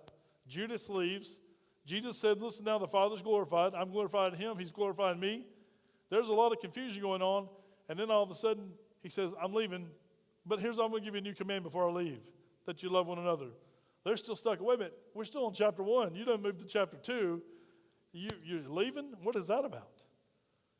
Judas 0.49 0.88
leaves. 0.88 1.38
Jesus 1.87 2.19
said, 2.19 2.40
Listen 2.40 2.64
now, 2.64 2.79
the 2.79 2.88
Father's 2.88 3.23
glorified. 3.23 3.75
I'm 3.75 3.90
glorifying 3.90 4.35
him. 4.35 4.59
He's 4.59 4.71
glorifying 4.71 5.21
me. 5.21 5.45
There's 6.11 6.29
a 6.29 6.33
lot 6.33 6.53
of 6.53 6.61
confusion 6.61 7.03
going 7.03 7.23
on. 7.23 7.49
And 7.88 7.99
then 7.99 8.11
all 8.11 8.23
of 8.23 8.31
a 8.31 8.35
sudden, 8.35 8.71
he 9.03 9.09
says, 9.09 9.31
I'm 9.43 9.53
leaving. 9.53 9.87
But 10.47 10.61
here's 10.61 10.79
I'm 10.79 10.90
going 10.90 11.03
to 11.03 11.05
give 11.05 11.14
you 11.14 11.21
a 11.21 11.25
new 11.25 11.35
command 11.35 11.62
before 11.62 11.88
I 11.88 11.93
leave 11.93 12.21
that 12.67 12.83
you 12.83 12.88
love 12.88 13.07
one 13.07 13.19
another. 13.19 13.49
They're 14.05 14.17
still 14.17 14.37
stuck. 14.37 14.61
Wait 14.61 14.75
a 14.75 14.79
minute. 14.79 14.99
We're 15.14 15.25
still 15.25 15.49
in 15.49 15.55
chapter 15.55 15.83
one. 15.83 16.14
You 16.14 16.25
don't 16.25 16.43
move 16.43 16.59
to 16.59 16.67
chapter 16.67 16.97
two. 16.97 17.43
You, 18.12 18.29
you're 18.45 18.69
leaving? 18.69 19.12
What 19.23 19.37
is 19.37 19.47
that 19.49 19.64
about? 19.64 20.03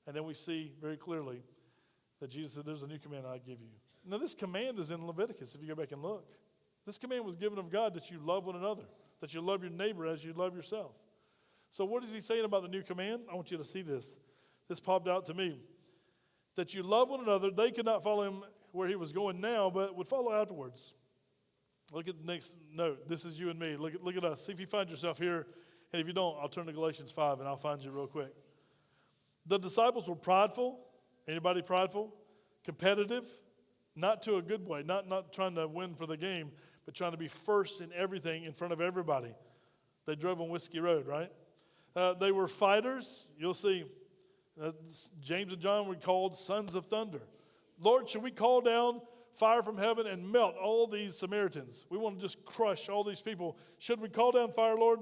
And 0.07 0.15
then 0.15 0.25
we 0.25 0.35
see 0.35 0.73
very 0.81 0.97
clearly 0.97 1.43
that 2.21 2.31
Jesus 2.31 2.55
said, 2.55 2.65
There's 2.65 2.83
a 2.83 2.87
new 2.87 2.99
command 2.99 3.27
I 3.27 3.39
give 3.39 3.61
you. 3.61 3.71
Now, 4.07 4.19
this 4.19 4.35
command 4.35 4.79
is 4.79 4.91
in 4.91 5.07
Leviticus, 5.07 5.55
if 5.55 5.63
you 5.63 5.69
go 5.69 5.75
back 5.75 5.93
and 5.93 6.03
look. 6.03 6.27
This 6.87 6.99
command 6.99 7.25
was 7.25 7.37
given 7.37 7.59
of 7.59 7.71
God 7.71 7.95
that 7.95 8.11
you 8.11 8.19
love 8.23 8.45
one 8.47 8.57
another, 8.57 8.85
that 9.21 9.33
you 9.35 9.41
love 9.41 9.63
your 9.63 9.73
neighbor 9.73 10.07
as 10.07 10.25
you 10.25 10.33
love 10.33 10.55
yourself. 10.55 10.93
So, 11.71 11.85
what 11.85 12.05
is 12.05 12.13
he 12.13 12.21
saying 12.21 12.45
about 12.45 12.63
the 12.63 12.69
new 12.69 12.83
command? 12.83 13.23
I 13.31 13.35
want 13.35 13.51
you 13.51 13.59
to 13.59 13.65
see 13.65 13.83
this. 13.83 14.19
This 14.69 14.81
popped 14.81 15.09
out 15.09 15.27
to 15.27 15.35
me. 15.35 15.59
That 16.57 16.75
you 16.75 16.83
love 16.83 17.11
one 17.11 17.21
another. 17.21 17.51
They 17.51 17.71
could 17.71 17.85
not 17.85 18.03
follow 18.05 18.23
him 18.23 18.45
where 18.73 18.89
he 18.89 18.97
was 18.97 19.13
going 19.13 19.41
now, 19.41 19.71
but 19.71 19.97
would 19.97 20.07
follow 20.07 20.33
afterwards. 20.33 20.93
Look 21.93 22.09
at 22.09 22.19
the 22.19 22.25
next 22.25 22.57
note. 22.73 23.09
This 23.09 23.25
is 23.25 23.39
you 23.39 23.51
and 23.51 23.59
me. 23.59 23.77
Look 23.77 23.95
at, 23.95 24.05
look 24.05 24.17
at 24.17 24.25
us. 24.25 24.45
See 24.47 24.53
if 24.53 24.61
you 24.61 24.67
find 24.67 24.89
yourself 24.89 25.19
here. 25.19 25.47
And 25.93 26.01
if 26.01 26.07
you 26.07 26.13
don't, 26.13 26.37
I'll 26.41 26.49
turn 26.49 26.67
to 26.67 26.73
Galatians 26.73 27.13
5 27.13 27.41
and 27.41 27.49
I'll 27.49 27.57
find 27.57 27.83
you 27.83 27.91
real 27.91 28.07
quick. 28.07 28.33
The 29.47 29.59
disciples 29.59 30.09
were 30.09 30.15
prideful. 30.15 30.81
Anybody 31.29 31.63
prideful? 31.63 32.13
Competitive. 32.65 33.29
Not 33.95 34.23
to 34.23 34.37
a 34.37 34.43
good 34.43 34.67
way. 34.67 34.83
Not, 34.83 35.09
not 35.09 35.33
trying 35.33 35.55
to 35.55 35.69
win 35.69 35.95
for 35.95 36.07
the 36.07 36.17
game, 36.17 36.51
but 36.85 36.95
trying 36.95 37.13
to 37.13 37.19
be 37.19 37.29
first 37.29 37.81
in 37.81 37.91
everything 37.95 38.45
in 38.45 38.53
front 38.53 38.73
of 38.73 38.81
everybody. 38.81 39.35
They 40.07 40.15
drove 40.15 40.41
on 40.41 40.49
Whiskey 40.49 40.81
Road, 40.81 41.07
right? 41.07 41.31
Uh, 41.97 42.15
they 42.15 42.33
were 42.33 42.49
fighters. 42.49 43.27
You'll 43.39 43.55
see 43.55 43.85
uh, 44.61 44.73
James 45.21 45.53
and 45.53 45.61
John 45.61 45.89
were 45.89 45.95
called 45.95 46.37
sons 46.37 46.75
of 46.75 46.87
thunder. 46.87 47.23
Lord, 47.81 48.09
should 48.09 48.23
we 48.23 48.31
call 48.31 48.61
down 48.61 49.01
fire 49.35 49.63
from 49.63 49.79
heaven 49.79 50.07
and 50.07 50.31
melt 50.31 50.55
all 50.57 50.87
these 50.87 51.17
Samaritans? 51.17 51.87
We 51.91 51.99
want 51.99 52.17
to 52.17 52.23
just 52.23 52.45
crush 52.45 52.89
all 52.89 53.03
these 53.03 53.21
people. 53.21 53.57
Should 53.79 54.01
we 54.01 54.09
call 54.09 54.33
down 54.33 54.53
fire, 54.53 54.77
Lord? 54.77 55.01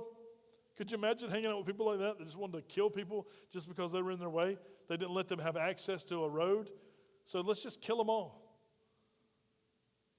Could 0.77 0.90
you 0.90 0.97
imagine 0.97 1.31
hanging 1.31 1.47
out 1.47 1.59
with 1.59 1.66
people 1.66 1.87
like 1.87 1.99
that 1.99 2.18
that 2.18 2.25
just 2.25 2.37
wanted 2.37 2.57
to 2.57 2.75
kill 2.75 2.88
people 2.88 3.27
just 3.53 3.68
because 3.68 3.92
they 3.92 4.01
were 4.01 4.11
in 4.11 4.18
their 4.18 4.31
way? 4.31 4.57
They 4.88 4.97
didn't 4.97 5.14
let 5.14 5.29
them 5.29 5.38
have 5.38 5.57
access 5.57 6.03
to 6.05 6.25
a 6.25 6.29
road. 6.29 6.71
So 7.25 7.40
let's 7.40 7.62
just 7.62 7.81
kill 7.81 7.99
them 7.99 8.09
all. 8.09 8.42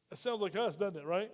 That 0.09 0.17
sounds 0.17 0.41
like 0.41 0.55
us, 0.55 0.77
doesn't 0.77 0.97
it, 0.97 1.05
right? 1.05 1.31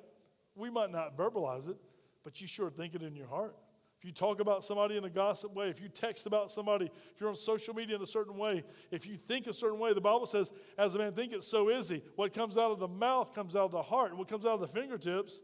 We 0.55 0.69
might 0.69 0.91
not 0.91 1.17
verbalize 1.17 1.69
it, 1.69 1.77
but 2.23 2.41
you 2.41 2.47
sure 2.47 2.69
think 2.69 2.95
it 2.95 3.01
in 3.01 3.15
your 3.15 3.27
heart. 3.27 3.55
If 3.99 4.05
you 4.05 4.13
talk 4.13 4.39
about 4.39 4.63
somebody 4.63 4.95
in 4.95 5.03
a 5.03 5.09
gossip 5.09 5.53
way, 5.53 5.67
if 5.67 5.81
you 5.81 5.89
text 5.89 6.25
about 6.25 6.51
somebody, 6.51 6.85
if 6.85 7.19
you're 7.19 7.27
on 7.27 7.35
social 7.35 7.73
media 7.73 7.97
in 7.97 8.01
a 8.01 8.07
certain 8.07 8.37
way, 8.37 8.63
if 8.91 9.05
you 9.05 9.17
think 9.17 9.45
a 9.45 9.53
certain 9.53 9.77
way, 9.77 9.93
the 9.93 9.99
Bible 9.99 10.25
says, 10.25 10.51
as 10.77 10.95
a 10.95 10.97
man 10.97 11.11
thinketh, 11.11 11.43
so 11.43 11.69
is 11.69 11.89
he. 11.89 12.01
What 12.15 12.33
comes 12.33 12.57
out 12.57 12.71
of 12.71 12.79
the 12.79 12.87
mouth 12.87 13.35
comes 13.35 13.57
out 13.57 13.65
of 13.65 13.71
the 13.71 13.81
heart, 13.81 14.11
and 14.11 14.17
what 14.17 14.29
comes 14.29 14.45
out 14.45 14.53
of 14.53 14.61
the 14.61 14.69
fingertips 14.69 15.41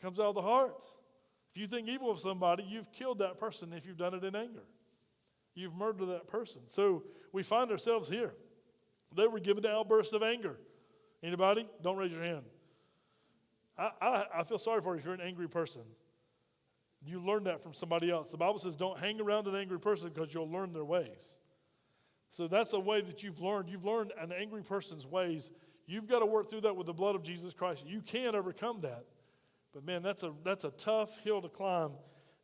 comes 0.00 0.18
out 0.18 0.26
of 0.26 0.34
the 0.34 0.42
heart. 0.42 0.82
If 1.54 1.60
you 1.60 1.66
think 1.66 1.88
evil 1.88 2.10
of 2.10 2.18
somebody, 2.18 2.64
you've 2.66 2.90
killed 2.92 3.18
that 3.18 3.38
person 3.38 3.74
if 3.74 3.84
you've 3.84 3.98
done 3.98 4.14
it 4.14 4.24
in 4.24 4.34
anger. 4.34 4.64
You've 5.54 5.74
murdered 5.74 6.08
that 6.08 6.28
person. 6.28 6.62
So 6.66 7.02
we 7.32 7.42
find 7.42 7.70
ourselves 7.70 8.08
here. 8.08 8.32
They 9.14 9.26
were 9.26 9.40
given 9.40 9.62
to 9.64 9.70
outbursts 9.70 10.14
of 10.14 10.22
anger. 10.22 10.56
Anybody? 11.22 11.68
Don't 11.82 11.96
raise 11.96 12.12
your 12.12 12.22
hand. 12.22 12.44
I, 13.78 13.90
I, 14.00 14.24
I 14.38 14.42
feel 14.42 14.58
sorry 14.58 14.80
for 14.80 14.94
you 14.94 14.98
if 14.98 15.04
you're 15.04 15.14
an 15.14 15.20
angry 15.20 15.48
person. 15.48 15.82
You 17.04 17.20
learn 17.20 17.44
that 17.44 17.62
from 17.62 17.74
somebody 17.74 18.10
else. 18.10 18.30
The 18.30 18.36
Bible 18.36 18.58
says 18.58 18.76
don't 18.76 18.98
hang 18.98 19.20
around 19.20 19.46
an 19.46 19.54
angry 19.54 19.78
person 19.78 20.10
because 20.12 20.32
you'll 20.34 20.50
learn 20.50 20.72
their 20.72 20.84
ways. 20.84 21.38
So 22.30 22.48
that's 22.48 22.72
a 22.72 22.80
way 22.80 23.00
that 23.00 23.22
you've 23.22 23.40
learned. 23.40 23.68
You've 23.68 23.84
learned 23.84 24.12
an 24.20 24.32
angry 24.32 24.62
person's 24.62 25.06
ways. 25.06 25.50
You've 25.86 26.08
got 26.08 26.18
to 26.18 26.26
work 26.26 26.50
through 26.50 26.62
that 26.62 26.76
with 26.76 26.86
the 26.86 26.92
blood 26.92 27.14
of 27.14 27.22
Jesus 27.22 27.54
Christ. 27.54 27.86
You 27.86 28.00
can 28.00 28.34
overcome 28.34 28.80
that. 28.80 29.04
But 29.72 29.84
man, 29.84 30.02
that's 30.02 30.22
a, 30.22 30.32
that's 30.42 30.64
a 30.64 30.70
tough 30.70 31.18
hill 31.20 31.40
to 31.42 31.48
climb. 31.48 31.92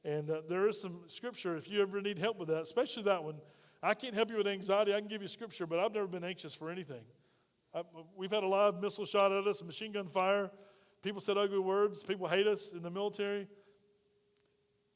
And 0.04 0.30
uh, 0.30 0.42
there 0.48 0.68
is 0.68 0.80
some 0.80 1.00
scripture 1.08 1.56
if 1.56 1.68
you 1.68 1.82
ever 1.82 2.00
need 2.00 2.18
help 2.18 2.38
with 2.38 2.48
that, 2.48 2.62
especially 2.62 3.04
that 3.04 3.22
one. 3.22 3.36
I 3.82 3.94
can't 3.94 4.14
help 4.14 4.30
you 4.30 4.36
with 4.36 4.46
anxiety. 4.46 4.94
I 4.94 5.00
can 5.00 5.08
give 5.08 5.22
you 5.22 5.28
scripture, 5.28 5.66
but 5.66 5.78
I've 5.78 5.92
never 5.92 6.06
been 6.06 6.24
anxious 6.24 6.54
for 6.54 6.70
anything. 6.70 7.02
I, 7.74 7.82
we've 8.16 8.30
had 8.30 8.44
a 8.44 8.48
live 8.48 8.80
missile 8.80 9.06
shot 9.06 9.32
at 9.32 9.46
us, 9.46 9.62
machine 9.62 9.92
gun 9.92 10.08
fire. 10.08 10.50
People 11.02 11.20
said 11.20 11.36
ugly 11.36 11.58
words. 11.58 12.02
People 12.02 12.28
hate 12.28 12.46
us 12.46 12.72
in 12.72 12.82
the 12.82 12.90
military. 12.90 13.48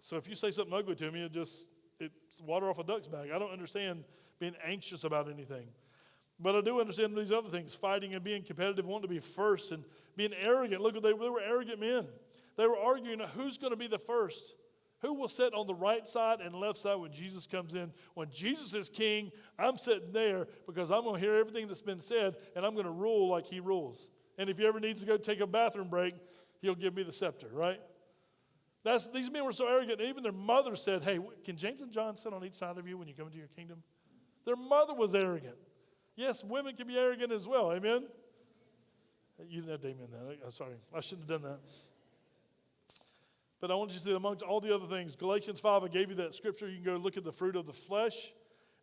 So 0.00 0.16
if 0.16 0.28
you 0.28 0.34
say 0.34 0.50
something 0.50 0.74
ugly 0.74 0.94
to 0.96 1.10
me, 1.10 1.24
it 1.24 1.32
just 1.32 1.66
it's 1.98 2.40
water 2.40 2.70
off 2.70 2.78
a 2.78 2.84
duck's 2.84 3.08
back. 3.08 3.26
I 3.34 3.38
don't 3.38 3.52
understand 3.52 4.04
being 4.38 4.54
anxious 4.64 5.04
about 5.04 5.30
anything. 5.30 5.66
But 6.38 6.54
I 6.54 6.60
do 6.60 6.80
understand 6.80 7.16
these 7.16 7.32
other 7.32 7.48
things 7.48 7.74
fighting 7.74 8.14
and 8.14 8.22
being 8.22 8.42
competitive, 8.42 8.84
wanting 8.84 9.08
to 9.08 9.14
be 9.14 9.20
first 9.20 9.72
and 9.72 9.82
being 10.16 10.34
arrogant. 10.34 10.82
Look, 10.82 10.94
they, 10.94 11.00
they 11.00 11.12
were 11.12 11.40
arrogant 11.40 11.80
men. 11.80 12.06
They 12.56 12.66
were 12.66 12.76
arguing 12.78 13.20
who's 13.34 13.56
going 13.56 13.72
to 13.72 13.76
be 13.76 13.86
the 13.86 13.98
first. 13.98 14.54
Who 15.00 15.14
will 15.14 15.28
sit 15.28 15.54
on 15.54 15.66
the 15.66 15.74
right 15.74 16.06
side 16.08 16.40
and 16.40 16.54
left 16.54 16.78
side 16.78 16.96
when 16.96 17.12
Jesus 17.12 17.46
comes 17.46 17.74
in? 17.74 17.92
When 18.14 18.30
Jesus 18.30 18.74
is 18.74 18.88
king, 18.88 19.30
I'm 19.58 19.76
sitting 19.76 20.12
there 20.12 20.46
because 20.66 20.90
I'm 20.90 21.02
going 21.02 21.20
to 21.20 21.20
hear 21.20 21.36
everything 21.36 21.68
that's 21.68 21.82
been 21.82 22.00
said 22.00 22.36
and 22.54 22.64
I'm 22.64 22.74
going 22.74 22.86
to 22.86 22.92
rule 22.92 23.28
like 23.28 23.46
he 23.46 23.60
rules. 23.60 24.10
And 24.38 24.50
if 24.50 24.58
he 24.58 24.66
ever 24.66 24.80
needs 24.80 25.00
to 25.00 25.06
go 25.06 25.16
take 25.16 25.40
a 25.40 25.46
bathroom 25.46 25.88
break, 25.88 26.14
he'll 26.60 26.74
give 26.74 26.94
me 26.94 27.02
the 27.02 27.12
scepter, 27.12 27.48
right? 27.52 27.80
That's, 28.84 29.06
these 29.08 29.30
men 29.30 29.44
were 29.44 29.52
so 29.52 29.66
arrogant, 29.66 30.00
even 30.00 30.22
their 30.22 30.32
mother 30.32 30.76
said, 30.76 31.02
Hey, 31.02 31.18
can 31.44 31.56
James 31.56 31.80
and 31.80 31.90
John 31.90 32.16
sit 32.16 32.32
on 32.32 32.44
each 32.44 32.54
side 32.54 32.78
of 32.78 32.86
you 32.86 32.96
when 32.96 33.08
you 33.08 33.14
come 33.14 33.26
into 33.26 33.38
your 33.38 33.48
kingdom? 33.48 33.82
Their 34.44 34.56
mother 34.56 34.94
was 34.94 35.14
arrogant. 35.14 35.56
Yes, 36.14 36.44
women 36.44 36.76
can 36.76 36.86
be 36.86 36.96
arrogant 36.96 37.32
as 37.32 37.48
well. 37.48 37.72
Amen? 37.72 38.04
You 39.48 39.60
didn't 39.60 39.72
have 39.72 39.80
to 39.80 39.88
amen 39.88 40.08
that. 40.12 40.38
I'm 40.44 40.52
sorry. 40.52 40.76
I 40.94 41.00
shouldn't 41.00 41.28
have 41.28 41.42
done 41.42 41.50
that. 41.50 41.58
But 43.60 43.70
I 43.70 43.74
want 43.74 43.90
you 43.90 43.98
to 43.98 44.04
see 44.04 44.14
amongst 44.14 44.42
all 44.42 44.60
the 44.60 44.74
other 44.74 44.86
things, 44.86 45.16
Galatians 45.16 45.60
5, 45.60 45.84
I 45.84 45.88
gave 45.88 46.10
you 46.10 46.16
that 46.16 46.34
scripture. 46.34 46.68
You 46.68 46.76
can 46.76 46.84
go 46.84 46.96
look 46.96 47.16
at 47.16 47.24
the 47.24 47.32
fruit 47.32 47.56
of 47.56 47.66
the 47.66 47.72
flesh 47.72 48.32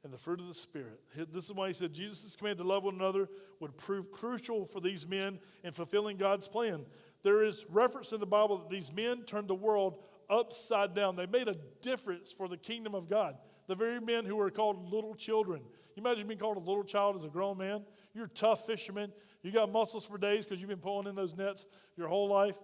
and 0.03 0.11
the 0.11 0.17
fruit 0.17 0.39
of 0.39 0.47
the 0.47 0.53
Spirit. 0.53 0.99
This 1.31 1.45
is 1.45 1.53
why 1.53 1.67
he 1.67 1.73
said 1.73 1.93
Jesus' 1.93 2.35
command 2.35 2.57
to 2.57 2.63
love 2.63 2.83
one 2.83 2.95
another 2.95 3.29
would 3.59 3.77
prove 3.77 4.11
crucial 4.11 4.65
for 4.65 4.81
these 4.81 5.07
men 5.07 5.39
in 5.63 5.71
fulfilling 5.71 6.17
God's 6.17 6.47
plan. 6.47 6.85
There 7.23 7.43
is 7.43 7.65
reference 7.69 8.11
in 8.11 8.19
the 8.19 8.25
Bible 8.25 8.57
that 8.57 8.69
these 8.69 8.93
men 8.93 9.23
turned 9.23 9.47
the 9.47 9.55
world 9.55 10.03
upside 10.29 10.93
down. 10.93 11.15
They 11.15 11.25
made 11.25 11.47
a 11.47 11.55
difference 11.81 12.33
for 12.33 12.49
the 12.49 12.57
kingdom 12.57 12.95
of 12.95 13.09
God. 13.09 13.37
The 13.67 13.75
very 13.75 14.01
men 14.01 14.25
who 14.25 14.35
were 14.35 14.49
called 14.49 14.91
little 14.91 15.15
children. 15.15 15.61
You 15.95 16.03
imagine 16.03 16.27
being 16.27 16.39
called 16.39 16.57
a 16.57 16.59
little 16.59 16.83
child 16.83 17.15
as 17.15 17.23
a 17.23 17.29
grown 17.29 17.57
man? 17.57 17.83
You're 18.13 18.25
a 18.25 18.29
tough 18.29 18.65
fisherman. 18.65 19.13
You 19.41 19.51
got 19.51 19.71
muscles 19.71 20.05
for 20.05 20.17
days 20.17 20.45
because 20.45 20.59
you've 20.59 20.69
been 20.69 20.79
pulling 20.79 21.07
in 21.07 21.15
those 21.15 21.35
nets 21.35 21.65
your 21.95 22.09
whole 22.09 22.27
life. 22.27 22.55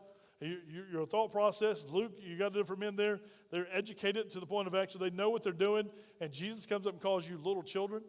Your 0.41 1.05
thought 1.05 1.33
process, 1.33 1.85
Luke, 1.89 2.13
you 2.17 2.37
got 2.37 2.53
different 2.53 2.79
men 2.79 2.95
there. 2.95 3.19
They're 3.51 3.67
educated 3.73 4.29
to 4.31 4.39
the 4.39 4.45
point 4.45 4.67
of 4.67 4.75
actually 4.75 5.09
they 5.09 5.15
know 5.15 5.29
what 5.29 5.43
they're 5.43 5.51
doing, 5.51 5.89
and 6.21 6.31
Jesus 6.31 6.65
comes 6.65 6.87
up 6.87 6.93
and 6.93 7.01
calls 7.01 7.27
you 7.27 7.37
little 7.37 7.63
children. 7.63 8.03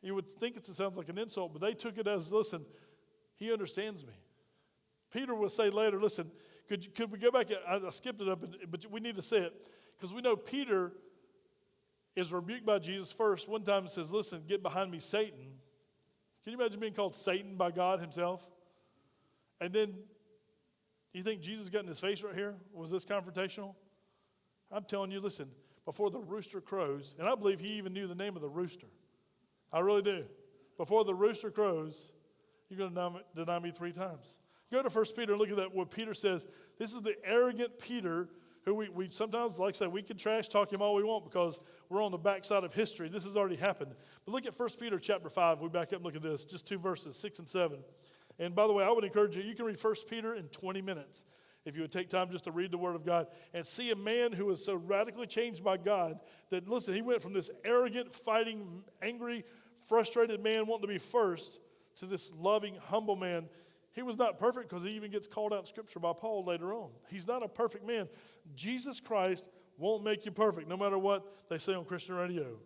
You 0.00 0.16
would 0.16 0.28
think 0.28 0.56
it 0.56 0.66
sounds 0.66 0.96
like 0.96 1.08
an 1.08 1.18
insult, 1.18 1.52
but 1.52 1.62
they 1.62 1.74
took 1.74 1.96
it 1.96 2.08
as 2.08 2.32
listen, 2.32 2.64
he 3.36 3.52
understands 3.52 4.04
me. 4.04 4.14
Peter 5.12 5.34
will 5.34 5.48
say 5.48 5.70
later, 5.70 6.00
listen, 6.00 6.30
could, 6.68 6.92
could 6.94 7.12
we 7.12 7.18
go 7.18 7.30
back? 7.30 7.48
I, 7.68 7.80
I 7.86 7.90
skipped 7.90 8.20
it 8.20 8.28
up, 8.28 8.42
but 8.68 8.90
we 8.90 8.98
need 8.98 9.14
to 9.16 9.22
say 9.22 9.38
it 9.38 9.54
because 9.96 10.12
we 10.12 10.22
know 10.22 10.34
Peter 10.34 10.92
is 12.16 12.32
rebuked 12.32 12.66
by 12.66 12.78
Jesus 12.78 13.12
first. 13.12 13.48
One 13.48 13.62
time 13.62 13.84
he 13.84 13.88
says, 13.88 14.10
listen, 14.10 14.42
get 14.48 14.62
behind 14.62 14.90
me, 14.90 14.98
Satan. 14.98 15.58
Can 16.42 16.52
you 16.52 16.58
imagine 16.58 16.80
being 16.80 16.94
called 16.94 17.14
Satan 17.14 17.56
by 17.56 17.70
God 17.70 18.00
himself? 18.00 18.44
And 19.60 19.72
then 19.72 19.94
you 21.12 21.22
think 21.22 21.40
Jesus 21.40 21.68
got 21.68 21.82
in 21.82 21.88
his 21.88 22.00
face 22.00 22.22
right 22.22 22.34
here? 22.34 22.54
Was 22.72 22.90
this 22.90 23.04
confrontational? 23.04 23.74
I'm 24.70 24.84
telling 24.84 25.10
you, 25.10 25.20
listen, 25.20 25.48
before 25.84 26.10
the 26.10 26.20
rooster 26.20 26.60
crows, 26.60 27.14
and 27.18 27.28
I 27.28 27.34
believe 27.34 27.60
he 27.60 27.74
even 27.74 27.92
knew 27.92 28.06
the 28.06 28.14
name 28.14 28.36
of 28.36 28.42
the 28.42 28.48
rooster. 28.48 28.86
I 29.72 29.80
really 29.80 30.02
do. 30.02 30.24
Before 30.76 31.04
the 31.04 31.14
rooster 31.14 31.50
crows, 31.50 32.08
you're 32.68 32.78
going 32.78 32.94
to 32.94 33.20
deny 33.34 33.58
me 33.58 33.70
three 33.70 33.92
times. 33.92 34.38
Go 34.70 34.82
to 34.82 34.88
1 34.88 35.04
Peter 35.16 35.32
and 35.32 35.40
look 35.40 35.50
at 35.50 35.56
that, 35.56 35.74
what 35.74 35.90
Peter 35.90 36.14
says. 36.14 36.46
This 36.78 36.94
is 36.94 37.02
the 37.02 37.14
arrogant 37.24 37.78
Peter 37.78 38.28
who 38.64 38.74
we, 38.74 38.88
we 38.88 39.10
sometimes, 39.10 39.58
like 39.58 39.74
I 39.74 39.78
say, 39.78 39.86
we 39.88 40.02
can 40.02 40.16
trash 40.16 40.48
talk 40.48 40.72
him 40.72 40.80
all 40.80 40.94
we 40.94 41.02
want 41.02 41.24
because 41.24 41.58
we're 41.88 42.02
on 42.02 42.12
the 42.12 42.18
backside 42.18 42.64
of 42.64 42.72
history. 42.72 43.08
This 43.08 43.24
has 43.24 43.36
already 43.36 43.56
happened. 43.56 43.92
But 44.24 44.32
look 44.32 44.46
at 44.46 44.58
1 44.58 44.68
Peter 44.80 44.98
chapter 44.98 45.28
5. 45.28 45.60
We 45.60 45.68
back 45.68 45.88
up 45.88 45.94
and 45.94 46.04
look 46.04 46.16
at 46.16 46.22
this, 46.22 46.44
just 46.44 46.66
two 46.66 46.78
verses, 46.78 47.16
6 47.16 47.40
and 47.40 47.48
7. 47.48 47.78
And 48.38 48.54
by 48.54 48.66
the 48.66 48.72
way, 48.72 48.84
I 48.84 48.90
would 48.90 49.04
encourage 49.04 49.36
you, 49.36 49.42
you 49.42 49.54
can 49.54 49.64
read 49.64 49.82
1 49.82 49.94
Peter 50.08 50.34
in 50.34 50.44
20 50.48 50.82
minutes 50.82 51.24
if 51.64 51.76
you 51.76 51.82
would 51.82 51.92
take 51.92 52.08
time 52.08 52.30
just 52.30 52.44
to 52.44 52.50
read 52.50 52.70
the 52.70 52.78
Word 52.78 52.96
of 52.96 53.06
God 53.06 53.28
and 53.54 53.64
see 53.64 53.90
a 53.90 53.96
man 53.96 54.32
who 54.32 54.46
was 54.46 54.64
so 54.64 54.74
radically 54.74 55.26
changed 55.26 55.62
by 55.62 55.76
God 55.76 56.18
that, 56.50 56.68
listen, 56.68 56.94
he 56.94 57.02
went 57.02 57.22
from 57.22 57.32
this 57.32 57.50
arrogant, 57.64 58.14
fighting, 58.14 58.82
angry, 59.00 59.44
frustrated 59.86 60.42
man 60.42 60.66
wanting 60.66 60.82
to 60.82 60.88
be 60.88 60.98
first 60.98 61.60
to 62.00 62.06
this 62.06 62.32
loving, 62.36 62.76
humble 62.76 63.16
man. 63.16 63.48
He 63.92 64.02
was 64.02 64.16
not 64.16 64.38
perfect 64.38 64.68
because 64.68 64.82
he 64.82 64.90
even 64.90 65.10
gets 65.10 65.28
called 65.28 65.52
out 65.52 65.60
in 65.60 65.66
Scripture 65.66 66.00
by 66.00 66.12
Paul 66.14 66.44
later 66.44 66.72
on. 66.72 66.90
He's 67.10 67.28
not 67.28 67.42
a 67.42 67.48
perfect 67.48 67.86
man. 67.86 68.08
Jesus 68.54 68.98
Christ 68.98 69.46
won't 69.78 70.02
make 70.02 70.24
you 70.24 70.32
perfect, 70.32 70.68
no 70.68 70.76
matter 70.76 70.98
what 70.98 71.24
they 71.48 71.58
say 71.58 71.74
on 71.74 71.84
Christian 71.84 72.14
radio. 72.14 72.56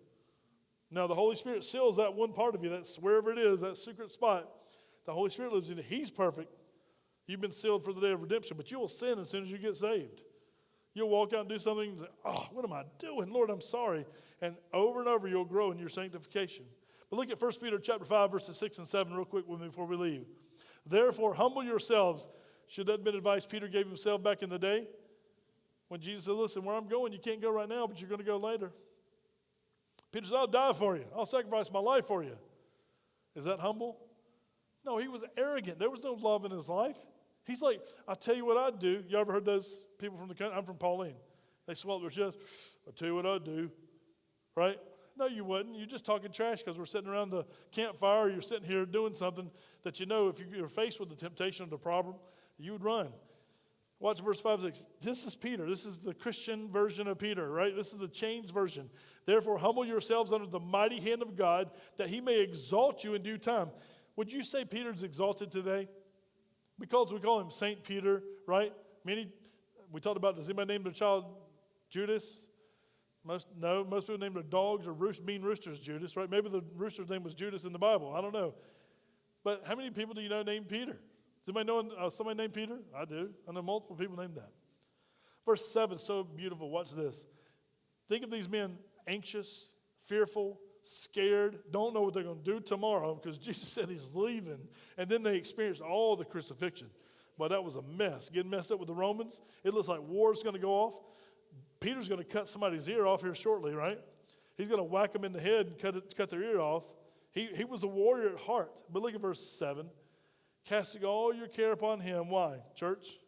Now, 0.90 1.06
the 1.06 1.14
Holy 1.14 1.34
Spirit 1.34 1.64
seals 1.64 1.96
that 1.96 2.14
one 2.14 2.32
part 2.32 2.54
of 2.54 2.62
you, 2.62 2.70
that's 2.70 2.96
wherever 2.98 3.32
it 3.32 3.38
is, 3.38 3.60
that 3.60 3.76
secret 3.76 4.12
spot. 4.12 4.48
The 5.06 5.12
Holy 5.12 5.30
Spirit 5.30 5.52
lives 5.52 5.70
in 5.70 5.78
you. 5.78 5.84
He's 5.84 6.10
perfect. 6.10 6.52
You've 7.26 7.40
been 7.40 7.52
sealed 7.52 7.84
for 7.84 7.92
the 7.92 8.00
day 8.00 8.12
of 8.12 8.22
redemption, 8.22 8.56
but 8.56 8.70
you 8.70 8.78
will 8.78 8.88
sin 8.88 9.18
as 9.18 9.30
soon 9.30 9.44
as 9.44 9.50
you 9.50 9.58
get 9.58 9.76
saved. 9.76 10.22
You'll 10.94 11.08
walk 11.08 11.32
out 11.32 11.40
and 11.40 11.48
do 11.48 11.58
something 11.58 11.90
and 11.90 11.98
say, 12.00 12.06
Oh, 12.24 12.46
what 12.52 12.64
am 12.64 12.72
I 12.72 12.84
doing? 12.98 13.30
Lord, 13.30 13.50
I'm 13.50 13.60
sorry. 13.60 14.06
And 14.40 14.56
over 14.72 15.00
and 15.00 15.08
over, 15.08 15.28
you'll 15.28 15.44
grow 15.44 15.70
in 15.70 15.78
your 15.78 15.88
sanctification. 15.88 16.64
But 17.10 17.16
look 17.16 17.30
at 17.30 17.40
1 17.40 17.52
Peter 17.60 17.78
chapter 17.78 18.04
5, 18.04 18.32
verses 18.32 18.56
6 18.56 18.78
and 18.78 18.86
7 18.86 19.12
real 19.12 19.24
quick 19.24 19.46
with 19.46 19.60
me 19.60 19.68
before 19.68 19.86
we 19.86 19.96
leave. 19.96 20.24
Therefore, 20.86 21.34
humble 21.34 21.62
yourselves. 21.62 22.28
Should 22.68 22.86
that 22.86 22.92
have 22.92 23.04
been 23.04 23.14
advice 23.14 23.46
Peter 23.46 23.68
gave 23.68 23.86
himself 23.86 24.22
back 24.22 24.42
in 24.42 24.50
the 24.50 24.58
day? 24.58 24.86
When 25.88 26.00
Jesus 26.00 26.24
said, 26.24 26.34
Listen, 26.34 26.64
where 26.64 26.74
I'm 26.74 26.88
going, 26.88 27.12
you 27.12 27.18
can't 27.18 27.40
go 27.40 27.50
right 27.50 27.68
now, 27.68 27.86
but 27.86 28.00
you're 28.00 28.08
going 28.08 28.20
to 28.20 28.26
go 28.26 28.38
later. 28.38 28.72
Peter 30.12 30.26
said, 30.26 30.36
I'll 30.36 30.46
die 30.46 30.72
for 30.72 30.96
you. 30.96 31.04
I'll 31.14 31.26
sacrifice 31.26 31.70
my 31.70 31.78
life 31.78 32.06
for 32.06 32.22
you. 32.22 32.36
Is 33.34 33.44
that 33.44 33.60
humble? 33.60 33.98
No, 34.86 34.98
he 34.98 35.08
was 35.08 35.24
arrogant. 35.36 35.78
There 35.78 35.90
was 35.90 36.04
no 36.04 36.12
love 36.12 36.44
in 36.44 36.52
his 36.52 36.68
life. 36.68 36.96
He's 37.44 37.60
like, 37.60 37.80
I'll 38.06 38.16
tell 38.16 38.36
you 38.36 38.46
what 38.46 38.56
I'd 38.56 38.78
do. 38.78 39.02
You 39.08 39.18
ever 39.18 39.32
heard 39.32 39.44
those 39.44 39.84
people 39.98 40.16
from 40.16 40.28
the 40.28 40.34
country? 40.34 40.56
I'm 40.56 40.64
from 40.64 40.76
Pauline. 40.76 41.16
They 41.66 41.74
swell 41.74 41.96
up 41.96 42.02
their 42.02 42.10
chest. 42.10 42.38
I'll 42.86 42.92
tell 42.92 43.08
you 43.08 43.14
what 43.14 43.26
I'd 43.26 43.44
do. 43.44 43.70
Right? 44.54 44.78
No, 45.18 45.26
you 45.26 45.44
wouldn't. 45.44 45.76
You're 45.76 45.86
just 45.86 46.04
talking 46.04 46.30
trash 46.30 46.62
because 46.62 46.78
we're 46.78 46.86
sitting 46.86 47.08
around 47.08 47.30
the 47.30 47.44
campfire. 47.72 48.28
You're 48.28 48.42
sitting 48.42 48.64
here 48.64 48.84
doing 48.84 49.14
something 49.14 49.50
that 49.82 49.98
you 49.98 50.06
know 50.06 50.28
if 50.28 50.38
you're 50.38 50.68
faced 50.68 51.00
with 51.00 51.08
the 51.08 51.16
temptation 51.16 51.64
of 51.64 51.70
the 51.70 51.78
problem, 51.78 52.16
you 52.58 52.72
would 52.72 52.84
run. 52.84 53.08
Watch 53.98 54.20
verse 54.20 54.40
5 54.40 54.60
6. 54.60 54.86
This 55.00 55.24
is 55.24 55.34
Peter. 55.34 55.68
This 55.68 55.86
is 55.86 55.98
the 55.98 56.12
Christian 56.12 56.68
version 56.70 57.08
of 57.08 57.18
Peter, 57.18 57.50
right? 57.50 57.74
This 57.74 57.92
is 57.92 57.98
the 57.98 58.08
changed 58.08 58.50
version. 58.50 58.90
Therefore, 59.24 59.56
humble 59.56 59.86
yourselves 59.86 60.32
under 60.32 60.46
the 60.46 60.60
mighty 60.60 61.00
hand 61.00 61.22
of 61.22 61.34
God 61.34 61.70
that 61.96 62.08
he 62.08 62.20
may 62.20 62.40
exalt 62.40 63.04
you 63.04 63.14
in 63.14 63.22
due 63.22 63.38
time. 63.38 63.70
Would 64.16 64.32
you 64.32 64.42
say 64.42 64.64
Peter's 64.64 65.02
exalted 65.02 65.50
today? 65.50 65.88
Because 66.78 67.12
we 67.12 67.20
call 67.20 67.40
him 67.40 67.50
Saint 67.50 67.84
Peter, 67.84 68.22
right? 68.46 68.72
Many, 69.04 69.30
we 69.92 70.00
talked 70.00 70.16
about, 70.16 70.36
does 70.36 70.48
anybody 70.48 70.74
name 70.74 70.82
their 70.82 70.92
child 70.92 71.24
Judas? 71.90 72.46
Most, 73.24 73.48
no, 73.58 73.84
most 73.84 74.06
people 74.06 74.18
name 74.18 74.34
their 74.34 74.42
dogs 74.42 74.86
or 74.86 74.92
roost, 74.92 75.22
mean 75.24 75.42
roosters 75.42 75.78
Judas, 75.78 76.16
right? 76.16 76.30
Maybe 76.30 76.48
the 76.48 76.62
rooster's 76.76 77.08
name 77.08 77.22
was 77.22 77.34
Judas 77.34 77.64
in 77.64 77.72
the 77.72 77.78
Bible. 77.78 78.14
I 78.14 78.20
don't 78.20 78.32
know. 78.32 78.54
But 79.44 79.62
how 79.66 79.74
many 79.74 79.90
people 79.90 80.14
do 80.14 80.20
you 80.20 80.28
know 80.28 80.42
named 80.42 80.68
Peter? 80.68 80.92
Does 81.44 81.54
anybody 81.54 81.66
know 81.66 81.90
uh, 81.96 82.10
somebody 82.10 82.36
named 82.36 82.54
Peter? 82.54 82.78
I 82.96 83.04
do. 83.04 83.30
I 83.48 83.52
know 83.52 83.62
multiple 83.62 83.96
people 83.96 84.16
named 84.16 84.36
that. 84.36 84.50
Verse 85.44 85.64
7, 85.72 85.98
so 85.98 86.24
beautiful. 86.24 86.70
Watch 86.70 86.90
this. 86.90 87.26
Think 88.08 88.24
of 88.24 88.30
these 88.30 88.48
men 88.48 88.78
anxious, 89.06 89.70
fearful, 90.04 90.58
scared, 90.86 91.58
don't 91.70 91.94
know 91.94 92.02
what 92.02 92.14
they're 92.14 92.22
going 92.22 92.42
to 92.42 92.44
do 92.44 92.60
tomorrow 92.60 93.14
because 93.14 93.38
Jesus 93.38 93.68
said 93.68 93.88
he's 93.88 94.12
leaving. 94.14 94.68
And 94.96 95.08
then 95.08 95.22
they 95.22 95.36
experienced 95.36 95.80
all 95.80 96.16
the 96.16 96.24
crucifixion. 96.24 96.88
But 97.38 97.48
that 97.48 97.62
was 97.62 97.76
a 97.76 97.82
mess. 97.82 98.30
Getting 98.30 98.50
messed 98.50 98.72
up 98.72 98.78
with 98.78 98.88
the 98.88 98.94
Romans. 98.94 99.40
It 99.62 99.74
looks 99.74 99.88
like 99.88 100.00
war's 100.00 100.42
going 100.42 100.54
to 100.54 100.60
go 100.60 100.72
off. 100.72 100.94
Peter's 101.80 102.08
going 102.08 102.22
to 102.22 102.26
cut 102.26 102.48
somebody's 102.48 102.88
ear 102.88 103.06
off 103.06 103.22
here 103.22 103.34
shortly, 103.34 103.74
right? 103.74 104.00
He's 104.56 104.68
going 104.68 104.80
to 104.80 104.84
whack 104.84 105.12
them 105.12 105.24
in 105.24 105.32
the 105.32 105.40
head 105.40 105.66
and 105.66 105.78
cut, 105.78 105.96
it, 105.96 106.14
cut 106.16 106.30
their 106.30 106.42
ear 106.42 106.60
off. 106.60 106.84
He, 107.32 107.48
he 107.54 107.64
was 107.64 107.82
a 107.82 107.86
warrior 107.86 108.30
at 108.30 108.40
heart. 108.40 108.72
But 108.90 109.02
look 109.02 109.14
at 109.14 109.20
verse 109.20 109.40
7. 109.40 109.86
Casting 110.64 111.04
all 111.04 111.34
your 111.34 111.48
care 111.48 111.72
upon 111.72 112.00
him. 112.00 112.30
Why, 112.30 112.58
church? 112.74 113.18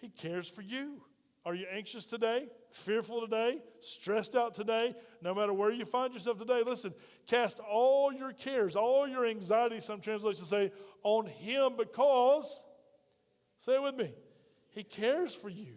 He 0.00 0.08
cares 0.08 0.48
for 0.48 0.62
you. 0.62 1.02
Are 1.44 1.54
you 1.54 1.66
anxious 1.72 2.06
today? 2.06 2.46
Fearful 2.70 3.22
today? 3.22 3.58
Stressed 3.80 4.36
out 4.36 4.54
today? 4.54 4.94
No 5.22 5.34
matter 5.34 5.52
where 5.52 5.70
you 5.70 5.84
find 5.84 6.12
yourself 6.12 6.38
today, 6.38 6.62
listen, 6.64 6.94
cast 7.26 7.58
all 7.60 8.12
your 8.12 8.32
cares, 8.32 8.76
all 8.76 9.06
your 9.06 9.26
anxiety, 9.26 9.80
some 9.80 10.00
translations 10.00 10.48
say, 10.48 10.72
on 11.02 11.26
Him 11.26 11.72
because, 11.76 12.62
say 13.58 13.74
it 13.74 13.82
with 13.82 13.96
me, 13.96 14.12
He 14.70 14.82
cares 14.82 15.34
for 15.34 15.48
you. 15.48 15.74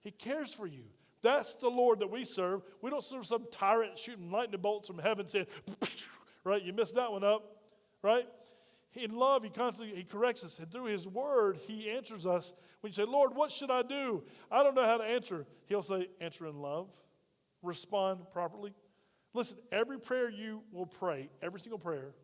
He 0.00 0.10
cares 0.10 0.52
for 0.52 0.66
you. 0.66 0.84
That's 1.22 1.54
the 1.54 1.70
Lord 1.70 2.00
that 2.00 2.10
we 2.10 2.24
serve. 2.24 2.62
We 2.82 2.90
don't 2.90 3.02
serve 3.02 3.26
some 3.26 3.46
tyrant 3.50 3.98
shooting 3.98 4.30
lightning 4.30 4.60
bolts 4.60 4.88
from 4.88 4.98
heaven 4.98 5.26
saying, 5.26 5.46
right, 6.44 6.62
you 6.62 6.74
messed 6.74 6.96
that 6.96 7.10
one 7.10 7.24
up, 7.24 7.56
right? 8.02 8.26
In 8.94 9.16
love, 9.16 9.42
he 9.42 9.50
constantly 9.50 9.96
he 9.96 10.04
corrects 10.04 10.44
us, 10.44 10.58
and 10.58 10.70
through 10.70 10.84
his 10.84 11.08
word, 11.08 11.58
he 11.66 11.90
answers 11.90 12.26
us. 12.26 12.52
When 12.80 12.90
you 12.90 12.94
say, 12.94 13.04
Lord, 13.04 13.34
what 13.34 13.50
should 13.50 13.70
I 13.70 13.82
do? 13.82 14.22
I 14.50 14.62
don't 14.62 14.74
know 14.74 14.84
how 14.84 14.98
to 14.98 15.04
answer. 15.04 15.46
He'll 15.66 15.82
say, 15.82 16.08
answer 16.20 16.46
in 16.46 16.60
love, 16.60 16.90
respond 17.62 18.20
properly. 18.30 18.74
Listen, 19.34 19.58
every 19.70 19.98
prayer 19.98 20.30
you 20.30 20.62
will 20.72 20.86
pray, 20.86 21.28
every 21.42 21.60
single 21.60 21.78
prayer, 21.78 22.14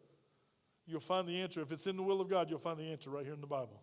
you'll 0.86 1.00
find 1.00 1.28
the 1.28 1.40
answer. 1.40 1.60
If 1.60 1.72
it's 1.72 1.86
in 1.86 1.96
the 1.96 2.02
will 2.02 2.20
of 2.20 2.30
God, 2.30 2.48
you'll 2.48 2.58
find 2.58 2.78
the 2.78 2.90
answer 2.90 3.10
right 3.10 3.24
here 3.24 3.34
in 3.34 3.40
the 3.40 3.46
Bible. 3.46 3.82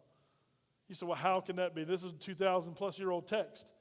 You 0.87 0.95
say, 0.95 1.05
well, 1.05 1.15
how 1.15 1.41
can 1.41 1.57
that 1.57 1.75
be? 1.75 1.83
This 1.83 2.03
is 2.03 2.13
a 2.13 2.17
2,000 2.17 2.73
plus 2.73 2.97
year 2.97 3.11
old 3.11 3.27
text. 3.27 3.71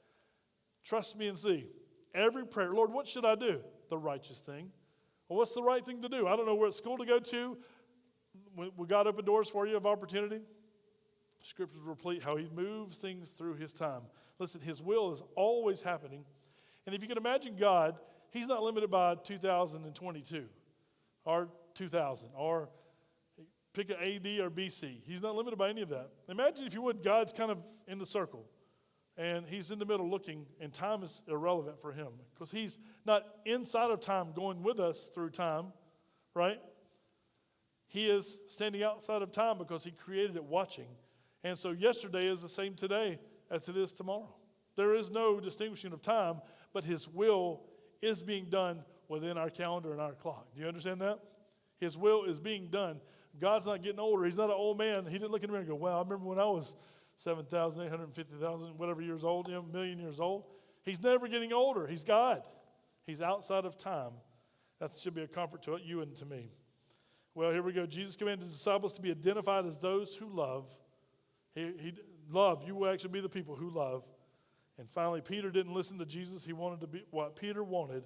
Trust 0.83 1.17
me 1.17 1.27
and 1.27 1.39
see. 1.39 1.65
Every 2.13 2.45
prayer, 2.45 2.73
Lord, 2.73 2.91
what 2.91 3.07
should 3.07 3.25
I 3.25 3.35
do? 3.35 3.61
The 3.89 3.97
righteous 3.97 4.39
thing. 4.39 4.71
Well, 5.29 5.39
what's 5.39 5.53
the 5.53 5.63
right 5.63 5.85
thing 5.85 6.01
to 6.01 6.09
do? 6.09 6.27
I 6.27 6.35
don't 6.35 6.45
know 6.45 6.55
where 6.55 6.71
school 6.71 6.97
to 6.97 7.05
go 7.05 7.19
to 7.19 7.57
we 8.55 8.87
got 8.87 9.07
open 9.07 9.25
doors 9.25 9.49
for 9.49 9.67
you 9.67 9.77
of 9.77 9.85
opportunity. 9.85 10.41
Scriptures 11.41 11.81
replete 11.83 12.23
how 12.23 12.35
he 12.35 12.49
moves 12.53 12.97
things 12.97 13.31
through 13.31 13.55
his 13.55 13.73
time. 13.73 14.01
Listen, 14.39 14.61
his 14.61 14.81
will 14.81 15.11
is 15.11 15.21
always 15.35 15.81
happening. 15.81 16.25
And 16.85 16.95
if 16.95 17.01
you 17.01 17.07
can 17.07 17.17
imagine 17.17 17.55
God, 17.55 17.99
he's 18.31 18.47
not 18.47 18.63
limited 18.63 18.89
by 18.89 19.15
2022 19.15 20.45
or 21.25 21.49
2000 21.73 22.29
or 22.35 22.69
pick 23.73 23.89
an 23.89 23.95
AD 23.95 24.39
or 24.39 24.49
BC. 24.49 25.01
He's 25.05 25.21
not 25.21 25.35
limited 25.35 25.57
by 25.57 25.69
any 25.69 25.81
of 25.81 25.89
that. 25.89 26.09
Imagine, 26.29 26.65
if 26.65 26.73
you 26.73 26.81
would, 26.81 27.03
God's 27.03 27.33
kind 27.33 27.51
of 27.51 27.59
in 27.87 27.99
the 27.99 28.05
circle 28.05 28.45
and 29.17 29.47
he's 29.47 29.71
in 29.71 29.79
the 29.79 29.85
middle 29.85 30.07
looking, 30.07 30.45
and 30.61 30.71
time 30.71 31.01
is 31.01 31.23
irrelevant 31.27 31.81
for 31.81 31.91
him 31.91 32.09
because 32.35 32.51
he's 32.51 32.77
not 33.03 33.23
inside 33.45 33.89
of 33.89 33.99
time 33.99 34.31
going 34.35 34.61
with 34.61 34.79
us 34.79 35.09
through 35.11 35.31
time, 35.31 35.73
right? 36.35 36.59
He 37.87 38.09
is 38.09 38.39
standing 38.47 38.83
outside 38.83 39.21
of 39.21 39.31
time 39.31 39.57
because 39.57 39.83
He 39.83 39.91
created 39.91 40.35
it 40.35 40.43
watching. 40.43 40.87
And 41.43 41.57
so 41.57 41.71
yesterday 41.71 42.27
is 42.27 42.41
the 42.41 42.49
same 42.49 42.73
today 42.73 43.19
as 43.49 43.69
it 43.69 43.77
is 43.77 43.93
tomorrow. 43.93 44.35
There 44.75 44.93
is 44.93 45.09
no 45.09 45.39
distinguishing 45.39 45.93
of 45.93 46.01
time, 46.01 46.41
but 46.73 46.83
His 46.83 47.07
will 47.07 47.61
is 48.01 48.23
being 48.23 48.45
done 48.45 48.83
within 49.07 49.37
our 49.37 49.49
calendar 49.49 49.91
and 49.91 50.01
our 50.01 50.13
clock. 50.13 50.47
Do 50.53 50.61
you 50.61 50.67
understand 50.67 51.01
that? 51.01 51.19
His 51.79 51.97
will 51.97 52.23
is 52.23 52.39
being 52.39 52.67
done. 52.67 52.99
God's 53.39 53.65
not 53.65 53.83
getting 53.83 53.99
older. 53.99 54.25
He's 54.25 54.37
not 54.37 54.49
an 54.49 54.55
old 54.55 54.77
man. 54.77 55.05
He 55.05 55.13
didn't 55.13 55.31
look 55.31 55.43
in 55.43 55.47
the 55.47 55.53
mirror 55.53 55.61
and 55.61 55.69
go, 55.69 55.75
Wow, 55.75 55.97
I 55.97 56.03
remember 56.03 56.25
when 56.25 56.39
I 56.39 56.45
was 56.45 56.75
7,850,000, 57.23 58.75
whatever 58.75 59.01
years 59.01 59.23
old, 59.23 59.49
know, 59.49 59.61
million 59.61 59.99
years 59.99 60.19
old. 60.19 60.45
He's 60.83 61.01
never 61.01 61.27
getting 61.27 61.53
older. 61.53 61.87
He's 61.87 62.03
God. 62.03 62.43
He's 63.05 63.21
outside 63.21 63.65
of 63.65 63.77
time. 63.77 64.11
That 64.79 64.93
should 64.93 65.15
be 65.15 65.23
a 65.23 65.27
comfort 65.27 65.63
to 65.63 65.77
you 65.83 66.01
and 66.01 66.15
to 66.15 66.25
me. 66.25 66.51
Well, 67.33 67.51
here 67.51 67.63
we 67.63 67.73
go. 67.73 67.85
Jesus 67.85 68.15
commanded 68.15 68.43
his 68.43 68.53
disciples 68.53 68.93
to 68.93 69.01
be 69.01 69.11
identified 69.11 69.65
as 69.65 69.79
those 69.79 70.15
who 70.15 70.27
love. 70.27 70.65
He, 71.53 71.71
he 71.79 71.93
love. 72.29 72.63
You 72.65 72.75
will 72.75 72.89
actually 72.89 73.11
be 73.11 73.21
the 73.21 73.29
people 73.29 73.55
who 73.55 73.69
love. 73.69 74.03
And 74.79 74.89
finally, 74.89 75.21
Peter 75.21 75.49
didn't 75.49 75.73
listen 75.73 75.97
to 75.99 76.05
Jesus. 76.05 76.45
He 76.45 76.53
wanted 76.53 76.81
to 76.81 76.87
be 76.87 77.03
what 77.09 77.35
Peter 77.35 77.63
wanted, 77.63 78.03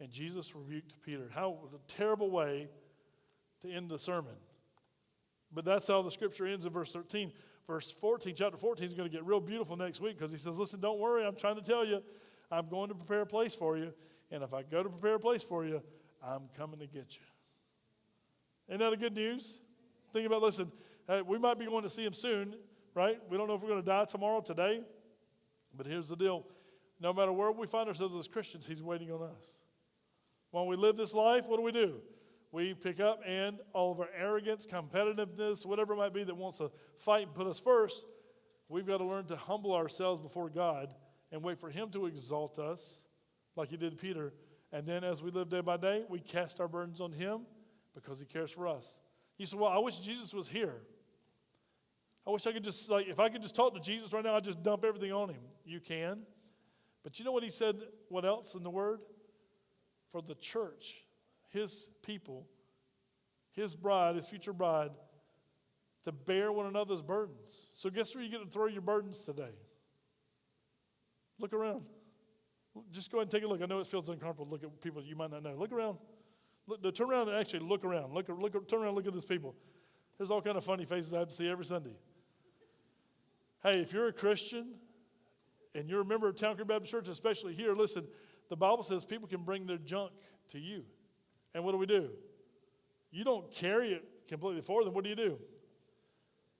and 0.00 0.10
Jesus 0.10 0.54
rebuked 0.54 0.94
Peter. 1.02 1.30
How 1.34 1.58
a 1.74 1.92
terrible 1.92 2.30
way 2.30 2.68
to 3.62 3.70
end 3.70 3.90
the 3.90 3.98
sermon. 3.98 4.34
But 5.52 5.64
that's 5.64 5.86
how 5.86 6.02
the 6.02 6.10
scripture 6.10 6.46
ends 6.46 6.64
in 6.64 6.72
verse 6.72 6.92
13. 6.92 7.32
Verse 7.66 7.90
14, 7.90 8.34
chapter 8.34 8.58
14 8.58 8.86
is 8.86 8.94
going 8.94 9.08
to 9.08 9.14
get 9.14 9.24
real 9.24 9.40
beautiful 9.40 9.76
next 9.76 10.00
week 10.00 10.18
because 10.18 10.32
he 10.32 10.38
says, 10.38 10.58
Listen, 10.58 10.80
don't 10.80 10.98
worry. 10.98 11.24
I'm 11.24 11.36
trying 11.36 11.56
to 11.56 11.62
tell 11.62 11.84
you, 11.84 12.02
I'm 12.50 12.68
going 12.68 12.88
to 12.88 12.94
prepare 12.94 13.22
a 13.22 13.26
place 13.26 13.54
for 13.54 13.76
you. 13.76 13.92
And 14.30 14.42
if 14.42 14.52
I 14.52 14.62
go 14.62 14.82
to 14.82 14.88
prepare 14.88 15.14
a 15.14 15.20
place 15.20 15.42
for 15.42 15.64
you, 15.64 15.82
I'm 16.22 16.48
coming 16.56 16.80
to 16.80 16.86
get 16.86 17.16
you. 17.16 17.22
Isn't 18.68 18.80
that 18.80 18.92
a 18.92 18.96
good 18.96 19.14
news? 19.14 19.60
Think 20.12 20.26
about, 20.26 20.42
listen, 20.42 20.70
we 21.26 21.38
might 21.38 21.58
be 21.58 21.66
going 21.66 21.82
to 21.82 21.90
see 21.90 22.04
him 22.04 22.12
soon, 22.12 22.54
right? 22.94 23.18
We 23.28 23.36
don't 23.36 23.48
know 23.48 23.54
if 23.54 23.62
we're 23.62 23.68
going 23.68 23.82
to 23.82 23.86
die 23.86 24.04
tomorrow, 24.04 24.40
today. 24.40 24.82
But 25.76 25.86
here's 25.86 26.08
the 26.08 26.16
deal 26.16 26.44
no 27.00 27.12
matter 27.12 27.32
where 27.32 27.50
we 27.50 27.66
find 27.66 27.88
ourselves 27.88 28.14
as 28.14 28.28
Christians, 28.28 28.66
He's 28.66 28.82
waiting 28.82 29.10
on 29.10 29.22
us. 29.22 29.58
While 30.50 30.66
we 30.66 30.76
live 30.76 30.96
this 30.96 31.14
life, 31.14 31.46
what 31.46 31.56
do 31.56 31.62
we 31.62 31.72
do? 31.72 31.96
We 32.52 32.74
pick 32.74 33.00
up 33.00 33.20
and 33.26 33.58
all 33.72 33.92
of 33.92 34.00
our 34.00 34.08
arrogance, 34.16 34.66
competitiveness, 34.66 35.64
whatever 35.64 35.94
it 35.94 35.96
might 35.96 36.12
be 36.12 36.24
that 36.24 36.36
wants 36.36 36.58
to 36.58 36.70
fight 36.98 37.26
and 37.26 37.34
put 37.34 37.46
us 37.46 37.60
first, 37.60 38.04
we've 38.68 38.86
got 38.86 38.98
to 38.98 39.04
learn 39.04 39.26
to 39.26 39.36
humble 39.36 39.72
ourselves 39.72 40.20
before 40.20 40.50
God 40.50 40.92
and 41.30 41.42
wait 41.42 41.58
for 41.58 41.70
Him 41.70 41.90
to 41.90 42.06
exalt 42.06 42.58
us, 42.58 43.04
like 43.56 43.70
He 43.70 43.76
did 43.76 43.98
Peter. 43.98 44.32
And 44.72 44.86
then 44.86 45.04
as 45.04 45.22
we 45.22 45.30
live 45.30 45.48
day 45.48 45.60
by 45.60 45.76
day, 45.76 46.04
we 46.08 46.18
cast 46.18 46.60
our 46.60 46.68
burdens 46.68 47.00
on 47.00 47.12
Him 47.12 47.42
because 47.94 48.18
He 48.18 48.26
cares 48.26 48.50
for 48.50 48.66
us. 48.66 48.98
You 49.38 49.46
say, 49.46 49.56
Well, 49.56 49.70
I 49.70 49.78
wish 49.78 50.00
Jesus 50.00 50.34
was 50.34 50.48
here. 50.48 50.82
I 52.30 52.32
wish 52.32 52.46
I 52.46 52.52
could 52.52 52.62
just, 52.62 52.88
like, 52.88 53.08
if 53.08 53.18
I 53.18 53.28
could 53.28 53.42
just 53.42 53.56
talk 53.56 53.74
to 53.74 53.80
Jesus 53.80 54.12
right 54.12 54.22
now, 54.22 54.36
I'd 54.36 54.44
just 54.44 54.62
dump 54.62 54.84
everything 54.84 55.10
on 55.10 55.30
Him. 55.30 55.40
You 55.64 55.80
can. 55.80 56.20
But 57.02 57.18
you 57.18 57.24
know 57.24 57.32
what 57.32 57.42
He 57.42 57.50
said? 57.50 57.80
What 58.08 58.24
else 58.24 58.54
in 58.54 58.62
the 58.62 58.70
Word? 58.70 59.00
For 60.12 60.22
the 60.22 60.36
church, 60.36 61.02
His 61.48 61.88
people, 62.02 62.46
His 63.50 63.74
bride, 63.74 64.14
His 64.14 64.28
future 64.28 64.52
bride, 64.52 64.92
to 66.04 66.12
bear 66.12 66.52
one 66.52 66.66
another's 66.66 67.02
burdens. 67.02 67.66
So, 67.72 67.90
guess 67.90 68.14
where 68.14 68.22
you 68.22 68.30
get 68.30 68.44
to 68.44 68.48
throw 68.48 68.66
your 68.66 68.80
burdens 68.80 69.22
today? 69.22 69.50
Look 71.40 71.52
around. 71.52 71.82
Just 72.92 73.10
go 73.10 73.18
ahead 73.18 73.24
and 73.24 73.30
take 73.32 73.42
a 73.42 73.48
look. 73.48 73.60
I 73.60 73.66
know 73.66 73.80
it 73.80 73.88
feels 73.88 74.08
uncomfortable 74.08 74.46
to 74.46 74.52
look 74.52 74.62
at 74.62 74.80
people 74.80 75.02
you 75.02 75.16
might 75.16 75.32
not 75.32 75.42
know. 75.42 75.56
Look 75.58 75.72
around. 75.72 75.98
Look, 76.68 76.80
no, 76.80 76.92
turn 76.92 77.10
around 77.10 77.28
and 77.28 77.36
actually 77.36 77.66
look 77.66 77.84
around. 77.84 78.14
Look, 78.14 78.28
look, 78.28 78.68
turn 78.68 78.82
around 78.82 78.90
and 78.90 78.96
look 78.98 79.06
at 79.08 79.14
these 79.14 79.24
people. 79.24 79.56
There's 80.16 80.30
all 80.30 80.40
kind 80.40 80.56
of 80.56 80.62
funny 80.62 80.84
faces 80.84 81.12
I 81.12 81.18
have 81.18 81.28
to 81.28 81.34
see 81.34 81.48
every 81.48 81.64
Sunday. 81.64 81.96
Hey, 83.62 83.80
if 83.80 83.92
you're 83.92 84.08
a 84.08 84.12
Christian 84.12 84.74
and 85.74 85.88
you're 85.88 86.00
a 86.00 86.04
member 86.04 86.28
of 86.28 86.36
Town 86.36 86.56
Creek 86.56 86.68
Baptist 86.68 86.90
Church, 86.90 87.08
especially 87.08 87.54
here, 87.54 87.74
listen, 87.74 88.06
the 88.48 88.56
Bible 88.56 88.82
says 88.82 89.04
people 89.04 89.28
can 89.28 89.42
bring 89.42 89.66
their 89.66 89.78
junk 89.78 90.12
to 90.48 90.58
you. 90.58 90.84
And 91.54 91.64
what 91.64 91.72
do 91.72 91.78
we 91.78 91.86
do? 91.86 92.10
You 93.10 93.24
don't 93.24 93.50
carry 93.50 93.92
it 93.92 94.04
completely 94.28 94.62
for 94.62 94.84
them. 94.84 94.94
What 94.94 95.04
do 95.04 95.10
you 95.10 95.16
do? 95.16 95.38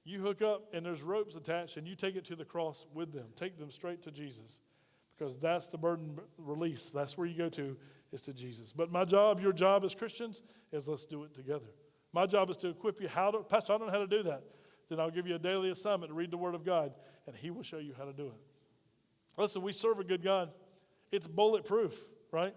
You 0.04 0.20
hook 0.20 0.42
up 0.42 0.68
and 0.72 0.84
there's 0.84 1.02
ropes 1.02 1.36
attached 1.36 1.76
and 1.76 1.86
you 1.86 1.94
take 1.94 2.16
it 2.16 2.24
to 2.26 2.36
the 2.36 2.44
cross 2.44 2.86
with 2.94 3.12
them. 3.12 3.26
Take 3.36 3.58
them 3.58 3.70
straight 3.70 4.02
to 4.02 4.10
Jesus 4.10 4.60
because 5.16 5.38
that's 5.38 5.68
the 5.68 5.78
burden 5.78 6.18
release. 6.38 6.90
That's 6.90 7.16
where 7.16 7.26
you 7.26 7.36
go 7.36 7.48
to 7.50 7.76
is 8.12 8.22
to 8.22 8.32
Jesus. 8.32 8.72
But 8.72 8.90
my 8.90 9.04
job, 9.04 9.40
your 9.40 9.52
job 9.52 9.84
as 9.84 9.94
Christians, 9.94 10.42
is 10.72 10.88
let's 10.88 11.06
do 11.06 11.24
it 11.24 11.34
together. 11.34 11.66
My 12.12 12.26
job 12.26 12.50
is 12.50 12.56
to 12.58 12.68
equip 12.68 13.00
you 13.00 13.08
how 13.08 13.30
to, 13.30 13.38
Pastor, 13.40 13.72
I 13.72 13.78
don't 13.78 13.86
know 13.86 13.92
how 13.92 13.98
to 13.98 14.06
do 14.06 14.22
that. 14.24 14.42
Then 14.90 15.00
I'll 15.00 15.10
give 15.10 15.26
you 15.26 15.36
a 15.36 15.38
daily 15.38 15.70
assignment 15.70 16.10
to 16.10 16.14
read 16.14 16.30
the 16.30 16.36
Word 16.36 16.54
of 16.54 16.64
God, 16.64 16.92
and 17.26 17.34
He 17.34 17.50
will 17.50 17.62
show 17.62 17.78
you 17.78 17.94
how 17.96 18.04
to 18.04 18.12
do 18.12 18.26
it. 18.26 18.40
Listen, 19.38 19.62
we 19.62 19.72
serve 19.72 20.00
a 20.00 20.04
good 20.04 20.22
God. 20.22 20.50
It's 21.12 21.26
bulletproof, 21.26 21.96
right? 22.32 22.54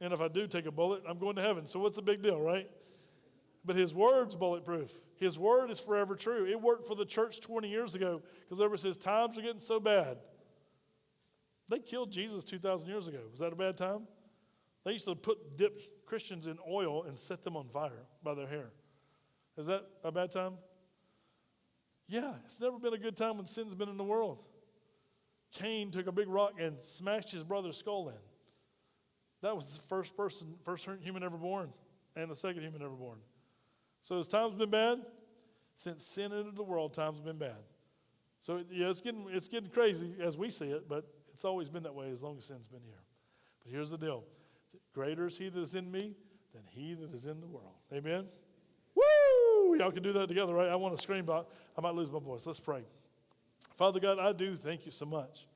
And 0.00 0.12
if 0.12 0.20
I 0.20 0.28
do 0.28 0.46
take 0.46 0.66
a 0.66 0.70
bullet, 0.70 1.02
I'm 1.08 1.18
going 1.18 1.36
to 1.36 1.42
heaven. 1.42 1.66
So 1.66 1.80
what's 1.80 1.96
the 1.96 2.02
big 2.02 2.22
deal, 2.22 2.40
right? 2.40 2.70
But 3.64 3.76
His 3.76 3.94
Word's 3.94 4.36
bulletproof. 4.36 4.90
His 5.16 5.38
Word 5.38 5.70
is 5.70 5.80
forever 5.80 6.14
true. 6.14 6.46
It 6.46 6.60
worked 6.60 6.86
for 6.86 6.94
the 6.94 7.06
church 7.06 7.40
20 7.40 7.68
years 7.68 7.94
ago 7.94 8.20
because 8.42 8.62
ever 8.62 8.76
says 8.76 8.98
times 8.98 9.38
are 9.38 9.42
getting 9.42 9.60
so 9.60 9.80
bad. 9.80 10.18
They 11.68 11.78
killed 11.78 12.10
Jesus 12.10 12.44
2,000 12.44 12.88
years 12.88 13.08
ago. 13.08 13.20
Was 13.30 13.40
that 13.40 13.52
a 13.52 13.56
bad 13.56 13.78
time? 13.78 14.02
They 14.84 14.92
used 14.92 15.06
to 15.06 15.14
put 15.14 15.56
dip 15.56 16.04
Christians 16.04 16.46
in 16.46 16.58
oil 16.68 17.04
and 17.04 17.16
set 17.16 17.42
them 17.44 17.56
on 17.56 17.68
fire 17.68 18.04
by 18.22 18.34
their 18.34 18.48
hair. 18.48 18.70
Is 19.56 19.66
that 19.66 19.86
a 20.04 20.12
bad 20.12 20.30
time? 20.30 20.54
Yeah, 22.08 22.34
it's 22.44 22.60
never 22.60 22.78
been 22.78 22.94
a 22.94 22.98
good 22.98 23.16
time 23.16 23.36
when 23.36 23.46
sin's 23.46 23.74
been 23.74 23.88
in 23.88 23.96
the 23.96 24.04
world. 24.04 24.44
Cain 25.52 25.90
took 25.90 26.06
a 26.06 26.12
big 26.12 26.28
rock 26.28 26.54
and 26.58 26.82
smashed 26.82 27.30
his 27.30 27.44
brother's 27.44 27.76
skull 27.76 28.08
in. 28.08 28.14
That 29.42 29.56
was 29.56 29.78
the 29.78 29.82
first 29.88 30.16
person, 30.16 30.54
first 30.64 30.88
human 31.02 31.22
ever 31.22 31.36
born, 31.36 31.72
and 32.16 32.30
the 32.30 32.36
second 32.36 32.62
human 32.62 32.82
ever 32.82 32.94
born. 32.94 33.18
So 34.00 34.16
has 34.16 34.28
times 34.28 34.54
been 34.54 34.70
bad? 34.70 35.00
Since 35.76 36.06
sin 36.06 36.32
entered 36.32 36.56
the 36.56 36.62
world, 36.62 36.94
times 36.94 37.18
have 37.18 37.24
been 37.24 37.38
bad. 37.38 37.58
So 38.40 38.62
yeah, 38.70 38.88
it's 38.88 39.00
getting 39.00 39.26
it's 39.30 39.48
getting 39.48 39.70
crazy 39.70 40.14
as 40.20 40.36
we 40.36 40.50
see 40.50 40.66
it, 40.66 40.88
but 40.88 41.06
it's 41.32 41.44
always 41.44 41.68
been 41.68 41.82
that 41.84 41.94
way 41.94 42.10
as 42.10 42.22
long 42.22 42.38
as 42.38 42.44
sin's 42.44 42.68
been 42.68 42.82
here. 42.84 43.02
But 43.62 43.72
here's 43.72 43.90
the 43.90 43.98
deal. 43.98 44.24
Greater 44.94 45.26
is 45.26 45.38
he 45.38 45.48
that 45.48 45.60
is 45.60 45.74
in 45.74 45.90
me 45.90 46.14
than 46.52 46.62
he 46.68 46.94
that 46.94 47.12
is 47.12 47.26
in 47.26 47.40
the 47.40 47.46
world. 47.46 47.74
Amen? 47.92 48.26
Y'all 49.78 49.92
can 49.92 50.02
do 50.02 50.12
that 50.14 50.28
together, 50.28 50.54
right? 50.54 50.68
I 50.68 50.76
want 50.76 50.96
to 50.96 51.02
scream, 51.02 51.24
but 51.24 51.48
I 51.76 51.80
might 51.80 51.94
lose 51.94 52.10
my 52.10 52.20
voice. 52.20 52.46
Let's 52.46 52.60
pray. 52.60 52.82
Father 53.76 54.00
God, 54.00 54.18
I 54.18 54.32
do 54.32 54.56
thank 54.56 54.86
you 54.86 54.92
so 54.92 55.06
much 55.06 55.46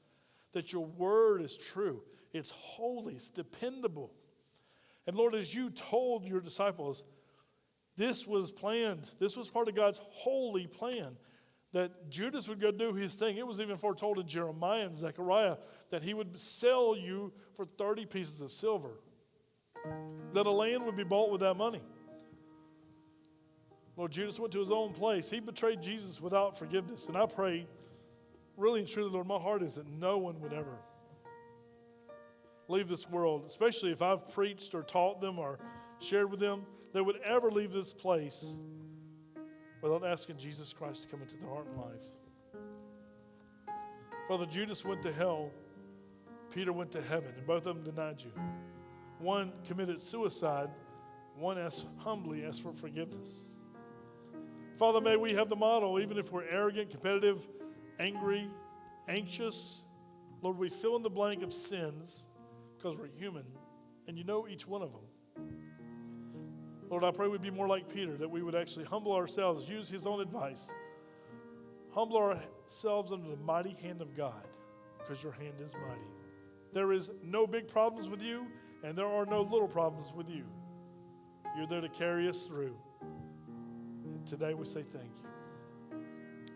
that 0.53 0.73
your 0.73 0.85
word 0.85 1.43
is 1.43 1.57
true. 1.57 2.03
It's 2.33 2.51
holy, 2.51 3.15
it's 3.15 3.29
dependable. 3.29 4.13
And 5.07 5.17
Lord, 5.17 5.35
as 5.35 5.55
you 5.55 5.71
told 5.71 6.25
your 6.25 6.41
disciples, 6.41 7.05
this 7.97 8.27
was 8.27 8.51
planned. 8.51 9.11
This 9.19 9.37
was 9.37 9.49
part 9.49 9.69
of 9.69 9.75
God's 9.75 10.01
holy 10.03 10.67
plan 10.67 11.17
that 11.73 12.11
Judas 12.11 12.49
would 12.49 12.61
go 12.61 12.71
do 12.71 12.95
his 12.95 13.15
thing. 13.15 13.37
It 13.37 13.47
was 13.47 13.61
even 13.61 13.77
foretold 13.77 14.19
in 14.19 14.27
Jeremiah 14.27 14.87
and 14.87 14.97
Zechariah 14.97 15.57
that 15.91 16.03
he 16.03 16.15
would 16.15 16.39
sell 16.41 16.97
you 16.97 17.33
for 17.55 17.65
30 17.65 18.07
pieces 18.07 18.41
of 18.41 18.51
silver, 18.51 19.01
that 20.33 20.47
a 20.47 20.51
land 20.51 20.85
would 20.85 20.97
be 20.97 21.05
bought 21.05 21.31
with 21.31 21.41
that 21.43 21.55
money. 21.55 21.83
Lord, 23.97 24.13
Judas 24.13 24.39
went 24.39 24.53
to 24.53 24.61
his 24.61 24.71
own 24.71 24.93
place. 24.93 25.31
He 25.31 25.41
betrayed 25.41 25.83
Jesus 25.83 26.21
without 26.21 26.59
forgiveness. 26.59 27.07
And 27.07 27.17
I 27.17 27.27
pray, 27.27 27.67
really 28.57 28.81
and 28.81 28.89
truly, 28.89 29.11
Lord, 29.11 29.27
my 29.27 29.39
heart 29.39 29.63
is 29.63 29.77
that 29.77 29.89
no 29.89 30.19
one 30.19 30.41
would 30.41 30.53
ever 30.53 30.79
leave 32.69 32.89
this 32.89 33.09
world, 33.09 33.45
especially 33.47 33.93
if 33.93 34.03
I've 34.03 34.29
preached 34.29 34.75
or 34.75 34.83
taught 34.83 35.21
them 35.21 35.39
or 35.39 35.59
shared 35.99 36.31
with 36.31 36.41
them, 36.41 36.67
they 36.93 37.01
would 37.01 37.21
ever 37.25 37.51
leave 37.51 37.73
this 37.73 37.93
place 37.93 38.57
without 39.83 40.05
asking 40.05 40.39
Jesus 40.39 40.73
Christ 40.73 41.05
to 41.05 41.09
come 41.09 41.23
into 41.23 41.37
their 41.37 41.49
heart 41.49 41.67
and 41.67 41.77
lives. 41.77 42.17
Father, 44.29 44.47
Judas 44.47 44.85
went 44.85 45.03
to 45.03 45.13
hell, 45.13 45.51
Peter 46.53 46.73
went 46.73 46.91
to 46.93 47.03
heaven, 47.03 47.33
and 47.37 47.47
both 47.47 47.67
of 47.67 47.77
them 47.77 47.85
denied 47.85 48.21
you. 48.23 48.33
One 49.19 49.53
committed 49.67 50.03
suicide, 50.03 50.71
one 51.37 51.59
asked 51.59 51.87
humbly 51.99 52.45
asked 52.45 52.63
for 52.63 52.73
forgiveness. 52.73 53.49
Father, 54.79 55.01
may 55.01 55.17
we 55.17 55.33
have 55.33 55.49
the 55.49 55.57
model, 55.57 55.99
even 56.01 56.19
if 56.19 56.31
we're 56.31 56.45
arrogant, 56.45 56.91
competitive, 56.91 57.47
angry, 57.99 58.51
anxious. 59.09 59.81
Lord, 60.43 60.59
we 60.59 60.69
fill 60.69 60.97
in 60.97 61.03
the 61.03 61.09
blank 61.09 61.43
of 61.43 61.53
sins 61.55 62.27
because 62.77 62.97
we're 62.99 63.09
human, 63.19 63.45
and 64.07 64.19
you 64.19 64.25
know 64.25 64.47
each 64.47 64.67
one 64.67 64.83
of 64.83 64.91
them. 64.93 65.47
Lord, 66.91 67.05
I 67.05 67.11
pray 67.11 67.27
we'd 67.27 67.41
be 67.41 67.51
more 67.51 67.67
like 67.67 67.93
Peter, 67.93 68.19
that 68.19 68.31
we 68.31 68.43
would 68.43 68.55
actually 68.55 68.85
humble 68.85 69.13
ourselves, 69.13 69.67
use 69.67 69.89
his 69.89 70.07
own 70.07 70.21
advice, 70.21 70.69
humble 71.93 72.19
ourselves 72.19 73.13
under 73.13 73.31
the 73.31 73.37
mighty 73.37 73.77
hand 73.83 74.03
of 74.03 74.15
God, 74.15 74.47
because 74.99 75.23
your 75.23 75.33
hand 75.33 75.55
is 75.65 75.75
mighty. 75.75 76.01
There 76.75 76.93
is 76.93 77.11
no 77.25 77.47
big 77.47 77.67
problems 77.67 78.11
with 78.11 78.21
you, 78.21 78.47
and 78.85 78.97
there 78.97 79.07
are 79.07 79.25
no 79.25 79.41
little 79.41 79.69
problems 79.69 80.13
with 80.15 80.29
you. 80.29 80.45
You're 81.57 81.67
there 81.67 81.81
to 81.81 81.89
carry 81.89 82.29
us 82.29 82.43
through. 82.43 82.77
Today 84.27 84.55
we 84.55 84.67
say 84.67 84.83
thank 84.93 85.11
you. 85.23 85.99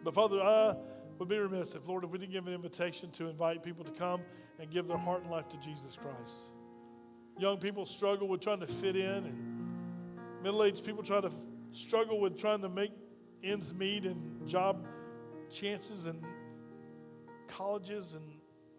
But 0.03 0.15
Father, 0.15 0.41
I 0.41 0.75
would 1.19 1.29
be 1.29 1.39
remiss 1.39 1.75
if, 1.75 1.87
Lord, 1.87 2.05
if 2.05 2.11
we 2.11 2.19
didn't 2.19 2.33
give 2.33 2.47
an 2.47 2.55
invitation 2.55 3.11
to 3.13 3.29
invite 3.29 3.63
people 3.63 3.85
to 3.85 3.93
come 3.93 4.23
and 4.59 4.71
give 4.71 4.89
their 4.89 4.99
heart 4.99 5.23
and 5.23 5.31
life 5.31 5.49
to 5.51 5.57
Jesus 5.59 5.97
Christ. 5.97 6.49
Young 7.39 7.59
people 7.59 7.87
struggle 7.87 8.27
with 8.27 8.41
trying 8.41 8.61
to 8.61 8.67
fit 8.67 8.97
in 8.97 9.07
and 9.07 9.61
Middle 10.43 10.65
aged 10.65 10.85
people 10.85 11.03
try 11.03 11.21
to 11.21 11.31
struggle 11.73 12.19
with 12.19 12.39
trying 12.39 12.63
to 12.63 12.69
make 12.69 12.93
ends 13.45 13.75
meet 13.75 14.05
and 14.05 14.47
job 14.49 14.87
chances 15.51 16.07
and 16.07 16.25
colleges 17.47 18.15
and 18.15 18.25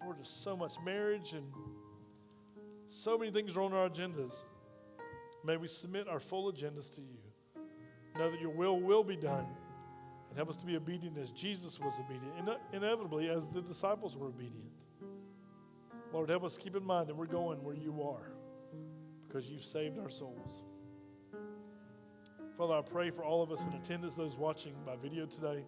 or 0.06 0.16
just 0.16 0.44
so 0.44 0.58
much 0.58 0.74
marriage 0.84 1.34
and 1.34 1.46
so 2.88 3.18
many 3.18 3.32
things 3.32 3.56
are 3.56 3.62
on 3.62 3.74
our 3.74 3.88
agendas. 3.88 4.46
May 5.46 5.58
we 5.58 5.68
submit 5.68 6.08
our 6.08 6.20
full 6.20 6.52
agendas 6.52 6.94
to 6.96 7.02
you. 7.02 7.31
Know 8.18 8.30
that 8.30 8.41
your 8.41 8.51
will 8.51 8.80
will 8.80 9.03
be 9.03 9.16
done 9.16 9.47
and 10.30 10.38
help 10.38 10.49
us 10.49 10.57
to 10.57 10.66
be 10.66 10.76
obedient 10.76 11.18
as 11.18 11.32
Jesus 11.32 11.80
was 11.80 11.99
obedient, 11.99 12.34
and 12.38 12.49
inevitably 12.72 13.30
as 13.30 13.49
the 13.49 13.62
disciples 13.62 14.16
were 14.16 14.28
obedient. 14.28 14.72
Lord, 16.14 16.30
help 16.30 16.43
us 16.43 16.57
keep 16.57 16.76
in 16.76 16.84
mind 16.84 17.07
that 17.07 17.16
we're 17.16 17.26
going 17.26 17.64
where 17.64 17.76
you 17.76 18.01
are 18.03 18.32
because 19.28 19.49
you've 19.49 19.64
saved 19.64 19.99
our 19.99 20.09
souls. 20.09 20.64
Father, 22.57 22.76
I 22.76 22.82
pray 22.82 23.09
for 23.12 23.24
all 23.24 23.41
of 23.41 23.51
us 23.51 23.66
in 23.66 23.74
attendance, 23.74 24.16
those 24.16 24.36
watching 24.36 24.74
by 24.86 24.95
video 24.95 25.26
today, 25.26 25.64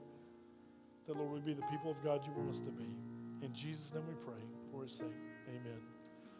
that, 1.07 1.17
Lord, 1.17 1.31
we 1.31 1.39
be 1.39 1.53
the 1.53 1.65
people 1.67 1.91
of 1.91 2.01
God 2.03 2.25
you 2.25 2.31
want 2.33 2.49
us 2.49 2.59
to 2.61 2.71
be. 2.71 2.95
In 3.41 3.53
Jesus' 3.53 3.93
name 3.93 4.03
we 4.07 4.15
pray 4.15 4.43
for 4.71 4.83
his 4.83 4.93
sake. 4.93 5.07
Amen. 5.49 5.92